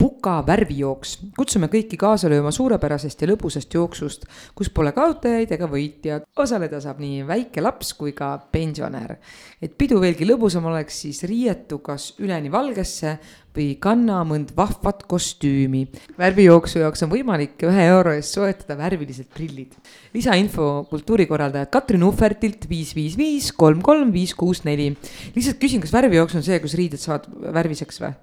[0.00, 1.10] Puka värvijooks.
[1.36, 4.22] kutsume kõiki kaasa lööma suurepärasest ja lõbusast jooksust,
[4.56, 6.24] kus pole kaotajaid ega võitjad.
[6.40, 9.18] osaleda saab nii väike laps kui ka pensionär.
[9.60, 13.18] et pidu veelgi lõbusam oleks, siis riietu kas üleni valgesse
[13.52, 15.86] või kanna mõnd vahvat kostüümi.
[16.16, 19.76] värvijooksu jaoks on võimalik ühe euro eest soetada värvilised prillid.
[20.14, 24.96] lisainfo kultuurikorraldajad Katrin Uhvertilt viis, viis, viis, kolm, kolm, viis, kuus, neli.
[25.36, 28.16] lihtsalt küsin, kas värvijooks on see, kus riided saavad värviseks või?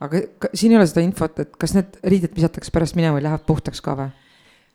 [0.00, 0.24] Aga
[0.54, 3.84] siin ei ole seda infot, et kas need riided visatakse pärast minema või lähevad puhtaks
[3.84, 4.10] ka või?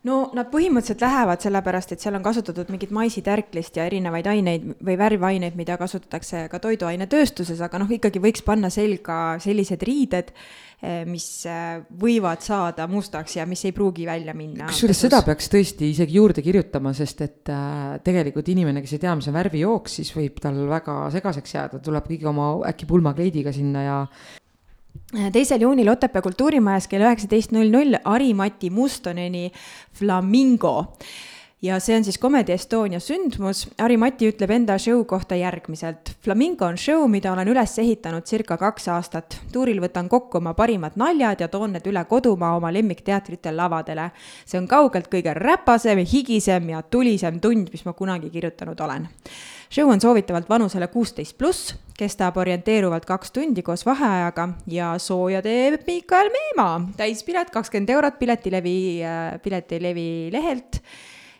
[0.06, 4.94] no nad põhimõtteliselt lähevad sellepärast, et seal on kasutatud mingit maisitärklist ja erinevaid aineid või
[5.00, 10.30] värvaineid, mida kasutatakse ka toiduainetööstuses, aga noh, ikkagi võiks panna selga sellised riided,
[10.78, 14.70] eh, mis eh, võivad saada mustaks ja mis ei pruugi välja minna.
[14.70, 19.18] kusjuures seda peaks tõesti isegi juurde kirjutama, sest et äh, tegelikult inimene, kes ei tea,
[19.18, 23.86] mis on värvijooks, siis võib tal väga segaseks jääda, tuleb kõigi oma äkki pulmakleidiga sinna
[23.88, 24.02] ja
[25.32, 29.50] teisel juunil Otepää kultuurimajas kell üheksateist null null Ari-Mati Mustoneni
[29.98, 30.76] Flamingo
[31.62, 33.64] ja see on siis Comedy Estonia sündmus.
[33.82, 36.12] Ari-Mati ütleb enda show kohta järgmiselt.
[36.24, 39.38] Flamingo on show, mida olen üles ehitanud circa kaks aastat.
[39.52, 44.10] tuuril võtan kokku oma parimad naljad ja toon need üle kodumaa oma lemmikteatritel lavadele.
[44.44, 49.08] see on kaugelt kõige räpasem, higisem ja tulisem tund, mis ma kunagi kirjutanud olen
[49.70, 55.86] show on soovitavalt vanusele kuusteist pluss, kestab orienteeruvalt kaks tundi koos vaheajaga ja sooja teeb
[55.86, 56.80] Miikael Meemaa.
[56.96, 60.82] täispilet kakskümmend eurot Piletilevi, äh, Piletilevi lehelt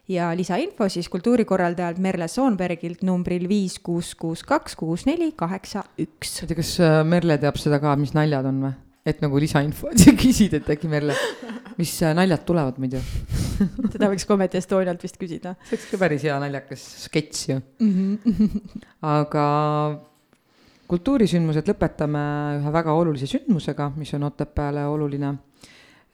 [0.09, 6.43] ja lisainfo siis kultuurikorraldajalt Merle Soonbergilt numbril viis kuus kuus kaks kuus neli kaheksa üks.
[6.43, 8.74] ma ei tea, kas äh, Merle teab seda ka, mis naljad on või?
[9.07, 9.93] Et nagu lisainfo,
[10.23, 11.15] küsid, et äkki Merle,
[11.78, 13.01] mis äh, naljad tulevad muidu
[13.93, 15.55] seda võiks Comedy Estonialt vist küsida.
[15.69, 18.19] see oleks ka päris hea naljakas sketš ju mm.
[18.27, 18.85] -hmm.
[19.16, 19.47] aga
[20.91, 22.23] kultuurisündmused lõpetame
[22.61, 25.35] ühe väga olulise sündmusega, mis on Otepääle oluline.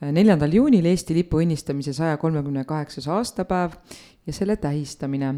[0.03, 3.77] neljandal juunil Eesti lipu õnnistamise saja kolmekümne kaheksas aastapäev
[4.27, 5.35] ja selle tähistamine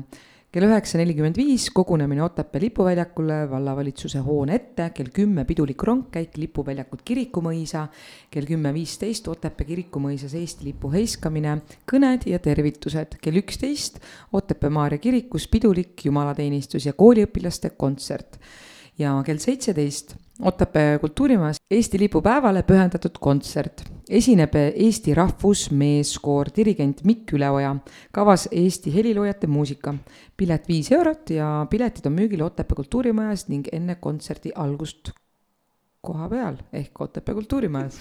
[0.55, 7.01] kell üheksa nelikümmend viis kogunemine Otepää lipuväljakule vallavalitsuse hoone ette, kell kümme pidulik rongkäik lipuväljakult
[7.03, 7.89] Kirikumõisa,
[8.31, 11.57] kell kümme viisteist Otepää Kirikumõisas Eesti lipu heiskamine,
[11.91, 13.99] kõned ja tervitused, kell üksteist
[14.31, 18.39] Otepää Maarja kirikus pidulik jumalateenistus ja kooliõpilaste kontsert.
[18.95, 23.83] Ja kell seitseteist Otepää kultuurimajas Eesti lipupäevale pühendatud kontsert.
[24.09, 27.75] esineb Eesti Rahvusmeeskoor, dirigent Mikk Üleoja,
[28.11, 29.93] kavas Eesti heliloojate muusika.
[30.37, 35.11] pilet viis eurot ja piletid on müügil Otepää kultuurimajas ning enne kontserdi algust
[36.01, 37.97] koha peal ehk Otepää kultuurimajas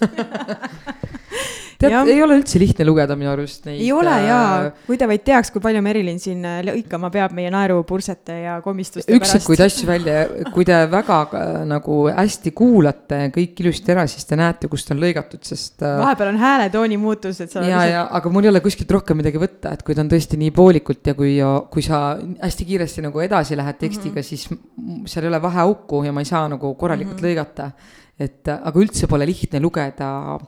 [1.80, 3.80] tead ei ole üldse lihtne lugeda minu arust neid.
[3.80, 7.50] ei ole jaa, kui te vaid teaks, kui palju Merilin siin äh, lõikama peab meie
[7.52, 10.24] naerupursete ja komistuste üksikuid asju välja,
[10.54, 15.02] kui te väga äh, nagu hästi kuulate kõik ilusti ära, siis te näete, kust on
[15.02, 18.64] lõigatud, sest äh, vahepeal on hääletooni muutus, et sa ja, ja aga mul ei ole
[18.64, 21.36] kuskilt rohkem midagi võtta, et kui ta on tõesti nii poolikult ja kui,
[21.72, 22.02] kui sa
[22.40, 24.28] hästi kiiresti nagu edasi lähed tekstiga mm, -hmm.
[24.28, 27.30] siis seal ei ole vaheauku ja ma ei saa nagu korralikult mm -hmm.
[27.30, 27.70] lõigata.
[28.18, 30.38] et äh, aga üldse pole lihtne lugeda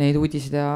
[0.00, 0.68] neid uudiseid ja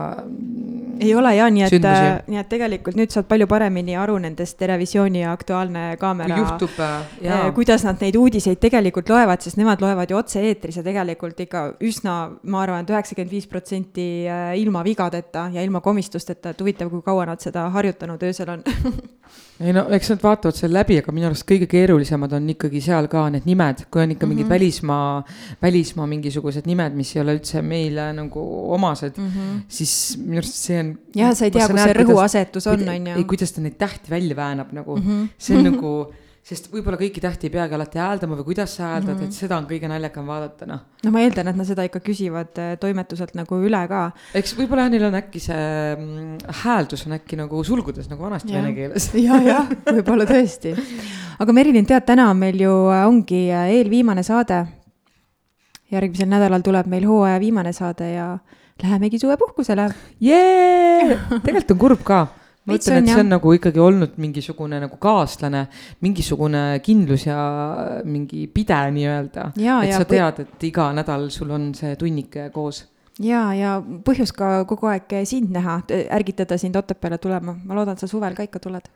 [1.00, 4.58] ei ole ja nii, et Sündmusi., nii et tegelikult nüüd saad palju paremini aru nendest
[4.60, 7.50] Terevisiooni ja Aktuaalne kaamera juhtub äh, ja ja.
[7.54, 12.16] kuidas nad neid uudiseid tegelikult loevad, sest nemad loevad ju otse-eetris ja tegelikult ikka üsna,
[12.42, 17.02] ma arvan et, üheksakümmend viis protsenti äh, ilma vigadeta ja ilma komistusteta, et huvitav, kui
[17.06, 18.66] kaua nad seda harjutanud öösel on.
[19.59, 23.09] ei no eks nad vaatavad selle läbi, aga minu arust kõige keerulisemad on ikkagi seal
[23.10, 24.55] ka need nimed, kui on ikka mingid mm -hmm.
[24.55, 25.24] välismaa,
[25.62, 28.44] välismaa mingisugused nimed, mis ei ole üldse meile nagu
[28.74, 29.59] omased mm, -hmm.
[29.68, 30.94] siis minu arust see on.
[31.14, 33.24] jah, sa ei tea, kus see rõhuasetus on, on ju.
[33.24, 35.02] kuidas ta neid tähti välja väänab nagu mm.
[35.02, 35.28] -hmm.
[35.39, 35.93] see on nagu,
[36.48, 39.24] sest võib-olla kõiki tähti ei peagi alati hääldama või kuidas sa hääldad mm, Mhm.
[39.24, 39.28] -hmm.
[39.28, 40.80] et seda on kõige naljakam vaadata, noh.
[41.04, 44.12] no ma eeldan, et nad seda ikka küsivad äh, toimetuselt nagu üle ka.
[44.34, 48.52] eks võib-olla jah, neil on äkki see mm, hääldus on äkki nagu sulgudes nagu vanasti
[48.54, 49.10] vene keeles.
[49.26, 50.74] ja, jah, võib-olla tõesti.
[51.38, 52.72] aga Merilin, tead, täna on meil ju,
[53.04, 54.64] ongi äh, eelviimane saade.
[55.90, 58.38] järgmisel nädalal tuleb meil hooaja viimane saade ja
[58.82, 59.88] lähemegi suvepuhkusele.
[60.20, 62.26] jee, tegelikult on kurb ka.
[62.68, 65.64] Ma ütlen, et see on nagu ikkagi olnud mingisugune nagu kaaslane,
[66.04, 67.40] mingisugune kindlus ja
[68.04, 69.50] mingi pide nii-öelda.
[69.56, 72.84] Et sa tead, et iga nädal sul on see tunnike koos.
[73.24, 75.80] ja, ja põhjus ka kogu aeg sind näha,
[76.14, 77.56] ärgitada sind Otepääle tulema.
[77.64, 78.92] ma loodan, et sa suvel ka ikka tuled.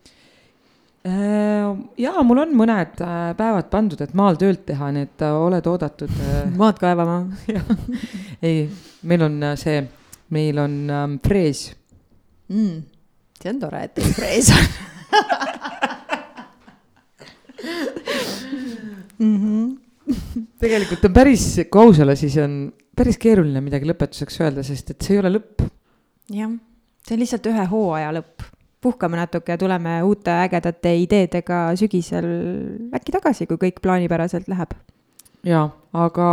[1.02, 5.34] Äh, ja mul on mõned äh, päevad pandud, et maal tööd teha, nii et äh,
[5.34, 6.12] oled oodatud.
[6.60, 7.24] maad kaevama.
[8.46, 8.68] ei,
[9.10, 9.82] meil on äh, see,
[10.30, 11.72] meil on ähm, frees.
[12.48, 12.91] mm..
[13.43, 14.64] See on tore, et teil frees on
[19.19, 19.36] mm.
[19.36, 20.47] -hmm.
[20.60, 25.02] tegelikult on päris, kui aus olla, siis on päris keeruline midagi lõpetuseks öelda, sest et
[25.02, 25.66] see ei ole lõpp.
[26.31, 26.51] jah,
[27.06, 28.48] see on lihtsalt ühe hooaja lõpp.
[28.82, 32.27] puhkame natuke ja tuleme uute ägedate ideedega sügisel
[32.94, 34.74] äkki tagasi, kui kõik plaanipäraselt läheb.
[35.47, 36.28] jaa, aga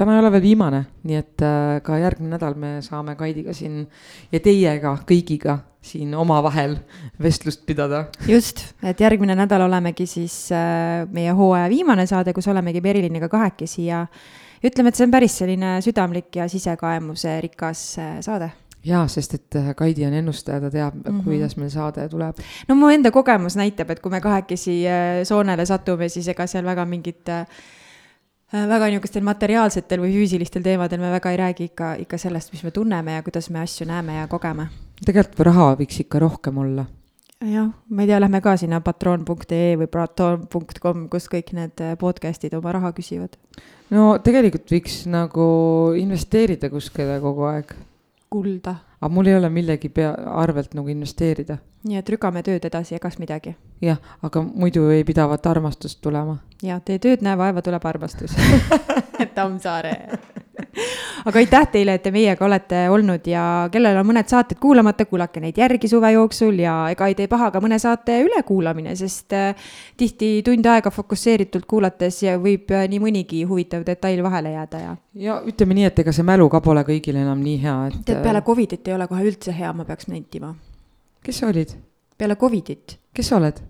[0.00, 3.82] täna ei ole veel viimane, nii et äh, ka järgmine nädal me saame Kaidiga siin
[4.32, 6.78] ja teiega kõigiga siin omavahel
[7.22, 8.06] vestlust pidada.
[8.28, 13.86] just, et järgmine nädal olemegi siis äh, meie hooaja viimane saade, kus olemegi Meriliniga kahekesi
[13.90, 14.06] ja
[14.64, 18.50] ütleme, et see on päris selline südamlik ja sisekaemuse rikas äh, saade
[18.84, 21.02] jaa, sest et Kaidi on ennustaja, ta teab mm.
[21.10, 21.24] -hmm.
[21.24, 22.40] kuidas meil saade tuleb.
[22.68, 24.80] no mu enda kogemus näitab, et kui me kahekesi
[25.28, 27.44] soonele satume, siis ega seal väga mingit äh,
[28.52, 32.72] väga niisugustel materiaalsetel või füüsilistel teemadel me väga ei räägi ikka, ikka sellest, mis me
[32.74, 34.68] tunneme ja kuidas me asju näeme ja kogeme.
[35.04, 36.86] tegelikult raha võiks ikka rohkem olla.
[37.40, 42.54] jah, ma ei tea, lähme ka sinna patroon.ee või patroon.com, kus kõik need äh, podcast'id
[42.58, 43.38] oma raha küsivad.
[43.90, 45.46] no tegelikult võiks nagu
[45.96, 47.74] investeerida kuskile kogu aeg,
[48.30, 48.80] kulda.
[49.00, 50.12] Aga mul ei ole millegi pea,
[50.42, 51.58] arvelt nagu investeerida.
[51.88, 53.56] nii et rügame tööd edasi, egas midagi.
[53.80, 56.38] jah, aga muidu ei pidavat armastust tulema.
[56.62, 58.36] ja tee tööd, näe vaeva, tuleb armastus.
[59.34, 59.96] Tammsaare.
[61.28, 65.42] aga aitäh teile, et te meiega olete olnud ja kellel on mõned saated kuulamata, kuulake
[65.42, 69.68] neid järgi suve jooksul ja ega ei tee paha ka mõne saate ülekuulamine, sest äh,
[70.00, 74.96] tihti tund aega fokusseeritult kuulates ja võib äh, nii mõnigi huvitav detail vahele jääda ja
[75.20, 78.00] ja ütleme nii, et ega see mälu ka pole kõigil enam nii hea, et.
[78.06, 80.54] tead, peale Covidit ei ole kohe üldse hea, ma peaks nentima.
[81.24, 81.74] kes sa olid,
[82.18, 82.98] peale Covidit.
[83.14, 83.60] kes sa oled,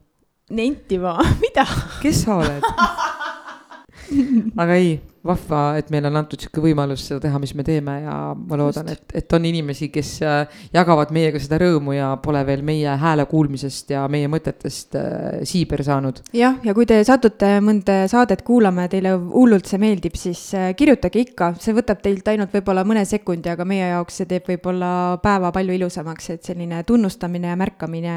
[0.50, 1.66] nentima, mida?
[2.02, 2.68] kes sa oled?
[4.62, 8.14] aga ei, vahva, et meile on antud sihuke võimalus seda teha, mis me teeme ja
[8.34, 12.62] ma loodan, et, et on inimesi, kes äh, jagavad meiega seda rõõmu ja pole veel
[12.64, 16.22] meie hääle kuulmisest ja meie mõtetest äh, siiber saanud.
[16.36, 20.70] jah, ja kui te satute mõnda saadet kuulama ja teile hullult see meeldib, siis äh,
[20.78, 24.92] kirjutage ikka, see võtab teilt ainult võib-olla mõne sekundi, aga meie jaoks see teeb võib-olla
[25.22, 28.16] päeva palju ilusamaks, et selline tunnustamine ja märkamine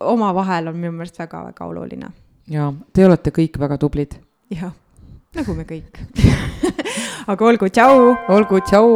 [0.00, 2.14] omavahel on minu meelest väga-väga oluline.
[2.50, 4.14] ja te olete kõik väga tublid.
[4.54, 4.72] jah,
[5.38, 6.00] nagu me kõik.
[7.30, 8.86] aga olgu, tšau olgu, tšau